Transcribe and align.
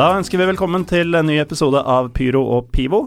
Da 0.00 0.14
ønsker 0.16 0.40
vi 0.40 0.46
velkommen 0.48 0.86
til 0.88 1.12
en 1.12 1.26
ny 1.28 1.34
episode 1.42 1.76
av 1.76 2.06
Pyro 2.16 2.40
og 2.54 2.70
Pivo. 2.72 3.02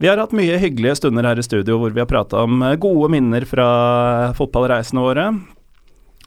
Vi 0.00 0.08
har 0.08 0.16
hatt 0.16 0.32
mye 0.32 0.56
hyggelige 0.56 0.94
stunder 0.96 1.26
her 1.28 1.36
i 1.36 1.44
studio 1.44 1.76
hvor 1.82 1.92
vi 1.92 2.00
har 2.00 2.08
prata 2.08 2.46
om 2.46 2.62
eh, 2.64 2.78
gode 2.80 3.10
minner 3.12 3.44
fra 3.44 3.66
fotballreisene 4.38 5.04
våre. 5.04 5.26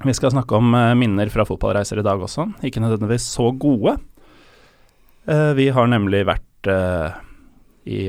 Vi 0.05 0.13
skal 0.13 0.35
snakke 0.35 0.59
om 0.59 0.69
eh, 0.77 0.91
minner 1.01 1.33
fra 1.33 1.47
fotballreiser 1.49 1.97
i 1.97 2.05
dag 2.05 2.21
også, 2.21 2.45
ikke 2.61 2.83
nødvendigvis 2.83 3.25
så 3.25 3.49
gode. 3.57 3.97
Eh, 5.25 5.51
Vi 5.57 5.71
har 5.73 5.89
nemlig 5.89 6.21
vært 6.29 6.69
i 7.89 8.05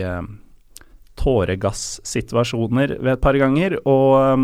tåregassituasjoner 1.25 2.98
ved 3.00 3.14
et 3.17 3.25
par 3.25 3.41
ganger, 3.41 3.80
og 3.89 4.36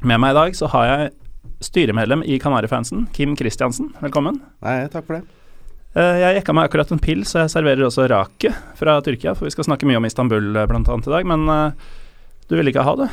med 0.00 0.16
meg 0.16 0.32
i 0.32 0.40
dag 0.40 0.56
så 0.64 0.72
har 0.72 0.92
jeg 0.94 1.16
styremedlem 1.60 2.24
i 2.24 2.40
Kanarifansen, 2.40 3.04
Kim 3.12 3.36
Kristiansen. 3.36 3.92
Velkommen. 4.00 4.40
Nei, 4.64 4.86
takk 4.88 5.04
for 5.04 5.20
det. 5.20 5.44
Eh, 5.96 6.18
Jeg 6.20 6.40
jekka 6.40 6.52
meg 6.56 6.68
akkurat 6.68 6.90
en 6.92 7.00
pils, 7.00 7.30
så 7.32 7.44
jeg 7.44 7.52
serverer 7.54 7.86
også 7.86 8.04
rake 8.12 8.50
fra 8.76 8.98
Tyrkia. 9.04 9.32
For 9.36 9.48
vi 9.48 9.54
skal 9.54 9.64
snakke 9.68 9.88
mye 9.88 9.96
om 10.00 10.04
Istanbul 10.08 10.50
eh, 10.56 10.66
blant 10.68 10.90
annet 10.92 11.08
i 11.08 11.14
dag, 11.14 11.28
men 11.28 11.46
eh, 11.48 11.88
du 12.50 12.56
ville 12.58 12.72
ikke 12.72 12.84
ha 12.86 12.96
det. 13.00 13.08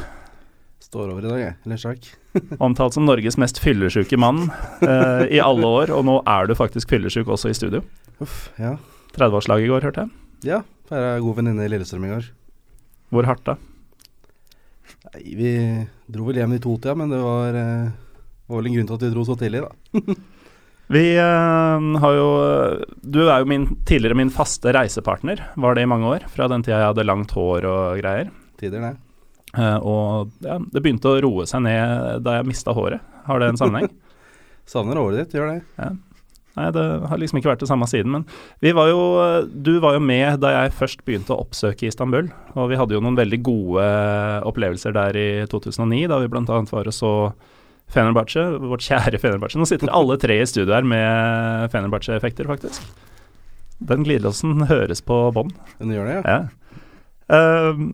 Står 0.84 1.14
over 1.14 1.24
i 1.24 1.30
dag, 1.32 1.40
jeg. 1.46 1.56
Eller 1.66 1.80
sjakk. 1.80 2.10
Omtalt 2.66 2.98
som 2.98 3.06
Norges 3.08 3.38
mest 3.40 3.62
fyllesyke 3.64 4.20
mann 4.20 4.46
eh, 4.84 5.24
i 5.38 5.40
alle 5.44 5.70
år, 5.80 5.94
og 5.96 6.04
nå 6.10 6.18
er 6.28 6.50
du 6.52 6.58
faktisk 6.60 6.92
fyllesyk 6.92 7.32
også 7.32 7.54
i 7.54 7.58
studio. 7.58 7.84
Uff, 8.24 8.50
ja. 8.60 8.76
30-årslag 9.16 9.64
i 9.64 9.70
går, 9.72 9.86
hørte 9.88 10.04
jeg. 10.08 10.16
Ja, 10.50 10.60
feira 10.90 11.16
god 11.24 11.38
venninne 11.40 11.64
i 11.64 11.72
Lillestrøm 11.72 12.04
i 12.10 12.12
går. 12.12 12.28
Hvor 13.14 13.28
hardt 13.30 13.46
da? 13.48 13.56
Nei, 15.14 15.22
vi 15.38 15.50
dro 16.12 16.26
vel 16.28 16.40
hjem 16.42 16.56
i 16.58 16.62
totida, 16.64 16.96
men 17.00 17.12
det 17.14 17.20
var, 17.22 17.56
eh, 17.56 17.92
var 18.50 18.60
vel 18.60 18.70
en 18.72 18.76
grunn 18.80 18.90
til 18.90 18.98
at 19.00 19.06
vi 19.08 19.12
dro 19.14 19.24
så 19.30 19.38
tidlig, 19.40 19.64
da. 19.64 20.04
Vi 20.94 21.18
eh, 21.18 22.00
har 22.04 22.14
jo 22.18 22.28
Du 23.02 23.24
er 23.26 23.42
jo 23.42 23.50
min, 23.50 23.66
tidligere 23.88 24.18
min 24.20 24.32
faste 24.34 24.74
reisepartner, 24.76 25.42
var 25.56 25.76
det 25.76 25.86
i 25.86 25.90
mange 25.90 26.10
år. 26.10 26.28
Fra 26.30 26.50
den 26.52 26.66
tida 26.66 26.82
jeg 26.82 26.92
hadde 26.92 27.08
langt 27.08 27.34
hår 27.34 27.68
og 27.70 28.02
greier. 28.02 28.30
Tider, 28.62 28.84
det. 28.84 28.96
Uh, 29.54 29.78
og 29.86 30.46
ja, 30.46 30.58
det 30.58 30.82
begynte 30.82 31.12
å 31.12 31.20
roe 31.22 31.46
seg 31.50 31.62
ned 31.66 32.24
da 32.26 32.40
jeg 32.40 32.50
mista 32.50 32.74
håret. 32.74 33.04
Har 33.28 33.42
det 33.42 33.52
en 33.52 33.60
sammenheng? 33.60 33.92
Savner 34.72 34.98
håret 34.98 35.24
ditt, 35.24 35.38
gjør 35.38 35.52
det. 35.52 35.92
Nei, 36.54 36.68
det 36.74 36.84
har 37.10 37.20
liksom 37.20 37.40
ikke 37.40 37.50
vært 37.50 37.64
det 37.64 37.70
samme 37.70 37.88
siden. 37.90 38.14
Men 38.14 38.26
vi 38.62 38.74
var 38.78 38.92
jo, 38.92 39.02
du 39.50 39.76
var 39.84 39.98
jo 39.98 40.04
med 40.06 40.38
da 40.42 40.54
jeg 40.54 40.76
først 40.78 41.02
begynte 41.06 41.34
å 41.34 41.42
oppsøke 41.44 41.90
Istanbul. 41.90 42.30
Og 42.54 42.70
vi 42.70 42.78
hadde 42.80 42.96
jo 42.96 43.02
noen 43.02 43.18
veldig 43.18 43.42
gode 43.46 43.88
opplevelser 44.50 44.94
der 44.96 45.18
i 45.18 45.30
2009, 45.52 46.06
da 46.12 46.22
vi 46.22 46.30
bl.a. 46.32 46.46
var 46.46 46.90
og 46.90 46.96
så 46.96 47.14
Fenerbahçe, 47.94 48.44
vårt 48.62 48.86
kjære 48.86 49.20
Fenerbahçe. 49.22 49.60
Nå 49.60 49.68
sitter 49.70 49.92
alle 49.94 50.18
tre 50.22 50.40
i 50.42 50.48
studio 50.50 50.74
her 50.76 50.88
med 50.88 51.72
Fenerbahçe-effekter, 51.74 52.50
faktisk. 52.50 52.86
Den 53.84 54.06
glidelåsen 54.06 54.66
høres 54.70 55.04
på 55.06 55.20
bånn. 55.36 55.54
Den 55.80 55.94
gjør 55.94 56.10
det, 56.10 56.18
ja. 56.18 56.38
Ja. 56.38 56.88
Ehm, 57.34 57.92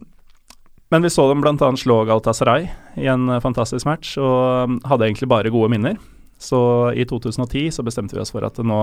men 0.90 1.06
vi 1.06 1.12
så 1.14 1.28
dem 1.30 1.44
bl.a. 1.44 1.70
slå 1.78 2.02
Galatasaray 2.10 2.70
i 2.98 3.10
en 3.12 3.30
fantastisk 3.44 3.86
match, 3.86 4.16
og 4.18 4.70
um, 4.70 4.80
hadde 4.90 5.06
egentlig 5.06 5.30
bare 5.30 5.54
gode 5.54 5.70
minner. 5.74 6.00
Så 6.42 6.60
i 6.96 7.06
2010 7.06 7.70
så 7.76 7.86
bestemte 7.86 8.16
vi 8.16 8.24
oss 8.24 8.34
for 8.34 8.46
at 8.48 8.58
nå 8.64 8.80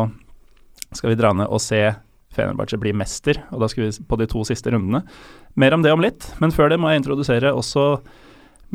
skal 0.95 1.11
vi 1.11 1.19
dra 1.19 1.33
ned 1.35 1.51
og 1.51 1.63
se 1.65 1.81
Fenerbahçe 2.37 2.79
bli 2.79 2.93
mester, 2.95 3.41
og 3.51 3.63
da 3.65 3.69
skal 3.73 3.87
vi 3.87 4.07
på 4.07 4.19
de 4.21 4.29
to 4.31 4.45
siste 4.47 4.71
rundene. 4.71 5.03
Mer 5.57 5.75
om 5.75 5.83
det 5.83 5.95
om 5.95 6.05
litt, 6.05 6.29
men 6.43 6.53
før 6.55 6.71
det 6.71 6.79
må 6.83 6.93
jeg 6.93 7.03
introdusere 7.03 7.55
også 7.57 7.87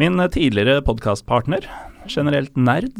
min 0.01 0.19
eh, 0.19 0.31
tidligere 0.33 0.81
podkastpartner, 0.87 1.67
generelt 2.09 2.57
nerd, 2.57 2.91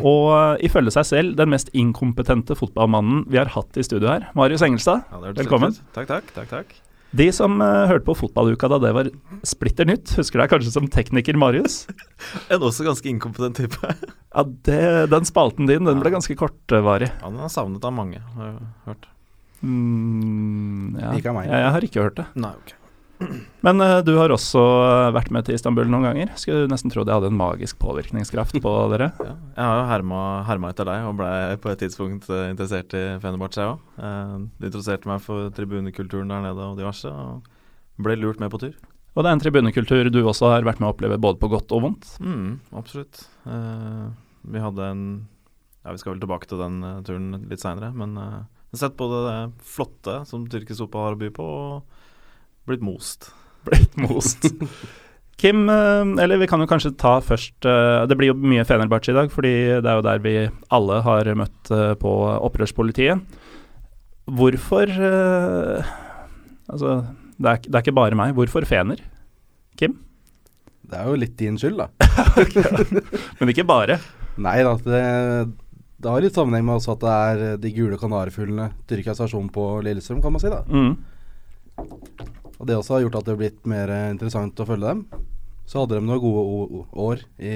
og 0.00 0.30
eh, 0.34 0.66
ifølge 0.68 0.94
seg 0.94 1.08
selv 1.08 1.38
den 1.38 1.52
mest 1.52 1.70
inkompetente 1.76 2.56
fotballmannen 2.58 3.24
vi 3.30 3.40
har 3.40 3.50
hatt 3.54 3.78
i 3.78 3.84
studio 3.86 4.10
her, 4.12 4.30
Marius 4.38 4.64
Engelstad. 4.66 5.04
Ja, 5.10 5.20
det 5.24 5.42
Velkommen. 5.44 5.76
Takk, 5.96 6.08
takk. 6.10 6.32
takk, 6.36 6.48
takk. 6.50 6.78
De 7.10 7.26
som 7.34 7.56
uh, 7.58 7.88
hørte 7.90 8.06
på 8.06 8.14
fotballuka 8.14 8.68
da 8.70 8.78
det 8.84 8.90
var 8.94 9.08
splitter 9.46 9.88
nytt, 9.88 10.12
husker 10.14 10.42
deg 10.42 10.52
kanskje 10.52 10.74
som 10.76 10.86
tekniker 10.90 11.38
Marius? 11.40 11.82
En 12.52 12.62
også 12.62 12.86
ganske 12.86 13.10
inkompetent 13.10 13.58
type. 13.64 13.94
Ja, 14.30 14.44
det, 14.46 14.82
Den 15.10 15.24
spalten 15.26 15.66
din 15.66 15.88
den 15.88 15.98
ble 15.98 16.12
ganske 16.14 16.36
kortvarig. 16.38 17.08
Ja, 17.10 17.30
den 17.32 17.40
er 17.42 17.50
savnet 17.50 17.82
av 17.82 17.96
mange, 17.96 18.20
har 18.36 18.52
jeg 18.52 18.68
hørt. 18.86 19.08
Mm, 19.60 20.94
ja. 21.00 21.16
Ikke 21.18 21.32
av 21.32 21.40
meg. 21.40 21.48
Jeg, 21.50 21.64
jeg 21.64 21.72
har 21.74 21.86
ikke 21.88 22.04
hørt 22.04 22.20
det. 22.20 22.26
Nei, 22.38 22.52
ok. 22.54 22.76
Men 23.60 23.80
uh, 23.80 23.98
du 24.04 24.14
har 24.16 24.32
også 24.32 24.60
eh, 24.60 25.12
vært 25.12 25.30
med 25.34 25.44
til 25.46 25.56
Istanbul 25.56 25.88
noen 25.90 26.06
ganger. 26.08 26.32
Skulle 26.40 26.68
nesten 26.70 26.92
tro 26.92 27.04
det 27.04 27.12
hadde 27.12 27.28
en 27.28 27.38
magisk 27.38 27.78
påvirkningskraft 27.82 28.56
på 28.64 28.72
dere. 28.92 29.10
Ja. 29.20 29.34
Jeg 29.56 29.66
har 29.68 29.80
jo 29.80 29.88
herma, 29.90 30.20
herma 30.48 30.70
etter 30.72 30.88
deg, 30.88 31.08
og 31.08 31.18
ble 31.20 31.32
på 31.60 31.72
et 31.72 31.82
tidspunkt 31.84 32.30
eh, 32.32 32.48
interessert 32.52 32.96
i 32.96 33.04
Fenerbahçe, 33.22 33.60
jeg 33.60 33.74
òg. 33.74 33.82
Uh, 34.00 34.46
du 34.56 34.68
interesserte 34.70 35.10
meg 35.10 35.20
for 35.24 35.52
tribunekulturen 35.56 36.32
der 36.32 36.46
nede 36.48 36.70
og 36.70 36.80
diverse, 36.80 37.12
og 37.12 38.00
ble 38.00 38.16
lurt 38.20 38.40
med 38.40 38.52
på 38.52 38.62
tur. 38.62 38.78
Og 39.10 39.24
det 39.24 39.28
er 39.28 39.36
en 39.36 39.42
tribunekultur 39.42 40.08
du 40.08 40.22
også 40.22 40.54
har 40.54 40.64
vært 40.64 40.80
med 40.80 40.88
å 40.88 40.94
oppleve 40.94 41.20
både 41.20 41.40
på 41.42 41.50
godt 41.52 41.74
og 41.76 41.84
vondt. 41.84 42.08
Mm, 42.24 42.60
absolutt. 42.78 43.26
Uh, 43.44 44.08
vi 44.48 44.62
hadde 44.62 44.88
en 44.94 45.04
Ja, 45.80 45.92
vi 45.94 46.00
skal 46.00 46.14
vel 46.14 46.20
tilbake 46.20 46.48
til 46.48 46.60
den 46.60 46.82
turen 47.04 47.46
litt 47.48 47.62
seinere, 47.62 47.88
men 47.96 48.16
uh, 48.20 48.42
sett 48.76 48.96
både 49.00 49.24
det 49.26 49.64
flotte 49.66 50.22
som 50.28 50.44
tyrkisk 50.48 50.84
fotball 50.84 51.08
har 51.08 51.16
å 51.16 51.20
by 51.20 51.30
på, 51.34 51.44
og 51.44 51.99
blitt 52.68 52.82
most. 52.84 53.30
Blitt 53.68 53.96
most. 54.00 54.46
Kim, 55.40 55.68
eh, 55.68 56.22
eller 56.22 56.40
vi 56.40 56.48
kan 56.48 56.60
jo 56.60 56.68
kanskje 56.68 56.92
ta 57.00 57.14
først 57.24 57.64
eh, 57.68 58.02
Det 58.08 58.16
blir 58.18 58.30
jo 58.32 58.36
mye 58.36 58.64
Fenerbahçe 58.68 59.12
i 59.12 59.16
dag, 59.16 59.30
fordi 59.32 59.52
det 59.80 59.88
er 59.88 59.96
jo 59.98 60.04
der 60.04 60.20
vi 60.24 60.34
alle 60.76 61.00
har 61.06 61.30
møtt 61.36 61.72
eh, 61.72 61.94
på 62.00 62.12
opprørspolitiet. 62.36 63.40
Hvorfor 64.30 64.92
Altså, 66.70 66.90
det 67.40 67.50
er, 67.50 67.62
det 67.66 67.74
er 67.74 67.82
ikke 67.82 67.96
bare 67.96 68.18
meg. 68.18 68.34
Hvorfor 68.36 68.62
Fener? 68.68 69.00
Kim? 69.80 69.96
Det 70.86 70.98
er 70.98 71.08
jo 71.08 71.18
litt 71.18 71.34
din 71.40 71.56
skyld, 71.58 71.80
da. 71.80 71.88
Men 73.40 73.50
ikke 73.50 73.66
bare. 73.66 73.96
Nei 74.40 74.60
da, 74.66 74.76
det, 74.84 75.00
det 75.98 76.12
har 76.12 76.22
litt 76.22 76.36
sammenheng 76.36 76.68
med 76.68 76.78
også 76.78 76.94
at 76.94 77.02
det 77.02 77.16
er 77.16 77.58
de 77.64 77.72
gule 77.74 77.98
kanarifuglene 77.98 78.70
Tyrkias 78.90 79.18
stasjon 79.18 79.50
på 79.52 79.66
Lillestrøm, 79.84 80.22
kan 80.22 80.36
man 80.36 80.42
si. 80.42 80.52
da. 80.52 80.62
Mm. 80.68 80.94
Og 82.60 82.68
det 82.68 82.76
også 82.76 82.98
har 82.98 83.06
gjort 83.06 83.18
at 83.22 83.26
det 83.26 83.32
har 83.34 83.40
blitt 83.40 83.66
mer 83.68 83.90
interessant 84.12 84.60
å 84.60 84.68
følge 84.68 84.90
dem. 84.92 85.04
Så 85.70 85.80
hadde 85.82 85.96
de 85.96 86.04
noen 86.04 86.20
gode 86.20 86.84
år 87.00 87.22
i 87.40 87.54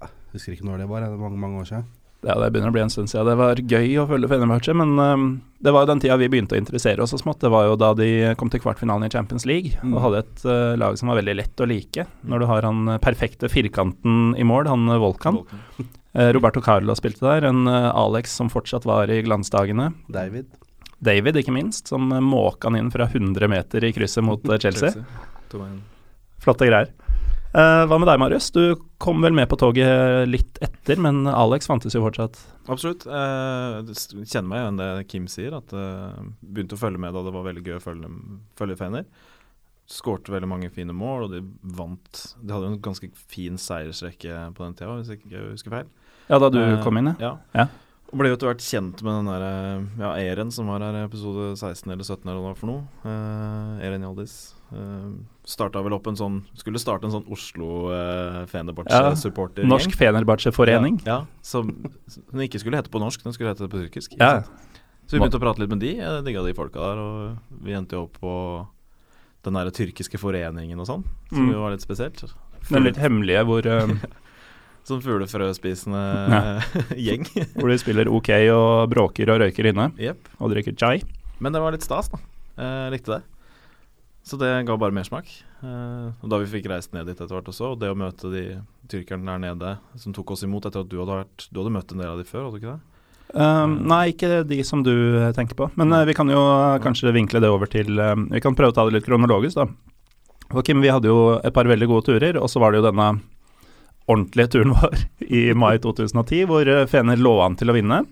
ja, 0.00 0.08
Husker 0.34 0.54
ikke 0.54 0.66
når 0.68 0.82
det 0.84 0.88
var, 0.90 1.02
det 1.06 1.18
mange, 1.18 1.38
mange 1.40 1.62
år 1.62 1.68
siden. 1.70 1.86
Ja, 2.26 2.34
det 2.40 2.48
begynner 2.50 2.72
å 2.72 2.74
bli 2.74 2.82
en 2.82 2.90
stund 2.90 3.10
siden. 3.10 3.28
Det 3.28 3.36
var 3.38 3.60
gøy 3.60 3.92
å 4.02 4.06
følge 4.10 4.28
Fenerbahçe, 4.30 4.72
men 4.74 4.94
um, 4.98 5.26
det 5.62 5.70
var 5.74 5.84
jo 5.84 5.90
den 5.92 6.00
tida 6.02 6.16
vi 6.18 6.26
begynte 6.32 6.56
å 6.56 6.58
interessere 6.58 7.04
oss 7.04 7.12
så 7.14 7.20
smått. 7.20 7.38
Det 7.44 7.50
var 7.52 7.68
jo 7.68 7.76
da 7.78 7.92
de 7.94 8.08
kom 8.40 8.50
til 8.50 8.62
kvartfinalen 8.64 9.06
i 9.06 9.12
Champions 9.12 9.46
League 9.46 9.76
Mm. 9.82 9.92
og 9.94 10.00
hadde 10.06 10.22
et 10.24 10.46
uh, 10.48 10.74
lag 10.80 10.96
som 10.98 11.12
var 11.12 11.20
veldig 11.20 11.36
lett 11.38 11.62
å 11.62 11.68
like. 11.70 12.06
Når 12.26 12.42
du 12.42 12.46
har 12.50 12.66
han 12.66 12.80
eh, 12.94 12.98
perfekte 13.04 13.50
firkanten 13.52 14.32
i 14.40 14.46
mål, 14.48 14.66
han 14.72 14.88
Volkan. 15.02 15.38
Volkan. 15.42 15.90
Eh, 16.16 16.30
Roberto 16.32 16.62
Carlo 16.64 16.94
spilte 16.98 17.22
der. 17.28 17.46
En 17.52 17.66
uh, 17.68 17.92
Alex 17.94 18.32
som 18.40 18.50
fortsatt 18.50 18.88
var 18.88 19.12
i 19.12 19.20
glansdagene. 19.26 19.90
David. 20.10 20.48
David, 20.98 21.36
ikke 21.42 21.52
minst, 21.54 21.88
som 21.92 22.08
eh, 22.12 22.20
måka 22.24 22.70
han 22.70 22.78
inn 22.78 22.90
fra 22.90 23.04
100 23.10 23.48
meter 23.52 23.84
i 23.84 23.92
krysset 23.92 24.24
mot 24.24 24.40
Chelsea. 24.62 24.92
Chelsea. 24.92 25.70
Flotte 26.42 26.68
greier. 26.68 26.90
Uh, 27.56 27.86
hva 27.88 27.96
med 27.96 28.08
deg, 28.10 28.18
Marius? 28.20 28.50
Du 28.52 28.74
kom 29.00 29.22
vel 29.24 29.32
med 29.32 29.46
på 29.48 29.56
toget 29.56 30.26
litt 30.28 30.58
etter, 30.60 30.98
men 31.00 31.22
Alex 31.30 31.68
fantes 31.70 31.94
jo 31.96 32.02
fortsatt. 32.04 32.36
Absolutt. 32.68 33.06
Uh, 33.08 33.80
kjenner 34.28 34.50
meg 34.50 34.60
igjen 34.60 34.80
det 34.82 34.88
Kim 35.08 35.28
sier, 35.30 35.54
at 35.56 35.72
uh, 35.72 36.18
begynte 36.44 36.76
å 36.76 36.82
følge 36.82 37.00
med 37.00 37.16
da 37.16 37.22
det 37.24 37.32
var 37.32 37.46
veldig 37.46 37.64
gøy 37.64 37.78
å 37.78 37.84
følge, 37.86 38.10
følge 38.60 38.76
Fener. 38.82 39.06
skårte 39.88 40.34
veldig 40.34 40.50
mange 40.50 40.68
fine 40.74 40.92
mål, 40.92 41.28
og 41.28 41.32
de 41.32 41.40
vant 41.78 42.22
De 42.42 42.52
hadde 42.52 42.66
jo 42.68 42.74
en 42.74 42.82
ganske 42.82 43.08
fin 43.30 43.56
seiersrekke 43.62 44.50
på 44.56 44.64
den 44.66 44.76
tida, 44.76 44.98
hvis 44.98 45.14
jeg 45.14 45.22
ikke 45.22 45.46
husker 45.54 45.76
feil. 45.78 45.90
Ja, 46.28 46.40
da 46.42 46.50
du 46.50 46.58
Eh, 46.60 46.80
kom 46.84 46.98
inn, 47.00 47.14
ja. 47.14 47.16
Ja. 47.22 47.34
Ja. 47.62 47.68
Og 48.12 48.20
ble 48.20 48.28
jo 48.30 48.36
etter 48.36 48.46
hvert 48.52 48.62
kjent 48.62 49.00
med 49.02 49.16
den 49.18 49.28
der, 49.32 49.44
ja, 49.98 50.10
Eren 50.30 50.52
som 50.54 50.68
var 50.70 50.84
her 50.84 50.94
i 50.94 51.04
episode 51.08 51.48
16 51.58 51.90
eller 51.90 52.04
17 52.06 52.22
eller 52.30 52.42
hva 52.44 52.52
for 52.54 52.70
noe. 52.70 52.84
Eh, 53.02 53.86
Eren 53.88 54.04
Hjaldis. 54.06 54.36
Eh, 54.70 55.08
starta 55.46 55.82
vel 55.82 55.94
opp 55.94 56.06
en 56.10 56.16
sånn 56.18 56.40
Skulle 56.58 56.80
starte 56.82 57.06
en 57.06 57.12
sånn 57.14 57.28
Oslo 57.30 57.84
uh, 57.86 58.40
Ja, 58.40 58.46
Fenerbahçe-supporter. 58.50 59.66
Norsk 59.66 59.94
Fenerbahçe-forening. 59.98 61.00
Ja, 61.06 61.20
ja, 61.22 61.42
som, 61.46 61.70
som 62.10 62.42
ikke 62.42 62.58
skulle 62.62 62.78
hete 62.80 62.90
på 62.90 62.98
norsk, 63.02 63.22
den 63.26 63.34
skulle 63.36 63.52
hete 63.54 63.68
på 63.70 63.78
tyrkisk. 63.84 64.16
Ja. 64.18 64.40
Så 65.06 65.14
vi 65.14 65.20
begynte 65.22 65.38
å 65.38 65.42
prate 65.44 65.62
litt 65.62 65.70
med 65.70 65.82
de, 65.84 65.92
jeg 66.00 66.24
digga 66.26 66.42
de 66.42 66.54
folka 66.58 66.82
der, 66.82 66.98
og 66.98 67.60
vi 67.62 67.76
endte 67.78 67.94
jo 67.94 68.08
opp 68.08 68.18
på 68.18 68.32
den 69.46 69.54
derre 69.54 69.70
tyrkiske 69.70 70.18
foreningen 70.18 70.80
og 70.82 70.88
sånn, 70.88 71.04
som 71.30 71.44
Mm. 71.46 71.52
jo 71.54 71.60
var 71.62 71.70
litt 71.76 71.84
spesielt. 71.86 72.24
Den 72.66 72.82
litt 72.82 72.98
hemmelige 72.98 73.44
hvor, 73.46 73.62
Sånn 74.86 75.02
fuglefrøspisende 75.02 76.02
gjeng. 77.08 77.26
hvor 77.56 77.72
de 77.72 77.78
spiller 77.82 78.10
OK 78.12 78.30
og 78.54 78.86
bråker 78.92 79.32
og 79.34 79.42
røyker 79.42 79.72
inne 79.72 79.90
yep. 79.98 80.30
og 80.38 80.52
drikker 80.54 80.76
chai. 80.78 81.00
Men 81.42 81.56
det 81.56 81.62
var 81.62 81.74
litt 81.74 81.84
stas, 81.84 82.12
da. 82.12 82.20
Jeg 82.56 82.92
likte 82.94 83.18
det. 83.18 83.24
Så 84.26 84.38
det 84.40 84.48
ga 84.66 84.74
bare 84.74 84.94
mersmak. 84.94 85.28
Eh, 85.62 86.06
og 86.10 86.30
da 86.30 86.40
vi 86.42 86.48
fikk 86.50 86.66
reist 86.72 86.90
ned 86.96 87.06
dit 87.06 87.14
etter 87.14 87.30
hvert 87.30 87.50
også, 87.52 87.72
og 87.74 87.78
det 87.78 87.92
å 87.92 87.98
møte 87.98 88.30
de 88.32 88.42
tyrkerne 88.90 89.26
der 89.26 89.42
nede 89.44 89.74
som 90.02 90.14
tok 90.16 90.34
oss 90.34 90.42
imot 90.42 90.66
etter 90.66 90.82
at 90.82 90.90
du 90.90 90.98
hadde 90.98 91.20
vært 91.20 91.46
Du 91.50 91.60
hadde 91.60 91.74
møtt 91.74 91.94
en 91.94 92.02
del 92.02 92.10
av 92.10 92.18
de 92.18 92.26
før, 92.26 92.48
hadde 92.48 92.58
du 92.58 92.64
ikke 92.64 92.74
det? 92.74 92.92
Um, 93.36 93.76
nei, 93.90 94.02
ikke 94.12 94.42
de 94.46 94.58
som 94.66 94.82
du 94.86 94.94
eh, 94.94 95.30
tenker 95.36 95.58
på. 95.58 95.68
Men 95.78 95.94
uh, 95.94 96.02
vi 96.06 96.14
kan 96.18 96.30
jo 96.30 96.42
kanskje 96.82 97.14
vinkle 97.14 97.42
det 97.42 97.50
over 97.50 97.70
til 97.70 97.90
Vi 98.30 98.42
kan 98.42 98.58
prøve 98.58 98.74
å 98.74 98.76
ta 98.76 98.86
det 98.86 98.98
litt 98.98 99.06
kronologisk, 99.06 99.62
da. 99.62 99.70
For 100.50 100.66
Kim, 100.66 100.82
vi 100.82 100.90
hadde 100.90 101.10
jo 101.10 101.38
et 101.38 101.54
par 101.54 101.66
veldig 101.66 101.90
gode 101.90 102.06
turer, 102.06 102.38
og 102.38 102.50
så 102.50 102.62
var 102.62 102.74
det 102.74 102.82
jo 102.82 102.88
denne 102.88 103.08
ordentlige 104.06 104.52
turen 104.54 104.74
vår 104.76 104.98
i 105.26 105.42
mai 105.58 105.76
2010, 105.82 106.44
hvor 106.50 106.68
eh, 106.70 106.84
Fener 106.90 107.20
lå 107.20 107.34
an 107.44 107.56
til 107.58 107.72
å 107.72 107.76
vinne. 107.76 108.02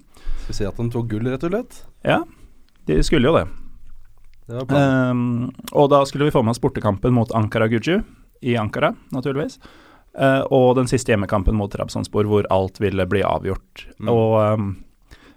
Skal 0.45 0.51
vi 0.51 0.59
si 0.59 0.67
at 0.69 0.81
de 0.81 0.89
tok 0.93 1.11
gull, 1.13 1.29
rett 1.31 1.47
og 1.47 1.55
slett? 1.55 1.85
Ja, 2.05 2.23
de 2.89 2.99
skulle 3.07 3.31
jo 3.31 3.37
det. 3.39 3.47
Det. 4.45 4.65
Um, 4.69 5.49
og 5.73 5.89
da 5.89 6.03
skulle 6.05 6.29
vi 6.29 6.35
få 6.35 6.43
med 6.45 6.53
oss 6.53 6.61
bortekampen 6.61 7.15
mot 7.17 7.31
Ankara 7.33 7.69
Guju 7.73 8.03
i 8.45 8.59
Ankara, 8.61 8.93
naturligvis. 9.15 9.57
Uh, 10.15 10.45
og 10.53 10.75
den 10.79 10.91
siste 10.91 11.15
hjemmekampen 11.15 11.57
mot 11.57 11.73
Trabzonspor, 11.73 12.29
hvor 12.29 12.49
alt 12.53 12.77
ville 12.83 13.07
bli 13.09 13.23
avgjort. 13.25 13.87
Mm. 13.97 14.11
Og 14.13 14.35
um, 14.61 14.69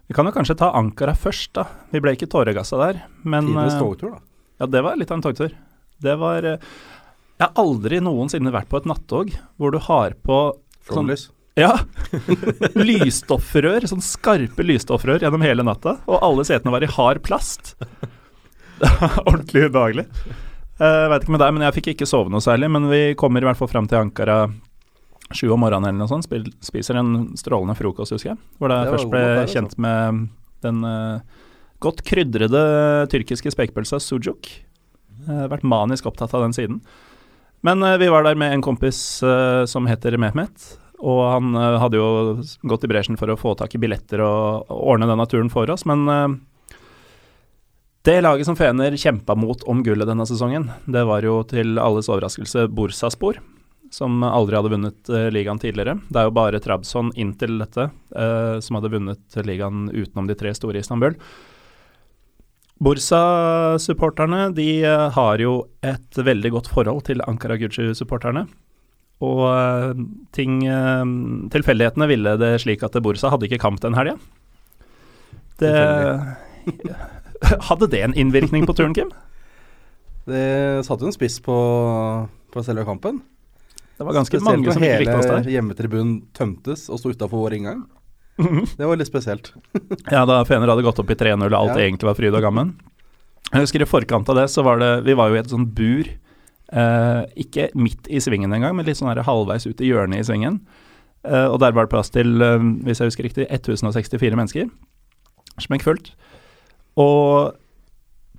vi 0.07 0.15
kan 0.15 0.27
jo 0.27 0.33
kanskje 0.35 0.57
ta 0.59 0.73
Ankara 0.75 1.15
først, 1.15 1.53
da. 1.57 1.65
Vi 1.91 2.01
ble 2.03 2.13
ikke 2.15 2.29
tåregassa 2.31 2.79
der, 2.79 3.01
men 3.27 3.49
Tidenes 3.49 3.75
eh, 3.75 3.81
togtur, 3.81 4.17
da. 4.17 4.21
Ja, 4.61 4.69
det 4.75 4.83
var 4.85 4.99
litt 4.99 5.11
av 5.11 5.19
en 5.19 5.25
togtur. 5.25 5.55
Det 6.03 6.13
var 6.21 6.45
eh, 6.47 6.69
Jeg 7.37 7.45
har 7.45 7.61
aldri 7.61 7.99
noensinne 8.01 8.53
vært 8.53 8.69
på 8.71 8.79
et 8.81 8.87
nattog 8.89 9.33
hvor 9.61 9.73
du 9.73 9.77
har 9.85 10.15
på 10.25 10.37
sånn 10.89 11.11
Ja! 11.57 11.73
lysstoffrør, 12.89 13.85
sånn 13.89 14.01
skarpe 14.01 14.65
lysstoffrør 14.65 15.21
gjennom 15.21 15.45
hele 15.45 15.65
natta, 15.65 15.99
og 16.09 16.23
alle 16.25 16.45
setene 16.47 16.73
var 16.73 16.85
i 16.85 16.89
hard 16.89 17.21
plast. 17.25 17.75
Det 18.81 18.89
er 19.05 19.19
ordentlig 19.23 19.67
ubehagelig. 19.69 20.07
Jeg 20.77 21.09
vet 21.11 21.25
ikke 21.25 21.33
med 21.33 21.41
deg, 21.41 21.53
men 21.55 21.65
jeg 21.65 21.75
fikk 21.77 21.91
ikke 21.93 22.09
sove 22.09 22.33
noe 22.33 22.43
særlig. 22.43 22.69
Men 22.73 22.85
vi 22.89 23.01
kommer 23.17 23.41
i 23.41 23.47
hvert 23.49 23.57
fall 23.57 23.69
fram 23.71 23.89
til 23.89 23.99
Ankara 24.01 24.43
sju 25.33 25.49
om 25.51 25.61
morgenen 25.61 25.89
eller 25.89 26.03
noe 26.03 26.11
sånt. 26.11 26.27
Spil, 26.27 26.45
spiser 26.63 26.99
en 27.01 27.31
strålende 27.37 27.77
frokost, 27.77 28.13
husker 28.13 28.33
jeg. 28.33 28.41
Hvor 28.61 28.73
jeg 28.73 28.93
først 28.93 29.09
ble 29.13 29.23
der, 29.25 29.41
kjent 29.45 29.73
kjent 29.73 29.81
med 29.81 30.21
den 30.65 30.85
uh, 30.85 31.43
godt 31.83 32.05
krydrede 32.05 32.61
tyrkiske 33.13 33.53
spekepølsa 33.53 33.99
sujuk. 34.01 34.51
Har 35.27 35.49
vært 35.51 35.65
manisk 35.67 36.05
opptatt 36.09 36.33
av 36.37 36.45
den 36.45 36.55
siden. 36.55 36.81
Men 37.61 37.83
eh, 37.83 37.97
vi 37.97 38.07
var 38.07 38.23
der 38.23 38.35
med 38.35 38.53
en 38.53 38.61
kompis 38.61 39.23
eh, 39.23 39.65
som 39.65 39.87
heter 39.89 40.17
Mehmet. 40.17 40.77
Og 40.97 41.21
han 41.29 41.55
eh, 41.55 41.77
hadde 41.81 41.99
jo 41.99 42.09
gått 42.69 42.85
i 42.85 42.91
bresjen 42.91 43.17
for 43.19 43.31
å 43.31 43.39
få 43.39 43.55
tak 43.57 43.75
i 43.75 43.81
billetter 43.81 44.23
og, 44.25 44.69
ordne 44.69 45.09
denne 45.09 45.27
turen 45.29 45.51
for 45.53 45.69
oss, 45.73 45.85
men 45.87 46.05
det 48.07 48.21
laget 48.23 48.47
som 48.47 48.55
Fener 48.55 48.95
kjempa 48.95 49.35
mot 49.35 49.65
om 49.67 49.81
gullet 49.83 50.07
denne 50.07 50.23
sesongen, 50.29 50.69
det 50.87 51.01
var 51.09 51.25
jo 51.27 51.41
til 51.43 51.75
alles 51.81 52.07
overraskelse 52.07 52.69
Bursaspor, 52.71 53.41
som 53.91 54.23
aldri 54.23 54.55
hadde 54.55 54.71
vunnet 54.71 55.11
uh, 55.11 55.25
ligaen 55.27 55.59
tidligere. 55.59 55.97
Det 56.07 56.21
er 56.21 56.29
jo 56.29 56.35
bare 56.37 56.61
Trabzon 56.63 57.09
inntil 57.19 57.57
dette 57.59 57.89
uh, 58.15 58.63
som 58.63 58.79
hadde 58.79 58.93
vunnet 58.93 59.37
ligaen 59.43 59.89
utenom 59.91 60.29
de 60.29 60.37
tre 60.39 60.53
store 60.55 60.79
i 60.79 60.85
Istanbul. 60.85 61.17
Bursa-supporterne 62.83 64.51
de 64.53 64.69
eh, 64.85 65.09
har 65.15 65.41
jo 65.41 65.59
et 65.85 66.19
veldig 66.21 66.51
godt 66.53 66.69
forhold 66.69 67.05
til 67.07 67.23
Ankara 67.25 67.57
Gucci-supporterne. 67.57 68.45
Og 69.25 69.43
eh, 69.49 70.01
ting 70.37 70.59
eh, 70.69 71.05
Tilfeldighetene 71.53 72.09
ville 72.11 72.35
det 72.37 72.51
slik 72.61 72.85
at 72.85 72.97
Bursa 73.01 73.31
hadde 73.33 73.49
ikke 73.49 73.61
kamp 73.63 73.81
den 73.81 73.97
helga. 73.97 74.17
Det 75.57 75.73
Hadde 77.69 77.87
det 77.89 78.01
en 78.01 78.13
innvirkning 78.17 78.65
på 78.65 78.73
turen, 78.77 78.93
Kim? 78.97 79.09
Det 80.27 80.85
satte 80.85 81.05
jo 81.05 81.11
en 81.11 81.15
spiss 81.15 81.37
på, 81.45 81.57
på 82.51 82.63
selve 82.65 82.83
kampen. 82.85 83.21
Det 83.97 84.05
var 84.05 84.17
ganske 84.17 84.37
Spesielt 84.37 84.65
mange 84.65 84.73
som 84.73 84.83
ikke 84.83 85.03
likte 85.03 85.17
oss 85.17 85.29
der. 85.29 85.51
hjemmetribunen 85.53 86.17
tømtes 86.37 86.87
og 86.89 86.99
sto 87.01 87.13
utafor 87.13 87.45
vår 87.45 87.57
inngang. 87.57 87.85
Mhm. 88.37 88.67
Det 88.77 88.85
var 88.85 88.95
litt 88.99 89.07
spesielt. 89.09 89.51
Ja, 90.11 90.25
da 90.29 90.43
Fener 90.45 90.67
hadde 90.69 90.83
gått 90.85 90.99
opp 91.01 91.09
i 91.09 91.15
3-0 91.17 91.45
og 91.47 91.53
alt 91.57 91.77
Ja. 91.77 91.83
egentlig 91.87 92.05
var 92.11 92.15
fryd 92.19 92.35
og 92.37 92.41
gammen. 92.45 92.75
Jeg 93.51 93.61
husker 93.63 93.81
i 93.81 93.87
forkant 93.89 94.29
av 94.29 94.35
det, 94.35 94.47
så 94.51 94.63
var 94.63 94.77
det 94.81 95.03
Vi 95.05 95.13
var 95.17 95.29
jo 95.29 95.35
i 95.35 95.39
et 95.39 95.49
sånt 95.49 95.73
bur. 95.73 96.05
Eh, 96.73 97.21
ikke 97.39 97.69
midt 97.79 98.07
i 98.11 98.19
svingen 98.19 98.51
engang, 98.53 98.75
men 98.75 98.85
litt 98.85 98.97
sånn 98.99 99.07
her 99.07 99.23
halvveis 99.23 99.65
ut 99.69 99.79
i 99.81 99.87
hjørnet 99.89 100.19
i 100.19 100.27
svingen. 100.27 100.59
Eh, 101.23 101.47
og 101.47 101.59
der 101.63 101.71
var 101.71 101.85
det 101.87 101.91
plass 101.93 102.09
til, 102.11 102.41
eh, 102.41 102.59
hvis 102.83 102.99
jeg 102.99 103.07
husker 103.09 103.23
riktig, 103.23 103.47
1064 103.49 104.35
mennesker. 104.35 104.69
Smekkfullt. 105.63 106.11
Og 106.97 107.55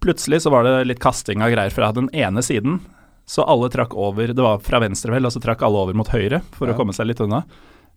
plutselig 0.05 0.43
så 0.45 0.51
var 0.53 0.63
det 0.67 0.87
litt 0.87 1.01
kasting 1.03 1.43
av 1.43 1.51
greier 1.51 1.73
fra 1.75 1.91
den 1.97 2.09
ene 2.15 2.43
siden. 2.45 2.81
Så 3.29 3.45
alle 3.49 3.69
trakk 3.69 3.93
over 3.99 4.27
Det 4.33 4.37
var 4.45 4.59
fra 4.65 4.79
venstre, 4.81 5.11
vel, 5.13 5.27
og 5.27 5.33
så 5.35 5.41
trakk 5.43 5.63
alle 5.67 5.77
over 5.83 5.95
mot 5.95 6.09
høyre 6.09 6.43
for 6.53 6.69
Ja. 6.69 6.75
å 6.75 6.77
komme 6.77 6.95
seg 6.95 7.07
litt 7.11 7.21
unna. 7.21 7.45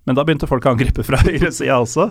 Men 0.07 0.18
da 0.18 0.25
begynte 0.25 0.50
folk 0.50 0.65
å 0.65 0.74
angripe 0.74 1.06
fra 1.07 1.19
høyre 1.25 1.51
sida 1.53 1.81
også. 1.81 2.09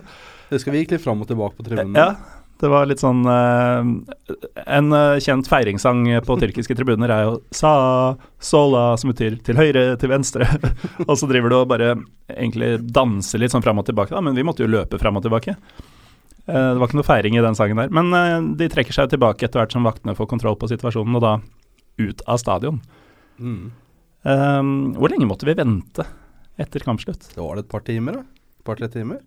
skal 0.56 0.74
vi 0.74 0.84
gikk 0.84 0.96
litt 0.96 1.04
fram 1.04 1.22
og 1.22 1.30
tilbake 1.30 1.58
på 1.58 1.66
tribunen. 1.66 1.98
Ja, 1.98 2.40
det 2.60 2.68
var 2.68 2.84
litt 2.84 3.00
sånn 3.00 3.22
eh, 3.24 4.34
En 4.68 4.92
eh, 4.92 5.20
kjent 5.24 5.48
feiringssang 5.48 6.02
på 6.26 6.36
tyrkiske 6.42 6.76
tribuner 6.76 7.12
er 7.14 7.22
jo 7.24 7.38
Sa 7.56 7.72
sola, 8.36 8.98
som 9.00 9.12
betyr 9.14 9.38
til 9.46 9.58
høyre, 9.60 9.94
til 10.00 10.12
venstre. 10.12 10.48
og 11.08 11.14
så 11.16 11.28
driver 11.30 11.52
du 11.52 11.56
og 11.62 11.70
bare 11.72 11.94
egentlig 12.36 12.76
danser 12.92 13.42
litt 13.42 13.54
sånn 13.54 13.64
fram 13.64 13.80
og 13.80 13.88
tilbake, 13.88 14.14
da, 14.14 14.22
men 14.24 14.36
vi 14.36 14.44
måtte 14.46 14.64
jo 14.64 14.70
løpe 14.70 15.00
fram 15.00 15.18
og 15.18 15.24
tilbake. 15.26 15.56
Eh, 16.50 16.54
det 16.72 16.78
var 16.80 16.88
ikke 16.88 16.98
noe 17.00 17.06
feiring 17.06 17.36
i 17.36 17.44
den 17.44 17.58
sangen 17.58 17.80
der. 17.80 17.92
Men 17.94 18.12
eh, 18.16 18.38
de 18.60 18.70
trekker 18.72 18.96
seg 18.96 19.12
tilbake 19.12 19.46
etter 19.46 19.62
hvert 19.62 19.74
som 19.74 19.86
vaktene 19.86 20.16
får 20.18 20.30
kontroll 20.30 20.58
på 20.60 20.70
situasjonen, 20.70 21.18
og 21.18 21.24
da 21.24 21.34
ut 22.00 22.24
av 22.26 22.40
stadion. 22.40 22.80
Mm. 23.40 23.70
Eh, 24.24 24.62
hvor 24.96 25.12
lenge 25.12 25.28
måtte 25.28 25.48
vi 25.48 25.56
vente 25.58 26.06
etter 26.60 26.84
kampslutt? 26.84 27.32
Det 27.34 27.40
var 27.40 27.56
det 27.56 27.66
et 27.66 27.72
par 27.72 27.84
timer, 27.86 28.20
da. 28.20 28.46
Et 28.60 28.66
par-tre 28.66 28.90
timer. 28.92 29.22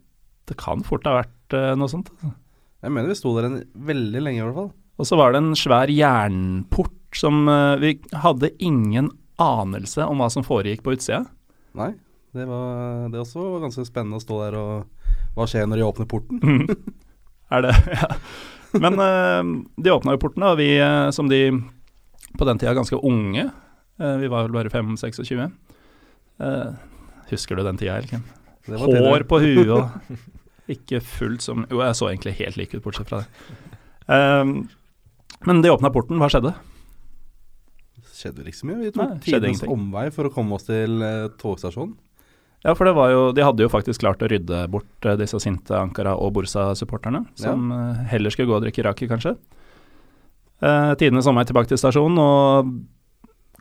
Det 0.49 0.57
kan 0.59 0.83
fort 0.85 1.05
ha 1.07 1.17
vært 1.21 1.55
uh, 1.55 1.73
noe 1.79 1.91
sånt. 1.91 2.11
altså. 2.13 2.33
Jeg 2.83 2.91
mener 2.91 3.13
vi 3.13 3.15
sto 3.15 3.31
der 3.37 3.47
en 3.47 3.59
veldig 3.87 4.21
lenge, 4.21 4.41
i 4.41 4.43
hvert 4.43 4.57
fall. 4.57 4.71
Og 4.99 5.07
så 5.07 5.17
var 5.17 5.33
det 5.33 5.41
en 5.41 5.53
svær 5.57 5.89
jernport 5.89 7.17
som 7.17 7.45
uh, 7.49 7.79
Vi 7.81 7.95
hadde 8.23 8.51
ingen 8.61 9.09
anelse 9.41 10.05
om 10.05 10.21
hva 10.21 10.29
som 10.33 10.45
foregikk 10.45 10.83
på 10.85 10.93
utsida. 10.97 11.23
Nei, 11.77 11.93
det 12.35 12.45
var 12.49 13.07
det 13.13 13.21
også 13.21 13.45
var 13.55 13.63
ganske 13.65 13.85
spennende 13.87 14.19
å 14.19 14.23
stå 14.23 14.41
der 14.43 14.57
og 14.59 15.07
Hva 15.33 15.47
skjer 15.49 15.65
når 15.69 15.79
de 15.79 15.87
åpner 15.87 16.09
porten? 16.09 16.67
Er 17.53 17.65
det 17.65 17.73
Ja. 18.01 18.11
Men 18.73 18.97
uh, 18.97 19.41
de 19.77 19.93
åpna 19.93 20.15
jo 20.15 20.21
porten, 20.21 20.45
og 20.45 20.57
Vi 20.57 20.75
som 21.13 21.29
de 21.29 21.45
på 22.33 22.45
den 22.49 22.57
tida 22.57 22.73
ganske 22.73 22.97
unge 22.97 23.43
Vi 24.01 24.29
var 24.31 24.47
vel 24.47 24.55
bare 24.55 24.71
5-26. 24.73 25.43
Uh, 26.41 26.73
husker 27.31 27.59
du 27.59 27.63
den 27.65 27.79
tida, 27.79 27.97
Elken? 28.01 28.25
Hår 28.67 29.25
på 29.27 29.39
huet 29.43 29.71
og 29.75 30.19
ikke 30.75 31.01
fullt 31.03 31.43
som 31.43 31.65
Jo, 31.67 31.81
jeg 31.83 31.97
så 31.99 32.07
egentlig 32.11 32.37
helt 32.39 32.59
lik 32.59 32.75
ut, 32.75 32.83
bortsett 32.85 33.09
fra 33.09 33.23
det. 33.23 33.57
Um, 34.07 34.53
men 35.47 35.59
de 35.63 35.71
åpna 35.71 35.91
porten, 35.91 36.19
hva 36.21 36.29
skjedde? 36.31 36.53
skjedde 38.23 38.45
liksom 38.47 38.71
jo. 38.71 38.77
mye. 38.77 38.87
Vi 38.87 38.95
tok 38.95 39.13
tidens 39.23 39.61
tidenes 39.61 39.75
omvei 39.75 40.07
for 40.13 40.29
å 40.29 40.33
komme 40.33 40.57
oss 40.57 40.67
til 40.69 41.03
eh, 41.03 41.27
togstasjonen. 41.41 41.95
Ja, 42.63 42.71
for 42.79 42.87
det 42.87 42.93
var 42.95 43.09
jo 43.11 43.23
De 43.35 43.43
hadde 43.43 43.65
jo 43.65 43.71
faktisk 43.71 44.05
klart 44.05 44.21
å 44.23 44.29
rydde 44.31 44.61
bort 44.71 45.07
eh, 45.07 45.17
disse 45.19 45.39
sinte 45.43 45.75
Ankara 45.75 46.15
og 46.15 46.31
Bursa-supporterne, 46.37 47.25
som 47.39 47.71
eh, 47.75 48.05
heller 48.13 48.33
skulle 48.33 48.51
gå 48.51 48.57
og 48.59 48.63
drikke 48.65 48.85
raki, 48.87 49.09
kanskje. 49.11 49.35
Uh, 50.63 50.93
Tidenes 50.95 51.27
omvei 51.27 51.43
tilbake 51.43 51.67
til 51.67 51.79
stasjonen, 51.79 52.19
og 52.23 52.69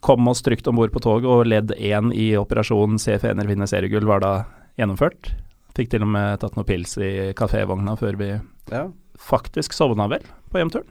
kom 0.02 0.26
oss 0.28 0.42
trygt 0.42 0.66
om 0.70 0.76
bord 0.80 0.92
på 0.94 1.00
toget, 1.04 1.28
og 1.30 1.46
ledd 1.46 1.72
én 1.78 2.10
i 2.14 2.32
operasjon 2.38 2.98
Se 3.00 3.14
Fener 3.22 3.46
vinne 3.48 3.68
seriegull 3.70 4.06
var 4.08 4.22
da 4.24 4.32
gjennomført. 4.80 5.30
Fikk 5.76 5.92
til 5.94 6.02
og 6.04 6.10
med 6.12 6.40
tatt 6.42 6.56
noe 6.58 6.66
pils 6.68 6.96
i 7.00 7.30
kafévogna 7.38 7.94
før 8.00 8.18
vi 8.20 8.32
Ja. 8.72 8.88
faktisk 9.18 9.72
sovna 9.72 10.08
vel 10.10 10.24
på 10.50 10.58
hjemturen. 10.60 10.90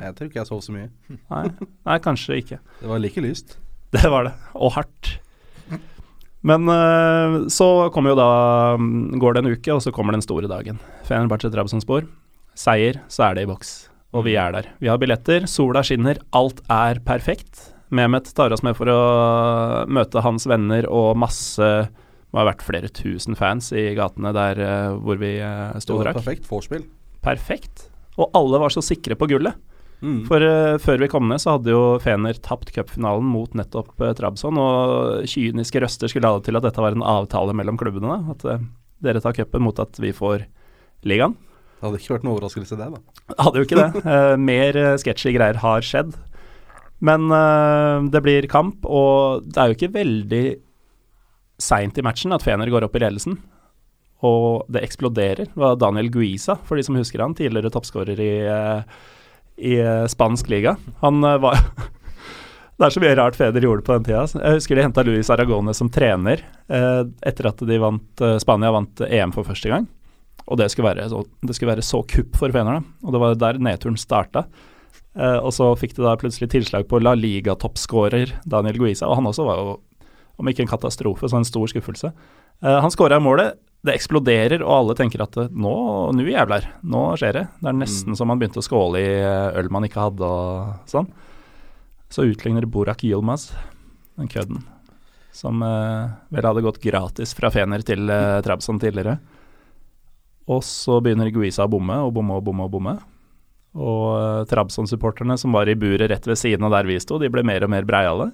Jeg 0.00 0.14
tror 0.16 0.28
ikke 0.30 0.40
jeg 0.40 0.48
sov 0.48 0.60
så 0.64 0.72
mye. 0.72 0.88
Nei, 1.32 1.42
nei, 1.84 1.98
kanskje 2.04 2.38
ikke. 2.40 2.58
Det 2.80 2.88
var 2.88 3.02
like 3.02 3.20
lyst. 3.24 3.56
Det 3.96 4.06
var 4.06 4.28
det, 4.28 4.34
og 4.54 4.70
hardt. 4.76 5.16
Men 6.46 6.68
eh, 6.72 7.48
så 7.52 7.66
kommer 7.92 8.14
jo 8.14 8.16
da 8.20 8.28
mm, 8.80 9.18
Går 9.20 9.34
det 9.34 9.40
en 9.42 9.50
uke, 9.52 9.72
og 9.74 9.82
så 9.84 9.90
kommer 9.92 10.14
den 10.16 10.22
store 10.24 10.48
dagen. 10.48 10.78
Fenerbahçe 11.08 11.50
Trabzonspor. 11.52 12.06
Seier, 12.56 13.00
så 13.12 13.26
er 13.28 13.34
det 13.36 13.42
i 13.44 13.50
boks. 13.50 13.72
Og 14.16 14.24
vi 14.28 14.36
er 14.40 14.54
der. 14.54 14.70
Vi 14.80 14.88
har 14.88 14.96
billetter, 15.02 15.44
sola 15.50 15.82
skinner, 15.86 16.18
alt 16.32 16.62
er 16.72 17.02
perfekt. 17.04 17.74
Mehmet 17.90 18.30
tar 18.34 18.52
oss 18.54 18.62
med 18.62 18.76
for 18.78 18.90
å 18.90 19.00
møte 19.90 20.22
hans 20.22 20.46
venner 20.46 20.86
og 20.86 21.16
masse 21.18 21.66
Det 21.66 22.30
må 22.30 22.44
ha 22.44 22.50
vært 22.52 22.62
flere 22.62 22.90
tusen 22.94 23.34
fans 23.38 23.72
i 23.74 23.88
gatene 23.98 24.30
der 24.36 24.60
eh, 24.62 24.92
hvor 25.02 25.18
vi 25.18 25.32
uh, 25.42 25.74
sto 25.82 25.96
og 25.98 26.04
drakk. 26.04 26.20
perfekt 26.20 26.46
vorspiel. 26.46 26.84
Perfekt. 27.26 27.88
Og 28.14 28.30
alle 28.38 28.60
var 28.62 28.70
så 28.70 28.84
sikre 28.84 29.16
på 29.18 29.26
gullet. 29.32 29.58
Mm. 30.00 30.22
For 30.28 30.40
uh, 30.40 30.78
før 30.80 31.02
vi 31.02 31.10
kom 31.10 31.26
ned, 31.28 31.42
så 31.42 31.56
hadde 31.56 31.74
jo 31.74 31.98
Fener 32.00 32.38
tapt 32.38 32.70
cupfinalen 32.72 33.26
mot 33.26 33.50
nettopp 33.58 33.98
uh, 33.98 34.12
Trabzon, 34.16 34.62
og 34.62 35.26
kyniske 35.28 35.82
røster 35.82 36.12
skulle 36.12 36.30
ha 36.30 36.38
det 36.38 36.46
til 36.46 36.60
at 36.60 36.64
dette 36.64 36.86
var 36.86 36.94
en 36.94 37.04
avtale 37.04 37.56
mellom 37.58 37.80
klubbene. 37.80 38.20
At 38.30 38.46
uh, 38.46 38.62
dere 39.04 39.20
tar 39.24 39.34
cupen 39.36 39.66
mot 39.66 39.82
at 39.82 39.98
vi 39.98 40.14
får 40.14 40.46
ligaen. 41.02 41.34
Det 41.80 41.88
hadde 41.88 42.00
ikke 42.00 42.14
vært 42.14 42.24
noen 42.28 42.36
overraskelse, 42.36 42.78
det, 42.78 42.88
da. 42.94 43.36
Hadde 43.40 43.58
jo 43.58 43.66
ikke 43.66 43.82
det. 43.82 44.16
Mer 44.38 44.78
uh, 44.78 44.96
sketchy 45.00 45.34
greier 45.34 45.58
har 45.66 45.82
skjedd. 45.82 46.14
Men 47.04 47.30
uh, 47.32 48.04
det 48.12 48.20
blir 48.24 48.48
kamp, 48.50 48.84
og 48.84 49.46
det 49.48 49.60
er 49.60 49.70
jo 49.70 49.78
ikke 49.78 49.94
veldig 49.94 50.44
seint 51.60 51.96
i 52.00 52.04
matchen 52.04 52.32
at 52.36 52.44
Fener 52.44 52.70
går 52.72 52.86
opp 52.86 52.96
i 52.96 53.02
ledelsen. 53.02 53.38
Og 54.24 54.66
det 54.72 54.82
eksploderer. 54.84 55.48
Det 55.48 55.60
var 55.60 55.78
Daniel 55.80 56.10
Guisa, 56.12 56.58
for 56.68 56.76
de 56.76 56.84
som 56.84 56.98
husker 56.98 57.22
han, 57.24 57.36
tidligere 57.36 57.72
toppskårer 57.72 58.20
i, 58.20 58.34
uh, 58.48 58.82
i 59.56 59.78
uh, 59.80 60.04
spansk 60.12 60.52
liga. 60.52 60.76
Han 61.04 61.24
var 61.24 61.60
Det 62.80 62.86
er 62.86 62.94
så 62.94 63.00
mye 63.02 63.16
rart 63.18 63.36
Feder 63.36 63.60
gjorde 63.60 63.84
på 63.84 63.92
den 63.92 64.06
tida. 64.06 64.22
Jeg 64.40 64.56
husker 64.56 64.78
de 64.78 64.84
henta 64.86 65.02
Luis 65.04 65.28
Aragone 65.28 65.74
som 65.76 65.90
trener 65.92 66.40
etter 67.28 67.48
at 67.50 67.60
de 67.68 67.76
vant, 67.76 68.22
Spania 68.40 68.70
vant 68.72 69.02
EM 69.04 69.34
for 69.34 69.44
første 69.44 69.68
gang. 69.68 69.84
Og 70.48 70.56
det 70.56 70.70
skulle 70.72 70.88
være 70.88 71.04
så, 71.12 71.20
det 71.44 71.58
skulle 71.58 71.74
være 71.74 71.84
så 71.84 72.00
kupp 72.08 72.38
for 72.40 72.54
Fener, 72.54 72.80
da. 72.80 72.94
Og 73.04 73.12
det 73.12 73.20
var 73.20 73.36
der 73.42 73.60
nedturen 73.60 74.00
starta. 74.00 74.46
Eh, 75.18 75.38
og 75.42 75.50
så 75.54 75.72
fikk 75.78 75.96
de 75.96 76.04
da 76.04 76.14
plutselig 76.18 76.50
tilslag 76.52 76.86
på 76.90 77.00
La 77.02 77.16
Liga-toppskårer 77.18 78.36
Daniel 78.46 78.78
Guisa, 78.78 79.08
og 79.08 79.18
han 79.18 79.30
også 79.30 79.46
var 79.48 79.58
jo, 79.58 79.72
om 80.38 80.50
ikke 80.50 80.64
en 80.64 80.70
katastrofe, 80.70 81.28
så 81.28 81.40
en 81.40 81.48
stor 81.48 81.66
skuffelse. 81.72 82.12
Uh, 82.60 82.78
han 82.84 82.92
skåra 82.92 83.18
målet, 83.22 83.58
det 83.84 83.94
eksploderer, 83.96 84.60
og 84.60 84.74
alle 84.74 84.96
tenker 84.98 85.22
at 85.24 85.36
eh, 85.40 85.50
nå, 85.50 85.74
nå 86.12 86.26
jævler, 86.28 86.68
nå 86.84 87.04
skjer 87.20 87.38
det. 87.38 87.44
Det 87.62 87.70
er 87.70 87.78
nesten 87.80 88.16
som 88.18 88.30
han 88.30 88.40
begynte 88.40 88.60
å 88.60 88.64
skåle 88.64 89.00
i 89.00 89.14
øl 89.60 89.70
man 89.72 89.86
ikke 89.88 90.04
hadde 90.04 90.26
og 90.28 90.90
sånn. 90.90 91.08
Så 92.12 92.26
utligner 92.28 92.66
Borak 92.68 93.04
Yilmaz, 93.06 93.48
den 94.20 94.28
kødden, 94.30 94.62
som 95.34 95.64
uh, 95.64 96.12
vel 96.28 96.46
hadde 96.46 96.64
gått 96.66 96.82
gratis 96.84 97.32
fra 97.38 97.50
Fener 97.54 97.84
til 97.86 98.04
uh, 98.12 98.42
Trabzon 98.44 98.80
tidligere. 98.82 99.16
Og 100.50 100.60
så 100.66 100.98
begynner 101.00 101.32
Guisa 101.32 101.64
å 101.64 101.72
bomme 101.72 101.96
og 102.04 102.12
bomme 102.16 102.36
og 102.36 102.44
bomme 102.46 102.66
og 102.66 102.74
bomme. 102.74 102.98
Og 103.78 104.04
uh, 104.16 104.46
Trabzon-supporterne 104.50 105.36
som 105.38 105.54
var 105.54 105.70
i 105.70 105.76
buret 105.78 106.10
rett 106.10 106.26
ved 106.26 106.38
siden 106.38 106.66
av 106.66 106.74
der 106.74 106.88
vi 106.88 106.98
sto, 107.02 107.20
de 107.22 107.30
ble 107.30 107.44
mer 107.46 107.66
og 107.66 107.70
mer 107.72 107.86
breiale. 107.86 108.30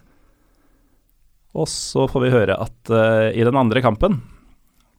Og 1.56 1.68
så 1.72 2.06
får 2.08 2.24
vi 2.24 2.32
høre 2.32 2.56
at 2.60 2.92
uh, 2.92 3.28
i 3.32 3.44
den 3.44 3.56
andre 3.56 3.82
kampen, 3.84 4.20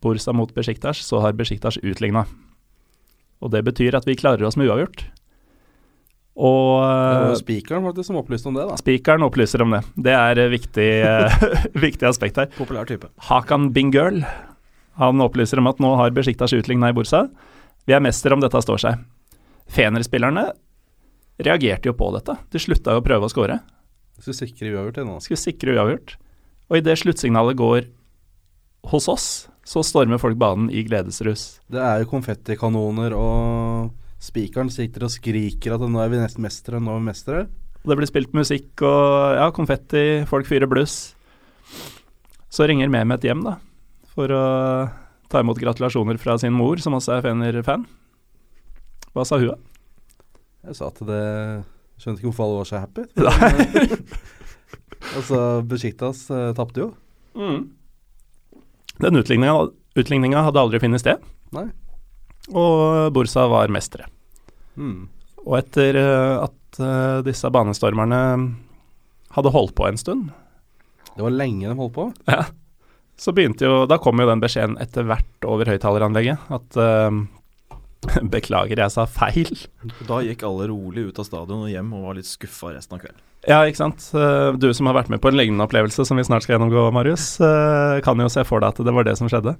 Borsa 0.01 0.33
mot 0.35 0.53
Besjiktas, 0.53 1.01
så 1.05 1.21
har 1.23 1.37
Besjiktas 1.37 1.79
utligna. 1.81 2.27
Og 3.41 3.53
det 3.53 3.63
betyr 3.65 3.97
at 3.97 4.05
vi 4.05 4.17
klarer 4.17 4.45
oss 4.45 4.57
med 4.57 4.69
uavgjort. 4.69 5.07
Og 6.37 6.83
Det 6.85 7.17
var 7.17 7.31
uh, 7.31 7.39
spikeren 7.39 7.85
faktisk 7.89 8.11
som 8.11 8.19
opplyste 8.19 8.51
om 8.51 8.57
det, 8.57 8.67
da. 8.69 8.77
spikeren 8.77 9.25
opplyser 9.25 9.63
om 9.65 9.73
det. 9.73 9.81
Det 10.05 10.13
er 10.13 10.41
et 10.43 10.51
viktig, 10.53 10.89
eh, 11.01 11.45
viktig 11.87 12.05
aspekt 12.09 12.37
her. 12.37 12.51
Populær 12.57 12.85
type. 12.89 13.09
Hakan 13.29 13.71
Bingøl 13.73 14.21
han 15.01 15.21
opplyser 15.21 15.61
om 15.61 15.69
at 15.69 15.81
nå 15.81 15.95
har 15.97 16.13
Besjiktas 16.13 16.53
utligna 16.57 16.89
i 16.89 16.95
Bursa. 16.97 17.27
Vi 17.89 17.93
er 17.93 18.01
mester 18.01 18.33
om 18.33 18.41
dette 18.41 18.61
står 18.61 18.81
seg. 18.81 19.01
Fener-spillerne 19.73 20.49
reagerte 21.43 21.89
jo 21.89 21.95
på 21.97 22.09
dette. 22.15 22.37
De 22.53 22.61
slutta 22.61 22.95
jo 22.95 23.01
å 23.01 23.05
prøve 23.05 23.27
å 23.27 23.31
skåre. 23.31 23.59
Skulle 24.17 24.37
sikre 24.39 24.71
uavgjort 24.73 25.03
ennå. 25.03 25.19
Skulle 25.21 25.41
sikre 25.41 25.75
uavgjort. 25.77 26.15
Og 26.71 26.79
idet 26.79 26.97
sluttsignalet 26.99 27.57
går 27.59 27.85
hos 28.91 29.07
oss, 29.11 29.27
så 29.67 29.83
stormer 29.83 30.19
folk 30.21 30.37
banen 30.39 30.71
i 30.71 30.83
gledesrus. 30.87 31.59
Det 31.71 31.79
er 31.83 32.01
jo 32.01 32.09
konfettikanoner, 32.11 33.15
og 33.17 33.91
spikeren 34.23 34.71
sitter 34.73 35.05
og 35.07 35.13
skriker 35.13 35.75
at 35.75 35.83
nå 35.83 36.01
er 36.01 36.11
vi 36.11 36.21
nesten 36.21 36.45
mestere, 36.45 36.81
nå 36.81 36.95
er 36.95 37.01
vi 37.01 37.09
mestere. 37.09 37.45
Og 37.83 37.91
Det 37.91 37.97
blir 37.99 38.09
spilt 38.09 38.33
musikk 38.35 38.83
og 38.87 39.37
ja, 39.37 39.47
konfetti, 39.55 40.23
folk 40.27 40.47
fyrer 40.49 40.71
bluss. 40.71 41.13
Så 42.51 42.67
ringer 42.67 42.89
Mehmet 42.91 43.27
hjem, 43.27 43.43
da, 43.45 43.57
for 44.15 44.31
å 44.33 44.43
ta 45.31 45.43
imot 45.43 45.59
gratulasjoner 45.59 46.19
fra 46.19 46.37
sin 46.39 46.55
mor, 46.55 46.79
som 46.83 46.95
også 46.97 47.17
er 47.17 47.25
Fener-fan. 47.27 47.85
Hva 49.17 49.23
sa 49.25 49.39
hun, 49.41 49.49
da? 49.49 49.57
Jeg 50.67 50.77
sa 50.77 50.91
at 50.91 50.99
det 51.07 51.23
Skjønte 51.97 52.21
ikke 52.21 52.29
hvorfor 52.29 52.45
alle 52.45 52.57
var 52.59 52.67
så 52.69 52.79
happy. 52.83 53.03
Nei. 53.25 53.87
altså, 55.17 55.39
Besjiktas 55.65 56.19
uh, 56.29 56.51
tapte 56.53 56.83
jo. 56.83 56.91
Den 59.01 59.17
utligninga, 59.17 60.43
hadde 60.45 60.61
aldri 60.61 60.81
funnet 60.81 61.01
sted, 61.01 61.23
Nei. 61.57 61.65
og 62.53 63.09
Bursa 63.15 63.47
var 63.49 63.73
mestere. 63.73 64.05
Mm. 64.77 65.07
Og 65.41 65.55
etter 65.57 65.97
eh, 65.97 66.43
at 66.43 66.79
uh, 66.81 67.23
disse 67.25 67.49
banestormerne 67.53 68.19
hadde 69.33 69.53
holdt 69.53 69.73
på 69.77 69.87
en 69.89 69.97
stund, 69.97 70.29
Det 71.15 71.25
var 71.25 71.33
lenge 71.33 71.65
de 71.65 71.77
holdt 71.77 71.95
på. 71.97 72.07
Ja. 72.29 72.45
så 73.17 73.33
begynte 73.33 73.65
jo 73.65 73.85
Da 73.89 73.97
kom 73.97 74.21
jo 74.21 74.29
den 74.29 74.41
beskjeden 74.43 74.77
etter 74.77 75.05
hvert 75.09 75.49
over 75.49 75.73
høyttaleranlegget 75.73 76.51
at 76.53 76.77
Beklager, 78.33 78.79
jeg 78.83 78.93
sa 78.93 79.05
feil. 79.09 79.53
Da 80.07 80.19
gikk 80.25 80.43
alle 80.47 80.67
rolig 80.71 81.07
ut 81.09 81.19
av 81.21 81.27
stadion 81.27 81.65
og 81.65 81.71
hjem 81.71 81.93
og 81.97 82.05
var 82.09 82.19
litt 82.19 82.29
skuffa 82.29 82.73
resten 82.75 82.97
av 82.97 83.01
kvelden. 83.03 83.23
Ja, 83.47 83.61
ikke 83.69 83.79
sant. 83.79 84.05
Eh, 84.17 84.51
Du 84.59 84.69
som 84.75 84.89
har 84.89 84.97
vært 84.97 85.09
med 85.13 85.21
på 85.23 85.29
en 85.31 85.37
lignende 85.39 85.65
opplevelse 85.67 86.05
som 86.07 86.17
vi 86.19 86.25
snart 86.27 86.45
skal 86.45 86.57
gjennomgå, 86.57 86.87
Marius, 86.95 87.39
eh, 87.41 87.99
kan 88.05 88.19
jo 88.19 88.29
se 88.31 88.43
for 88.47 88.61
deg 88.63 88.73
at 88.75 88.83
det 88.85 88.93
var 88.95 89.07
det 89.07 89.17
som 89.19 89.29
skjedde. 89.31 89.55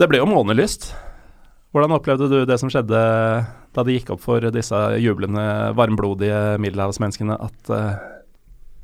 Det 0.00 0.08
ble 0.08 0.20
jo 0.22 0.28
månelyst. 0.30 0.90
Hvordan 1.74 1.94
opplevde 1.94 2.26
du 2.30 2.38
det 2.48 2.56
som 2.58 2.70
skjedde 2.72 3.00
da 3.70 3.82
det 3.86 3.94
gikk 4.00 4.14
opp 4.16 4.22
for 4.24 4.42
disse 4.50 4.78
jublende, 4.98 5.44
varmblodige 5.78 6.56
middelhavsmenneskene 6.62 7.36
at 7.38 7.70
eh, 7.70 7.98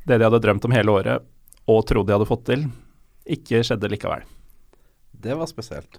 det 0.07 0.19
de 0.21 0.27
hadde 0.29 0.39
drømt 0.45 0.63
om 0.69 0.71
hele 0.75 0.93
året 0.93 1.25
og 1.67 1.81
trodde 1.89 2.07
de 2.07 2.15
hadde 2.15 2.29
fått 2.29 2.45
til, 2.47 2.67
ikke 3.27 3.59
skjedde 3.67 3.89
likevel? 3.91 4.23
Det 5.11 5.35
var 5.35 5.49
spesielt. 5.51 5.97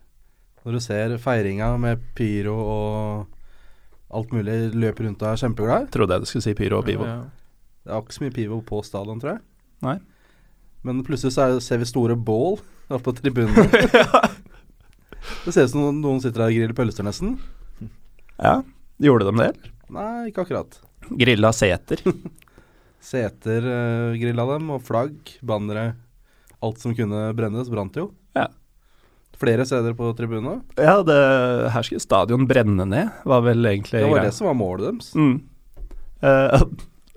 Når 0.65 0.77
du 0.77 0.81
ser 0.85 1.17
feiringa 1.23 1.73
med 1.81 2.03
pyro 2.19 2.55
og 2.59 4.15
alt 4.15 4.33
mulig 4.33 4.57
løper 4.75 5.07
rundt 5.09 5.23
og 5.25 5.33
er 5.33 5.43
kjempeglad. 5.43 5.91
Trodde 5.95 6.17
jeg 6.17 6.25
du 6.25 6.31
skulle 6.31 6.47
si 6.47 6.57
pyro 6.57 6.81
og 6.81 6.88
pivo. 6.88 7.07
Ja, 7.09 7.19
Det 7.85 7.93
er 7.95 8.03
ikke 8.03 8.17
så 8.17 8.25
mye 8.25 8.37
pivo 8.37 8.61
på 8.65 8.81
stadion, 8.85 9.21
tror 9.21 9.37
jeg. 9.37 9.43
Nei. 9.85 9.99
Men 10.87 11.03
plutselig 11.07 11.35
så 11.35 11.45
er, 11.47 11.61
ser 11.65 11.81
vi 11.83 11.88
store 11.88 12.17
bål 12.17 12.59
oppe 12.95 13.05
på 13.11 13.17
tribunene. 13.21 13.69
Det 15.45 15.53
ser 15.53 15.67
ut 15.67 15.73
som 15.75 15.83
noen, 15.83 15.99
noen 16.00 16.21
sitter 16.23 16.41
der 16.41 16.53
og 16.53 16.57
griller 16.57 16.77
pølser, 16.77 17.05
nesten. 17.05 17.35
Ja, 18.38 18.61
gjorde 19.03 19.27
de 19.29 19.35
det? 19.35 19.49
eller? 19.50 19.73
Nei, 19.93 20.29
ikke 20.31 20.45
akkurat. 20.47 20.79
Grilla 21.09 21.50
seter. 21.57 22.03
Seter 23.09 23.65
uh, 23.65 24.17
grilla 24.19 24.45
dem, 24.55 24.71
og 24.75 24.83
flagg, 24.87 25.17
bannere. 25.47 25.93
Alt 26.65 26.81
som 26.83 26.95
kunne 26.97 27.29
brennes, 27.38 27.71
brant 27.71 27.97
jo. 27.99 28.09
Flere 29.38 29.66
steder 29.66 29.95
på 29.95 30.11
tribunene. 30.18 30.61
Ja, 30.75 30.99
det, 31.07 31.18
her 31.75 31.87
skulle 31.87 32.02
stadion 32.02 32.47
brenne 32.50 32.87
ned, 32.88 33.12
var 33.28 33.45
vel 33.47 33.66
egentlig 33.71 34.02
Det 34.02 34.11
var 34.11 34.26
det 34.26 34.35
som 34.35 34.50
var 34.50 34.59
målet 34.59 34.88
deres. 34.88 35.12
Mm. 35.14 35.37
Uh, 36.25 36.64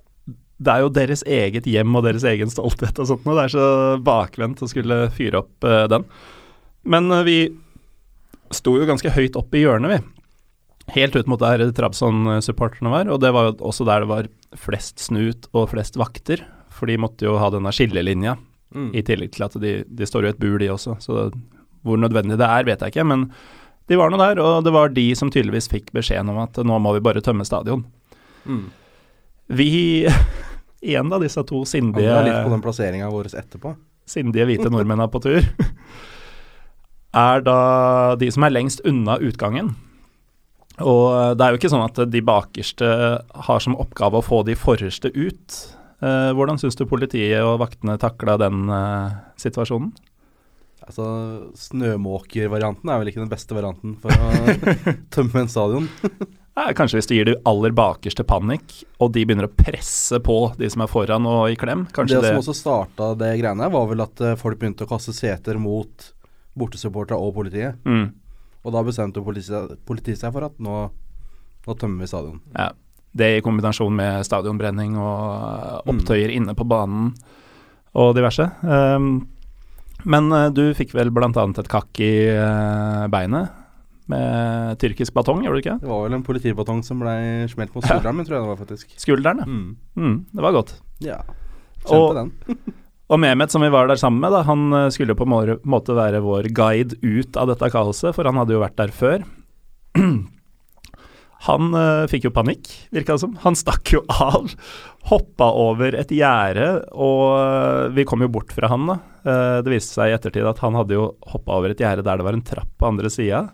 det 0.66 0.76
er 0.76 0.84
jo 0.84 0.94
deres 0.94 1.26
eget 1.26 1.70
hjem 1.70 1.98
og 1.98 2.06
deres 2.06 2.26
egen 2.30 2.54
stolthet 2.54 3.02
og 3.02 3.10
sånt, 3.10 3.26
og 3.26 3.40
det 3.40 3.48
er 3.48 3.56
så 3.56 3.68
bakvendt 4.06 4.62
å 4.62 4.70
skulle 4.70 5.04
fyre 5.16 5.42
opp 5.42 5.66
uh, 5.66 5.88
den. 5.90 6.06
Men 6.86 7.10
uh, 7.10 7.24
vi 7.26 7.40
sto 8.54 8.76
jo 8.78 8.86
ganske 8.90 9.14
høyt 9.16 9.40
opp 9.40 9.58
i 9.58 9.64
hjørnet, 9.66 9.96
vi. 9.96 10.00
Helt 10.92 11.16
ut 11.16 11.30
mot 11.30 11.42
der 11.42 11.64
Trabzon-supporterne 11.74 12.92
var, 12.92 13.10
og 13.10 13.22
det 13.24 13.32
var 13.34 13.50
jo 13.50 13.58
også 13.72 13.86
der 13.88 14.04
det 14.04 14.12
var 14.12 14.32
flest 14.60 15.02
snut 15.02 15.48
og 15.56 15.72
flest 15.72 15.98
vakter. 15.98 16.44
For 16.72 16.90
de 16.90 17.00
måtte 17.00 17.26
jo 17.26 17.38
ha 17.40 17.50
denne 17.54 17.72
skillelinja, 17.74 18.36
Mm. 18.72 18.94
i 18.96 19.02
tillegg 19.04 19.34
til 19.36 19.44
at 19.44 19.56
de, 19.60 19.72
de 19.84 20.08
står 20.08 20.24
jo 20.24 20.30
i 20.30 20.32
et 20.32 20.40
bur, 20.40 20.56
de 20.62 20.70
også. 20.72 20.96
Så 21.04 21.26
hvor 21.86 22.00
nødvendig 22.00 22.38
det 22.40 22.48
er, 22.48 22.68
vet 22.68 22.84
jeg 22.84 22.94
ikke, 22.94 23.08
men 23.08 23.28
de 23.90 23.98
var 24.00 24.12
nå 24.12 24.20
der, 24.22 24.40
og 24.40 24.64
det 24.64 24.74
var 24.76 24.94
de 24.94 25.08
som 25.18 25.32
tydeligvis 25.34 25.68
fikk 25.72 25.92
beskjeden 25.96 26.32
om 26.32 26.40
at 26.44 26.60
nå 26.64 26.78
må 26.80 26.94
vi 26.96 27.04
bare 27.04 27.24
tømme 27.24 27.46
stadion. 27.48 27.84
Mm. 28.46 28.70
Vi 29.52 29.72
Igjen 30.82 31.12
da, 31.12 31.20
disse 31.22 31.44
to 31.46 31.60
sindige, 31.70 32.10
Angrer 32.10 32.26
litt 32.26 32.48
på 32.48 32.54
den 32.56 32.64
plasseringa 32.64 33.10
vår 33.14 33.28
etterpå. 33.38 33.76
sindige 34.10 34.48
hvite 34.50 34.72
nordmennene 34.74 35.12
på 35.14 35.22
tur. 35.22 35.46
Er 37.22 37.44
da 37.44 38.16
de 38.18 38.30
som 38.32 38.48
er 38.48 38.54
lengst 38.56 38.82
unna 38.88 39.18
utgangen. 39.20 39.74
Og 40.80 41.36
det 41.38 41.44
er 41.44 41.52
jo 41.52 41.60
ikke 41.60 41.70
sånn 41.74 41.84
at 41.84 42.00
de 42.08 42.22
bakerste 42.24 42.88
har 43.46 43.62
som 43.62 43.76
oppgave 43.76 44.22
å 44.22 44.26
få 44.26 44.40
de 44.48 44.56
forreste 44.56 45.12
ut. 45.12 45.58
Eh, 46.02 46.30
hvordan 46.34 46.58
syns 46.58 46.80
du 46.80 46.86
politiet 46.90 47.44
og 47.44 47.60
vaktene 47.62 47.98
takla 48.02 48.38
den 48.42 48.72
eh, 48.72 49.20
situasjonen? 49.44 49.92
Altså, 50.82 51.06
Snømåkervarianten 51.62 52.90
er 52.90 53.02
vel 53.02 53.12
ikke 53.12 53.22
den 53.24 53.32
beste 53.32 53.56
varianten 53.56 53.96
for 54.02 54.12
å 54.12 54.76
tømme 55.16 55.44
en 55.46 55.52
stadion. 55.52 55.90
Eh, 56.52 56.74
kanskje 56.76 56.98
hvis 57.00 57.08
du 57.08 57.14
gir 57.16 57.30
de 57.30 57.34
aller 57.48 57.72
bakerste 57.72 58.26
panikk, 58.28 58.74
og 59.00 59.14
de 59.16 59.22
begynner 59.24 59.48
å 59.48 59.54
presse 59.56 60.18
på 60.20 60.36
de 60.60 60.68
som 60.70 60.82
er 60.84 60.90
foran 60.92 61.24
og 61.24 61.46
i 61.48 61.56
klem. 61.56 61.86
Kanskje 61.96 62.18
det, 62.18 62.26
det, 62.26 62.32
som 62.34 62.42
også 62.42 62.56
starta 62.60 63.08
det 63.16 63.30
greiene, 63.40 63.70
var 63.72 63.86
vel 63.88 64.04
at 64.04 64.20
eh, 64.20 64.36
folk 64.36 64.60
begynte 64.60 64.84
å 64.84 64.90
kaste 64.90 65.16
seter 65.16 65.56
mot 65.56 66.10
bortesupporterne 66.60 67.24
og 67.24 67.32
politiet. 67.40 67.80
mm, 67.88 68.10
Og 68.68 68.76
da 68.76 68.84
bestemte 68.84 69.24
politiet, 69.24 69.78
politiet 69.88 70.20
seg 70.20 70.36
for 70.36 70.50
at 70.50 70.60
nå, 70.60 70.76
nå 71.70 71.78
tømmer 71.80 72.04
vi 72.04 72.12
stadion. 72.12 72.42
ja. 72.52 72.72
Det 73.12 73.28
i 73.38 73.42
kombinasjon 73.44 73.92
med 73.92 74.24
stadionbrenning 74.24 74.94
og 74.96 75.82
opptøyer 75.84 75.90
opptøyer 75.92 76.32
inne 76.32 76.54
på 76.56 76.64
banen 76.64 77.10
og 78.00 78.14
diverse. 78.16 78.46
Um, 78.64 79.26
men 80.06 80.32
eh, 80.36 80.50
du 80.56 80.64
fikk 80.78 80.94
vel 80.98 81.12
bl.a. 81.14 81.30
et 81.32 81.70
kakk 81.72 82.02
i 82.04 82.12
eh, 82.34 83.08
beinet 83.14 83.58
med 84.12 84.76
tyrkisk 84.82 85.14
batong, 85.16 85.44
gjorde 85.46 85.60
du 85.60 85.64
ikke? 85.64 85.78
Det 85.80 85.88
var 85.88 86.02
vel 86.08 86.18
en 86.18 86.24
politibatong 86.26 86.82
som 86.84 87.00
ble 87.00 87.14
smelt 87.52 87.74
mot 87.78 87.86
skulderen 87.86 88.18
min, 88.18 88.26
tror 88.28 88.36
jeg 88.38 88.44
det 88.44 88.52
var 88.52 88.60
faktisk. 88.60 88.96
Skulderen, 89.00 89.40
ja. 89.40 89.48
Mm. 89.48 89.76
Mm, 89.96 90.18
det 90.36 90.44
var 90.44 90.56
godt. 90.58 90.74
Ja. 91.06 91.22
Og- 91.86 92.12
Kjente 92.16 92.22
den. 92.48 92.58
Og 93.12 93.20
Mehmet, 93.20 93.52
som 93.52 93.60
vi 93.60 93.68
var 93.68 93.90
der 93.92 94.00
sammen 94.00 94.22
med, 94.24 94.32
da, 94.32 94.40
han 94.48 94.62
eh, 94.72 94.90
skulle 94.96 95.16
på 95.20 95.26
en 95.28 95.58
måte 95.68 95.96
være 95.98 96.22
vår 96.24 96.48
guide 96.56 96.96
ut 97.04 97.36
av 97.36 97.50
dette 97.52 97.68
kaoset, 97.74 98.14
for 98.16 98.24
han 98.30 98.38
hadde 98.40 98.56
jo 98.56 98.62
vært 98.64 98.78
der 98.80 98.94
før. 98.96 99.26
Han 101.48 101.74
uh, 101.74 102.06
fikk 102.12 102.28
jo 102.28 102.34
panikk, 102.36 102.70
virka 102.94 103.16
det 103.16 103.24
som. 103.24 103.38
Han 103.46 103.58
stakk 103.58 103.94
jo 103.96 104.04
av, 104.22 104.52
hoppa 105.10 105.48
over 105.58 105.98
et 105.98 106.12
gjerde, 106.14 106.68
og 106.94 107.24
eh, 107.34 107.88
vi 107.96 108.06
kom 108.06 108.22
jo 108.22 108.30
bort 108.30 108.54
fra 108.54 108.70
han, 108.70 108.86
da. 108.92 109.00
Uh, 109.26 109.58
det 109.66 109.74
viste 109.74 109.98
seg 109.98 110.12
i 110.12 110.14
ettertid 110.18 110.46
at 110.46 110.62
han 110.62 110.78
hadde 110.78 110.98
jo 110.98 111.08
hoppa 111.32 111.58
over 111.58 111.74
et 111.74 111.82
gjerde 111.82 112.06
der 112.06 112.22
det 112.22 112.26
var 112.26 112.38
en 112.38 112.46
trapp 112.46 112.70
på 112.78 112.90
andre 112.92 113.10
sida, 113.14 113.48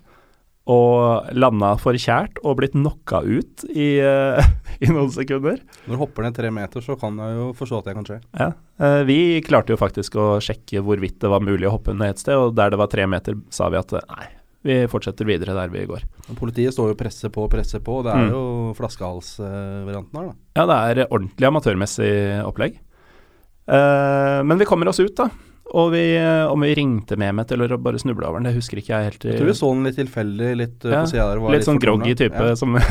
og 0.67 1.29
landa 1.32 1.70
forkjært 1.79 2.41
og 2.44 2.58
blitt 2.60 2.75
knocka 2.75 3.22
ut 3.24 3.63
i, 3.72 3.88
uh, 4.03 4.44
i 4.84 4.91
noen 4.91 5.12
sekunder. 5.15 5.62
Når 5.86 5.96
du 5.96 6.01
hopper 6.03 6.27
ned 6.27 6.36
tre 6.36 6.51
meter, 6.51 6.84
så 6.84 7.00
kan 7.00 7.15
jeg 7.24 7.39
jo 7.39 7.50
forstå 7.56 7.79
at 7.79 7.88
det 7.88 7.96
kan 8.01 8.10
skje. 8.12 8.20
Ja, 8.36 8.50
Vi 9.08 9.20
klarte 9.48 9.72
jo 9.72 9.79
faktisk 9.79 10.20
å 10.20 10.34
sjekke 10.44 10.84
hvorvidt 10.84 11.22
det 11.24 11.32
var 11.32 11.46
mulig 11.46 11.72
å 11.72 11.77
hoppe 11.77 11.96
ned 11.96 12.17
et 12.17 12.25
sted, 12.25 12.36
og 12.36 12.60
der 12.60 12.75
det 12.75 12.84
var 12.84 12.91
tre 12.91 13.08
meter, 13.08 13.39
sa 13.48 13.72
vi 13.72 13.79
at 13.79 13.96
nei, 14.01 14.27
vi 14.64 14.88
fortsetter 14.90 15.26
videre 15.26 15.54
der 15.56 15.70
vi 15.70 15.86
går. 15.86 16.02
Politiet 16.40 16.74
står 16.74 16.90
jo 16.90 16.96
og 16.96 17.00
presser 17.00 17.30
på 17.30 17.44
og 17.46 17.52
presser 17.52 17.80
på, 17.80 18.00
og 18.00 18.04
det 18.08 18.14
er 18.14 18.26
Mm. 18.26 18.32
jo 18.34 18.74
flaskehalsvarianten 18.76 20.18
her, 20.18 20.26
da. 20.28 20.34
Ja, 20.56 20.66
det 20.66 20.98
er 21.04 21.08
ordentlig 21.12 21.48
amatørmessig 21.48 22.12
opplegg. 22.46 22.80
Eh, 23.68 24.44
men 24.44 24.58
vi 24.58 24.66
kommer 24.66 24.88
oss 24.90 25.00
ut, 25.00 25.16
da. 25.16 25.30
Og 25.76 25.92
vi, 25.92 26.16
eh, 26.16 26.46
om 26.48 26.60
vi 26.64 26.74
ringte 26.76 27.18
Mehmet 27.20 27.52
eller 27.52 27.76
bare 27.78 28.00
snubla 28.00 28.30
over 28.30 28.40
den, 28.40 28.48
det 28.52 28.56
husker 28.56 28.78
ikke 28.80 28.94
jeg 28.96 29.04
helt. 29.12 29.24
Jeg 29.26 29.40
tror 29.40 29.50
vi 29.52 29.58
så 29.60 29.72
den 29.74 29.84
litt 29.84 29.98
tilfeldig 30.00 30.52
litt 30.58 30.86
uh, 30.86 30.92
Ja, 30.92 31.02
på 31.04 31.10
sida 31.12 31.26
der. 31.28 31.42
Litt, 31.44 31.52
Litt 31.60 31.68
sånn 31.68 31.80
groggy 31.84 32.16
type 32.16 32.34
Ja. 32.40 32.56
som 32.56 32.78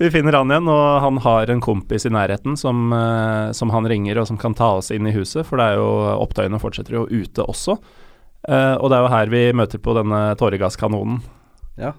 Vi 0.00 0.08
finner 0.10 0.32
han 0.32 0.48
igjen, 0.50 0.66
og 0.72 1.00
han 1.04 1.18
har 1.18 1.50
en 1.52 1.60
kompis 1.60 2.06
i 2.08 2.10
nærheten 2.10 2.56
som, 2.58 2.90
eh, 2.92 3.52
som 3.52 3.70
han 3.70 3.84
ringer, 3.86 4.18
og 4.18 4.26
som 4.26 4.38
kan 4.40 4.54
ta 4.54 4.72
oss 4.78 4.90
inn 4.90 5.06
i 5.06 5.12
huset, 5.12 5.44
for 5.46 5.58
det 5.60 5.66
er 5.68 5.76
jo 5.76 5.90
opptøyene 6.24 6.58
fortsetter 6.58 6.96
jo 6.96 7.04
ute 7.06 7.44
også. 7.44 7.76
Eh, 8.48 8.74
og 8.76 8.90
det 8.90 8.96
er 8.98 9.04
jo 9.04 9.10
her 9.12 9.30
vi 9.32 9.42
møter 9.54 9.78
på 9.82 9.94
denne 9.98 10.22
tåregasskanonen. 10.40 11.20
ja. 11.78 11.92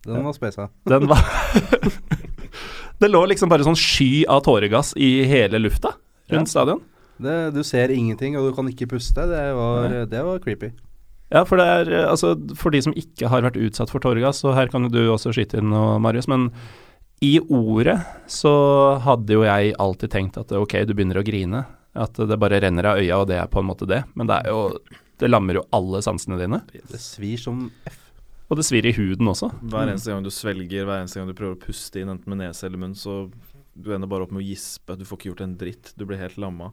Den 0.00 0.22
var 0.24 0.32
spesa. 0.32 0.64
Den 0.88 1.04
var 1.10 1.20
Det 3.00 3.08
lå 3.10 3.20
liksom 3.28 3.50
bare 3.52 3.64
sånn 3.66 3.76
sky 3.76 4.22
av 4.32 4.40
tåregass 4.46 4.94
i 4.96 5.22
hele 5.28 5.58
lufta 5.60 5.90
rundt 6.30 6.48
Ja. 6.48 6.52
stadion. 6.54 6.80
Det, 7.20 7.34
du 7.52 7.60
ser 7.62 7.92
ingenting, 7.92 8.36
og 8.40 8.46
du 8.48 8.54
kan 8.56 8.68
ikke 8.70 8.88
puste. 8.88 9.26
Det 9.28 9.42
var, 9.54 9.88
det 10.08 10.22
var 10.24 10.38
creepy. 10.40 10.70
Ja, 11.30 11.42
for 11.44 11.60
det 11.60 11.66
er 11.68 11.90
altså 12.08 12.32
For 12.56 12.72
de 12.72 12.80
som 12.82 12.94
ikke 12.96 13.28
har 13.28 13.42
vært 13.44 13.58
utsatt 13.60 13.92
for 13.92 14.00
tåregass, 14.00 14.40
og 14.48 14.54
her 14.56 14.68
kan 14.72 14.88
du 14.88 14.98
også 15.12 15.34
skyte 15.36 15.60
inn 15.60 15.68
noe, 15.70 15.98
Marius, 16.00 16.26
men 16.32 16.48
i 17.20 17.34
ordet 17.52 17.98
så 18.26 18.54
hadde 19.04 19.36
jo 19.36 19.44
jeg 19.44 19.74
alltid 19.76 20.10
tenkt 20.16 20.38
at 20.40 20.50
ok, 20.56 20.78
du 20.88 20.94
begynner 20.96 21.20
å 21.20 21.24
grine. 21.26 21.66
At 21.94 22.16
det 22.16 22.40
bare 22.40 22.60
renner 22.64 22.88
av 22.94 22.96
øya, 23.04 23.20
og 23.20 23.28
det 23.28 23.36
er 23.36 23.52
på 23.52 23.60
en 23.60 23.68
måte 23.68 23.84
det. 23.86 24.00
Men 24.16 24.26
det 24.32 24.40
er 24.40 24.48
jo 24.54 24.62
Det 25.20 25.28
lammer 25.28 25.60
jo 25.60 25.66
alle 25.76 26.00
sansene 26.04 26.38
dine. 26.40 26.62
Det 26.72 27.00
svir 27.02 27.40
som 27.40 27.66
F. 27.88 27.98
Og 28.50 28.58
det 28.58 28.64
svir 28.66 28.86
i 28.88 28.94
huden 28.96 29.30
også. 29.30 29.52
Hver 29.70 29.92
eneste 29.92 30.10
gang 30.10 30.24
du 30.26 30.32
svelger, 30.34 30.86
hver 30.88 31.04
eneste 31.04 31.20
gang 31.20 31.28
du 31.30 31.36
prøver 31.38 31.54
å 31.54 31.62
puste 31.62 32.00
inn, 32.00 32.10
enten 32.10 32.32
med 32.32 32.40
nese 32.42 32.66
eller 32.66 32.80
munn, 32.82 32.96
så 32.98 33.28
du 33.78 33.92
ender 33.94 34.10
bare 34.10 34.26
opp 34.26 34.32
med 34.34 34.42
å 34.42 34.48
gispe. 34.48 34.96
Du 34.98 35.04
får 35.06 35.20
ikke 35.20 35.30
gjort 35.30 35.44
en 35.44 35.58
dritt. 35.60 35.92
Du 35.94 36.02
blir 36.08 36.18
helt 36.18 36.40
lamma. 36.40 36.72